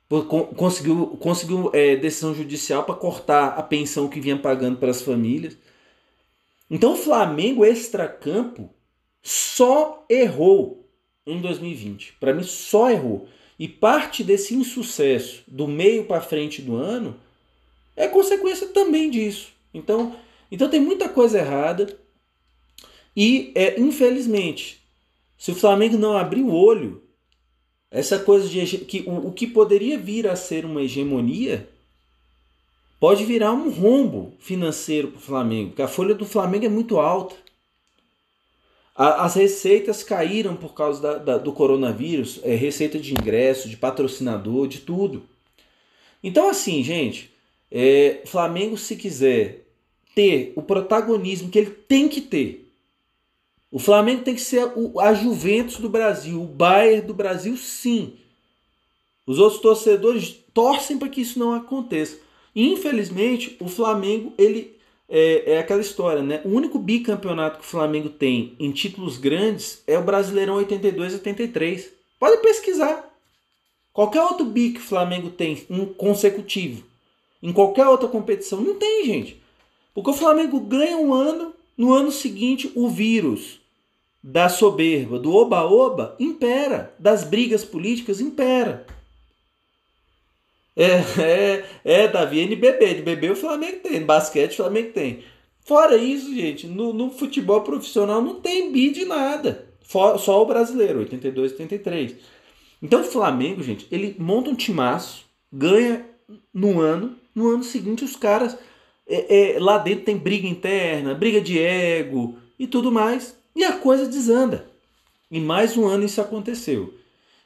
conseguiu, 0.08 1.18
conseguiu 1.20 1.70
é, 1.74 1.96
decisão 1.96 2.34
judicial 2.34 2.84
para 2.84 2.94
cortar 2.94 3.48
a 3.58 3.62
pensão 3.62 4.08
que 4.08 4.20
vinha 4.20 4.38
pagando 4.38 4.78
para 4.78 4.90
as 4.90 5.02
famílias. 5.02 5.56
Então 6.70 6.94
o 6.94 6.96
Flamengo 6.96 7.64
extra-campo 7.64 8.70
só 9.22 10.04
errou 10.08 10.88
em 11.26 11.40
2020. 11.40 12.14
Para 12.18 12.32
mim, 12.32 12.42
só 12.42 12.90
errou. 12.90 13.28
E 13.58 13.68
parte 13.68 14.24
desse 14.24 14.54
insucesso 14.54 15.42
do 15.46 15.66
meio 15.66 16.04
para 16.04 16.20
frente 16.20 16.62
do 16.62 16.76
ano 16.76 17.18
é 17.96 18.08
consequência 18.08 18.68
também 18.68 19.10
disso. 19.10 19.52
Então, 19.74 20.16
então 20.50 20.70
tem 20.70 20.80
muita 20.80 21.08
coisa 21.08 21.38
errada. 21.38 21.98
E 23.14 23.52
é, 23.54 23.78
infelizmente, 23.78 24.80
se 25.36 25.50
o 25.50 25.56
Flamengo 25.56 25.98
não 25.98 26.16
abrir 26.16 26.42
o 26.42 26.54
olho, 26.54 27.02
essa 27.90 28.18
coisa 28.18 28.48
de 28.48 28.78
que 28.78 29.02
o, 29.06 29.28
o 29.28 29.32
que 29.32 29.46
poderia 29.46 29.98
vir 29.98 30.26
a 30.26 30.36
ser 30.36 30.64
uma 30.64 30.82
hegemonia 30.82 31.68
pode 33.00 33.24
virar 33.24 33.52
um 33.52 33.70
rombo 33.70 34.34
financeiro 34.38 35.08
para 35.08 35.18
o 35.18 35.22
Flamengo, 35.22 35.70
porque 35.70 35.82
a 35.82 35.88
folha 35.88 36.14
do 36.14 36.26
Flamengo 36.26 36.66
é 36.66 36.68
muito 36.68 36.98
alta. 36.98 37.34
A, 38.94 39.24
as 39.24 39.36
receitas 39.36 40.02
caíram 40.02 40.56
por 40.56 40.74
causa 40.74 41.00
da, 41.00 41.18
da, 41.18 41.38
do 41.38 41.52
coronavírus, 41.52 42.40
é, 42.42 42.54
receita 42.54 42.98
de 42.98 43.12
ingresso, 43.12 43.68
de 43.68 43.76
patrocinador, 43.76 44.66
de 44.66 44.80
tudo. 44.80 45.22
Então, 46.22 46.48
assim, 46.48 46.82
gente, 46.82 47.32
é, 47.70 48.22
Flamengo, 48.26 48.76
se 48.76 48.96
quiser 48.96 49.64
ter 50.14 50.52
o 50.56 50.62
protagonismo 50.62 51.48
que 51.48 51.58
ele 51.58 51.70
tem 51.70 52.08
que 52.08 52.20
ter, 52.20 52.67
o 53.70 53.78
Flamengo 53.78 54.22
tem 54.22 54.34
que 54.34 54.40
ser 54.40 54.72
a 54.98 55.12
Juventus 55.12 55.78
do 55.78 55.88
Brasil, 55.88 56.42
o 56.42 56.46
Bayern 56.46 57.06
do 57.06 57.12
Brasil, 57.12 57.56
sim. 57.56 58.14
Os 59.26 59.38
outros 59.38 59.60
torcedores 59.60 60.36
torcem 60.54 60.98
para 60.98 61.08
que 61.08 61.20
isso 61.20 61.38
não 61.38 61.52
aconteça. 61.52 62.18
Infelizmente, 62.56 63.56
o 63.60 63.68
Flamengo, 63.68 64.32
ele 64.38 64.78
é, 65.06 65.52
é, 65.52 65.58
aquela 65.58 65.82
história, 65.82 66.22
né? 66.22 66.40
O 66.44 66.48
único 66.48 66.78
bicampeonato 66.78 67.58
que 67.58 67.64
o 67.64 67.68
Flamengo 67.68 68.08
tem 68.08 68.56
em 68.58 68.72
títulos 68.72 69.18
grandes 69.18 69.82
é 69.86 69.98
o 69.98 70.02
Brasileirão 70.02 70.54
82 70.56 71.14
83. 71.14 71.92
Pode 72.18 72.40
pesquisar. 72.42 73.08
Qualquer 73.92 74.22
outro 74.22 74.46
bi 74.46 74.70
que 74.70 74.80
o 74.80 74.82
Flamengo 74.82 75.30
tem 75.30 75.66
um 75.68 75.84
consecutivo, 75.86 76.84
em 77.42 77.52
qualquer 77.52 77.86
outra 77.86 78.08
competição, 78.08 78.60
não 78.60 78.74
tem, 78.74 79.04
gente. 79.04 79.42
Porque 79.94 80.10
o 80.10 80.14
Flamengo 80.14 80.60
ganha 80.60 80.96
um 80.96 81.12
ano, 81.12 81.52
no 81.76 81.92
ano 81.92 82.10
seguinte 82.12 82.70
o 82.74 82.88
vírus 82.88 83.57
da 84.22 84.48
soberba, 84.48 85.18
do 85.18 85.34
oba-oba, 85.34 86.16
impera, 86.18 86.94
das 86.98 87.24
brigas 87.24 87.64
políticas 87.64 88.20
impera. 88.20 88.86
É, 90.76 91.02
é, 91.20 91.64
é, 91.84 92.08
Davi, 92.08 92.40
NBB. 92.40 93.02
Bebê 93.02 93.30
o 93.30 93.36
Flamengo 93.36 93.80
tem, 93.82 94.04
basquete 94.04 94.52
o 94.52 94.56
Flamengo 94.56 94.92
tem. 94.92 95.24
Fora 95.60 95.96
isso, 95.96 96.34
gente, 96.34 96.66
no, 96.66 96.92
no 96.92 97.10
futebol 97.10 97.60
profissional 97.62 98.22
não 98.22 98.40
tem 98.40 98.72
bi 98.72 98.90
de 98.90 99.04
nada. 99.04 99.66
só 99.82 100.42
o 100.42 100.46
brasileiro, 100.46 101.00
82, 101.00 101.52
83. 101.52 102.16
Então 102.80 103.00
o 103.00 103.04
Flamengo, 103.04 103.62
gente, 103.62 103.86
ele 103.90 104.14
monta 104.18 104.50
um 104.50 104.54
timaço, 104.54 105.26
ganha 105.52 106.06
no 106.54 106.80
ano, 106.80 107.16
no 107.34 107.48
ano 107.48 107.64
seguinte 107.64 108.04
os 108.04 108.16
caras. 108.16 108.56
É, 109.06 109.56
é, 109.56 109.58
lá 109.58 109.78
dentro 109.78 110.04
tem 110.04 110.16
briga 110.16 110.46
interna, 110.46 111.14
briga 111.14 111.40
de 111.40 111.58
ego 111.58 112.38
e 112.58 112.66
tudo 112.66 112.92
mais. 112.92 113.37
E 113.58 113.64
a 113.64 113.72
coisa 113.72 114.06
desanda. 114.06 114.70
E 115.28 115.40
mais 115.40 115.76
um 115.76 115.84
ano 115.84 116.04
isso 116.04 116.20
aconteceu. 116.20 116.94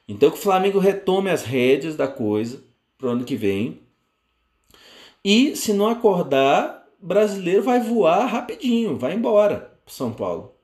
Então 0.07 0.31
que 0.31 0.37
o 0.37 0.43
Flamengo 0.43 0.79
retome 0.79 1.31
as 1.31 1.43
rédeas 1.43 1.97
da 1.97 2.07
coisa 2.07 2.63
para 2.99 3.07
o 3.07 3.11
ano 3.13 3.25
que 3.25 3.35
vem. 3.35 3.81
E 5.25 5.57
se 5.57 5.73
não 5.73 5.89
acordar, 5.89 6.87
brasileiro 7.01 7.63
vai 7.63 7.81
voar 7.81 8.27
rapidinho, 8.27 8.99
vai 8.99 9.15
embora 9.15 9.73
para 9.87 9.95
São 9.95 10.13
Paulo. 10.13 10.55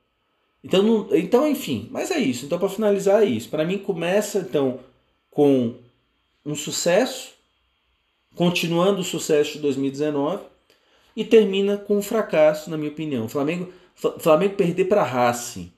Então, 0.62 0.82
não, 0.82 1.16
então, 1.16 1.48
enfim, 1.48 1.88
mas 1.90 2.10
é 2.10 2.18
isso. 2.18 2.44
Então, 2.44 2.58
para 2.58 2.68
finalizar, 2.68 3.22
é 3.22 3.26
isso. 3.26 3.48
Para 3.48 3.64
mim, 3.64 3.78
começa 3.78 4.40
então 4.40 4.80
com 5.30 5.76
um 6.44 6.54
sucesso, 6.54 7.32
continuando 8.34 9.00
o 9.00 9.04
sucesso 9.04 9.52
de 9.52 9.60
2019, 9.60 10.44
e 11.16 11.24
termina 11.24 11.78
com 11.78 11.96
um 11.96 12.02
fracasso, 12.02 12.68
na 12.68 12.76
minha 12.76 12.90
opinião. 12.90 13.24
O 13.24 13.28
Flamengo, 13.30 13.72
Flamengo 14.18 14.54
perder 14.54 14.84
para 14.84 15.02
Racing 15.02 15.72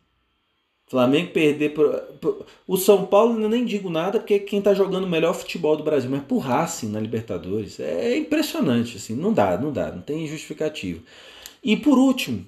Flamengo 0.91 1.31
perder 1.31 1.73
pro, 1.73 2.45
o 2.67 2.77
São 2.77 3.07
Paulo 3.07 3.41
eu 3.41 3.49
nem 3.49 3.65
digo 3.65 3.89
nada 3.89 4.19
porque 4.19 4.35
é 4.35 4.39
quem 4.41 4.59
está 4.59 4.75
jogando 4.75 5.05
o 5.05 5.09
melhor 5.09 5.35
futebol 5.35 5.77
do 5.77 5.85
Brasil, 5.85 6.11
mas 6.11 6.25
por 6.25 6.39
Racing 6.39 6.89
na 6.89 6.99
Libertadores 6.99 7.79
é 7.79 8.17
impressionante 8.17 8.97
assim, 8.97 9.15
não 9.15 9.33
dá, 9.33 9.57
não 9.57 9.73
dá, 9.73 9.93
não 9.93 10.03
tem 10.03 10.27
justificativo. 10.27 11.05
E 11.63 11.77
por 11.77 11.97
último, 11.97 12.45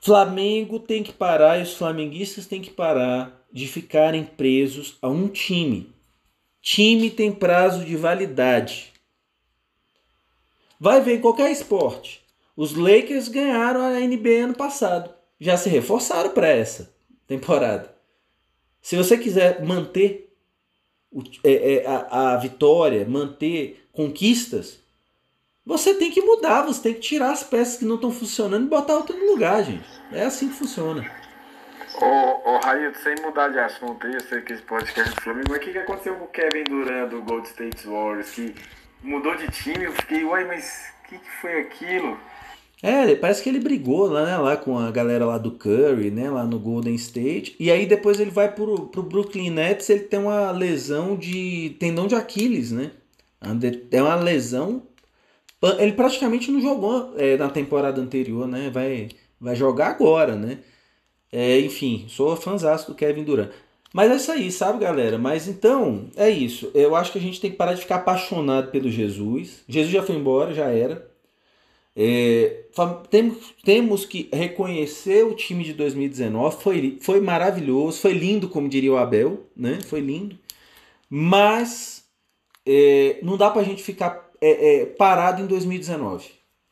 Flamengo 0.00 0.78
tem 0.78 1.02
que 1.02 1.12
parar 1.12 1.58
e 1.58 1.62
os 1.64 1.74
flamenguistas 1.74 2.46
têm 2.46 2.62
que 2.62 2.70
parar 2.70 3.46
de 3.52 3.68
ficarem 3.68 4.24
presos 4.24 4.96
a 5.02 5.08
um 5.08 5.28
time. 5.28 5.92
Time 6.62 7.10
tem 7.10 7.30
prazo 7.30 7.84
de 7.84 7.94
validade. 7.94 8.90
Vai 10.80 11.02
ver 11.02 11.16
em 11.18 11.20
qualquer 11.20 11.50
esporte. 11.50 12.23
Os 12.56 12.74
Lakers 12.74 13.28
ganharam 13.28 13.80
a 13.80 13.98
NBA 14.00 14.44
ano 14.44 14.54
passado 14.54 15.14
já 15.44 15.56
se 15.56 15.68
reforçaram 15.68 16.30
para 16.30 16.48
essa 16.48 16.94
temporada. 17.26 17.94
Se 18.80 18.96
você 18.96 19.16
quiser 19.18 19.64
manter 19.64 20.32
é, 21.42 21.74
é, 21.74 21.86
a, 21.86 22.36
vitória, 22.36 23.06
manter 23.06 23.86
conquistas, 23.92 24.80
você 25.64 25.94
tem 25.94 26.10
que 26.10 26.20
mudar, 26.20 26.62
você 26.62 26.82
tem 26.82 26.94
que 26.94 27.00
tirar 27.00 27.32
as 27.32 27.42
peças 27.42 27.78
que 27.78 27.84
não 27.84 27.94
estão 27.96 28.10
funcionando 28.10 28.66
e 28.66 28.68
botar 28.68 28.96
outra 28.96 29.16
no 29.16 29.32
lugar, 29.32 29.62
gente. 29.64 29.86
É 30.12 30.24
assim 30.24 30.48
que 30.48 30.54
funciona. 30.54 31.10
Ô, 32.00 32.56
ô 32.56 32.60
sem 33.02 33.14
mudar 33.22 33.48
de 33.48 33.58
assunto 33.58 34.06
aí, 34.06 34.14
eu 34.14 34.20
sei 34.20 34.42
que 34.42 34.52
esse 34.52 34.62
podcast 34.62 35.12
é 35.12 35.14
do 35.14 35.22
Flamengo, 35.22 35.46
mas 35.50 35.58
o 35.58 35.60
que, 35.60 35.72
que 35.72 35.78
aconteceu 35.78 36.16
com 36.16 36.24
o 36.24 36.28
Kevin 36.28 36.64
Durant 36.64 37.10
do 37.10 37.22
Gold 37.22 37.46
State 37.48 37.86
Warriors? 37.86 38.30
Que 38.32 38.54
mudou 39.02 39.36
de 39.36 39.46
time, 39.48 39.84
eu 39.84 39.92
fiquei, 39.92 40.24
uai, 40.24 40.44
mas 40.44 40.92
o 41.04 41.08
que, 41.08 41.18
que 41.18 41.30
foi 41.40 41.60
aquilo? 41.60 42.18
É, 42.86 43.14
parece 43.16 43.42
que 43.42 43.48
ele 43.48 43.60
brigou 43.60 44.06
lá, 44.08 44.26
né, 44.26 44.36
lá 44.36 44.58
com 44.58 44.78
a 44.78 44.90
galera 44.90 45.24
lá 45.24 45.38
do 45.38 45.52
Curry, 45.52 46.10
né, 46.10 46.28
lá 46.28 46.44
no 46.44 46.58
Golden 46.58 46.94
State. 46.96 47.56
E 47.58 47.70
aí 47.70 47.86
depois 47.86 48.20
ele 48.20 48.30
vai 48.30 48.54
pro, 48.54 48.88
pro 48.88 49.02
Brooklyn 49.02 49.48
Nets, 49.48 49.88
ele 49.88 50.00
tem 50.00 50.20
uma 50.20 50.50
lesão 50.50 51.16
de 51.16 51.74
tendão 51.80 52.06
de 52.06 52.14
Aquiles, 52.14 52.72
né? 52.72 52.90
É 53.90 54.02
uma 54.02 54.16
lesão. 54.16 54.82
Ele 55.78 55.92
praticamente 55.94 56.50
não 56.50 56.60
jogou 56.60 57.14
é, 57.16 57.38
na 57.38 57.48
temporada 57.48 58.02
anterior, 58.02 58.46
né? 58.46 58.68
Vai, 58.68 59.08
vai 59.40 59.56
jogar 59.56 59.88
agora, 59.88 60.36
né? 60.36 60.58
É, 61.32 61.58
enfim, 61.60 62.04
sou 62.08 62.36
fãzaço 62.36 62.88
do 62.88 62.94
Kevin 62.94 63.24
Durant. 63.24 63.50
Mas 63.94 64.10
é 64.10 64.16
isso 64.16 64.32
aí, 64.32 64.52
sabe, 64.52 64.80
galera? 64.80 65.16
Mas 65.16 65.48
então, 65.48 66.10
é 66.16 66.28
isso. 66.28 66.70
Eu 66.74 66.94
acho 66.94 67.12
que 67.12 67.18
a 67.18 67.22
gente 67.22 67.40
tem 67.40 67.50
que 67.50 67.56
parar 67.56 67.72
de 67.72 67.80
ficar 67.80 67.96
apaixonado 67.96 68.70
pelo 68.70 68.90
Jesus. 68.90 69.64
Jesus 69.66 69.90
já 69.90 70.02
foi 70.02 70.16
embora, 70.16 70.52
já 70.52 70.66
era. 70.66 71.13
É, 71.96 72.64
temos, 73.62 74.04
que 74.04 74.28
reconhecer 74.32 75.24
o 75.24 75.34
time 75.34 75.62
de 75.62 75.72
2019, 75.74 76.62
foi, 76.62 76.98
foi 77.00 77.20
maravilhoso, 77.20 78.00
foi 78.00 78.12
lindo, 78.12 78.48
como 78.48 78.68
diria 78.68 78.92
o 78.92 78.96
Abel, 78.96 79.46
né? 79.56 79.78
Foi 79.86 80.00
lindo. 80.00 80.36
Mas 81.08 82.04
é, 82.66 83.18
não 83.22 83.36
dá 83.36 83.50
para 83.50 83.60
a 83.60 83.64
gente 83.64 83.82
ficar 83.82 84.28
é, 84.40 84.82
é 84.82 84.86
parado 84.86 85.42
em 85.42 85.46
2019. 85.46 86.28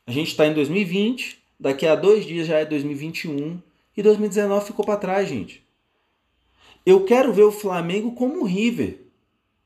A 0.07 0.11
gente 0.11 0.29
está 0.29 0.47
em 0.47 0.55
2020, 0.55 1.41
daqui 1.59 1.87
a 1.87 1.95
dois 1.95 2.27
dias 2.27 2.49
já 2.49 2.59
é 2.59 2.65
2021 2.65 3.63
e 3.97 4.03
2019 4.03 4.67
ficou 4.67 4.85
para 4.85 4.97
trás, 4.97 5.29
gente. 5.29 5.63
Eu 6.85 7.05
quero 7.05 7.33
ver 7.33 7.45
o 7.45 7.53
Flamengo 7.53 8.13
como 8.13 8.41
o 8.41 8.45
River, 8.45 8.99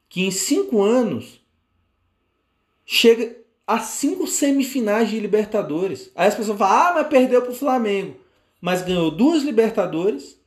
que 0.08 0.22
em 0.22 0.30
cinco 0.30 0.82
anos 0.82 1.40
chega 2.84 3.45
a 3.66 3.80
cinco 3.80 4.26
semifinais 4.26 5.10
de 5.10 5.18
Libertadores. 5.18 6.10
Aí 6.14 6.28
as 6.28 6.34
pessoas 6.34 6.58
falam, 6.58 6.76
ah, 6.76 6.92
mas 6.94 7.08
perdeu 7.08 7.42
para 7.42 7.50
o 7.50 7.56
Flamengo. 7.56 8.16
Mas 8.60 8.82
ganhou 8.82 9.10
duas 9.10 9.42
Libertadores, 9.42 10.38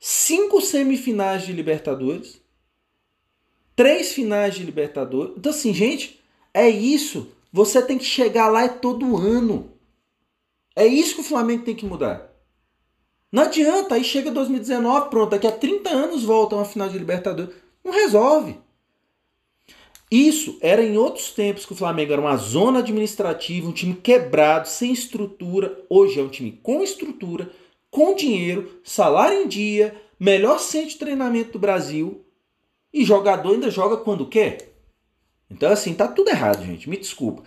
cinco 0.00 0.60
semifinais 0.60 1.44
de 1.44 1.52
Libertadores, 1.52 2.40
três 3.76 4.12
finais 4.12 4.54
de 4.54 4.64
Libertadores. 4.64 5.34
Então, 5.36 5.50
assim, 5.52 5.74
gente, 5.74 6.20
é 6.54 6.68
isso. 6.68 7.28
Você 7.52 7.82
tem 7.82 7.98
que 7.98 8.04
chegar 8.04 8.48
lá 8.48 8.66
todo 8.68 9.16
ano. 9.16 9.70
É 10.74 10.86
isso 10.86 11.16
que 11.16 11.20
o 11.20 11.24
Flamengo 11.24 11.64
tem 11.64 11.74
que 11.74 11.84
mudar. 11.84 12.32
Não 13.30 13.44
adianta, 13.44 13.94
aí 13.94 14.04
chega 14.04 14.30
2019, 14.30 15.08
pronto, 15.08 15.30
daqui 15.30 15.46
a 15.46 15.52
30 15.52 15.88
anos 15.88 16.22
volta 16.22 16.56
uma 16.56 16.64
final 16.64 16.88
de 16.88 16.98
Libertadores. 16.98 17.54
Não 17.84 17.92
resolve. 17.92 18.58
Isso 20.12 20.58
era 20.60 20.82
em 20.82 20.98
outros 20.98 21.30
tempos 21.30 21.64
que 21.64 21.72
o 21.72 21.76
Flamengo 21.76 22.12
era 22.12 22.20
uma 22.20 22.36
zona 22.36 22.80
administrativa, 22.80 23.66
um 23.66 23.72
time 23.72 23.94
quebrado, 23.94 24.68
sem 24.68 24.92
estrutura. 24.92 25.82
Hoje 25.88 26.20
é 26.20 26.22
um 26.22 26.28
time 26.28 26.52
com 26.62 26.82
estrutura, 26.82 27.50
com 27.90 28.14
dinheiro, 28.14 28.78
salário 28.84 29.40
em 29.40 29.48
dia, 29.48 29.96
melhor 30.20 30.60
centro 30.60 30.90
de 30.90 30.98
treinamento 30.98 31.52
do 31.52 31.58
Brasil 31.58 32.26
e 32.92 33.06
jogador 33.06 33.54
ainda 33.54 33.70
joga 33.70 33.96
quando 33.96 34.28
quer. 34.28 34.74
Então, 35.50 35.72
assim, 35.72 35.94
tá 35.94 36.06
tudo 36.06 36.28
errado, 36.28 36.62
gente. 36.62 36.90
Me 36.90 36.98
desculpa. 36.98 37.42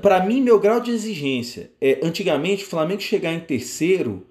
Para 0.00 0.24
mim, 0.24 0.40
meu 0.40 0.60
grau 0.60 0.78
de 0.78 0.92
exigência 0.92 1.72
é 1.80 1.98
antigamente 2.00 2.62
o 2.62 2.68
Flamengo 2.68 3.00
chegar 3.00 3.32
em 3.32 3.40
terceiro. 3.40 4.24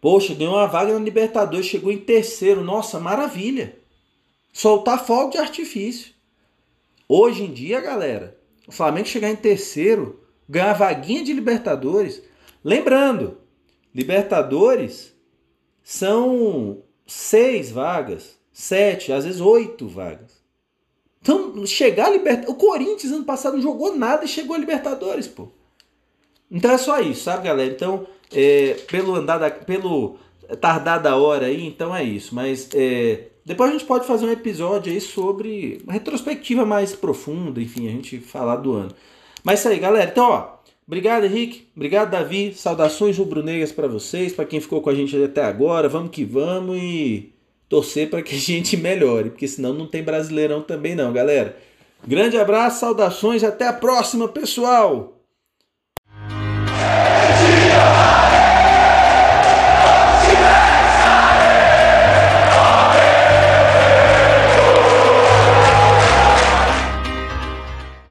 Poxa, 0.00 0.34
ganhou 0.34 0.54
uma 0.54 0.66
vaga 0.66 0.92
na 0.92 0.98
Libertadores, 0.98 1.66
chegou 1.66 1.92
em 1.92 1.98
terceiro. 1.98 2.64
Nossa, 2.64 2.98
maravilha. 2.98 3.78
Soltar 4.52 5.06
fogo 5.06 5.30
de 5.30 5.38
artifício. 5.38 6.18
Hoje 7.12 7.42
em 7.42 7.52
dia, 7.52 7.80
galera, 7.80 8.38
o 8.68 8.70
Flamengo 8.70 9.08
chegar 9.08 9.28
em 9.28 9.34
terceiro, 9.34 10.20
ganhar 10.48 10.74
vaguinha 10.74 11.24
de 11.24 11.32
Libertadores. 11.32 12.22
Lembrando, 12.62 13.38
Libertadores 13.92 15.12
são 15.82 16.84
seis 17.04 17.68
vagas, 17.68 18.38
sete, 18.52 19.12
às 19.12 19.24
vezes 19.24 19.40
oito 19.40 19.88
vagas. 19.88 20.40
Então, 21.20 21.66
chegar 21.66 22.06
a 22.06 22.10
Libertadores. 22.10 22.54
O 22.54 22.56
Corinthians 22.56 23.12
ano 23.12 23.24
passado 23.24 23.54
não 23.54 23.60
jogou 23.60 23.96
nada 23.96 24.24
e 24.24 24.28
chegou 24.28 24.54
a 24.54 24.60
Libertadores, 24.60 25.26
pô. 25.26 25.48
Então 26.48 26.70
é 26.70 26.78
só 26.78 27.00
isso, 27.00 27.24
sabe, 27.24 27.48
galera? 27.48 27.72
Então, 27.72 28.06
é, 28.32 28.74
pelo 28.88 29.16
andar 29.16 29.38
da, 29.38 29.50
pelo 29.50 30.16
tardar 30.60 31.02
da 31.02 31.16
hora 31.16 31.46
aí, 31.46 31.66
então 31.66 31.92
é 31.92 32.04
isso. 32.04 32.36
Mas 32.36 32.68
é, 32.72 33.29
depois 33.44 33.70
a 33.70 33.72
gente 33.72 33.84
pode 33.84 34.06
fazer 34.06 34.26
um 34.26 34.32
episódio 34.32 34.92
aí 34.92 35.00
sobre 35.00 35.80
uma 35.84 35.92
retrospectiva 35.92 36.64
mais 36.64 36.94
profunda, 36.94 37.60
enfim, 37.60 37.88
a 37.88 37.90
gente 37.90 38.18
falar 38.18 38.56
do 38.56 38.72
ano. 38.72 38.90
Mas 39.42 39.58
é 39.58 39.60
isso 39.60 39.68
aí, 39.68 39.78
galera. 39.78 40.10
Então, 40.10 40.30
ó, 40.30 40.58
obrigado, 40.86 41.24
Henrique. 41.24 41.68
Obrigado, 41.74 42.10
Davi. 42.10 42.52
Saudações 42.54 43.16
rubro-negras 43.16 43.72
para 43.72 43.88
vocês, 43.88 44.32
para 44.32 44.44
quem 44.44 44.60
ficou 44.60 44.82
com 44.82 44.90
a 44.90 44.94
gente 44.94 45.20
até 45.22 45.42
agora. 45.42 45.88
Vamos 45.88 46.10
que 46.10 46.24
vamos 46.24 46.76
e 46.76 47.32
torcer 47.68 48.10
para 48.10 48.22
que 48.22 48.34
a 48.34 48.38
gente 48.38 48.76
melhore, 48.76 49.30
porque 49.30 49.48
senão 49.48 49.72
não 49.72 49.86
tem 49.86 50.02
brasileirão 50.02 50.60
também 50.60 50.94
não, 50.94 51.12
galera. 51.12 51.56
Grande 52.06 52.36
abraço, 52.36 52.80
saudações, 52.80 53.44
até 53.44 53.66
a 53.66 53.72
próxima, 53.72 54.26
pessoal! 54.26 55.19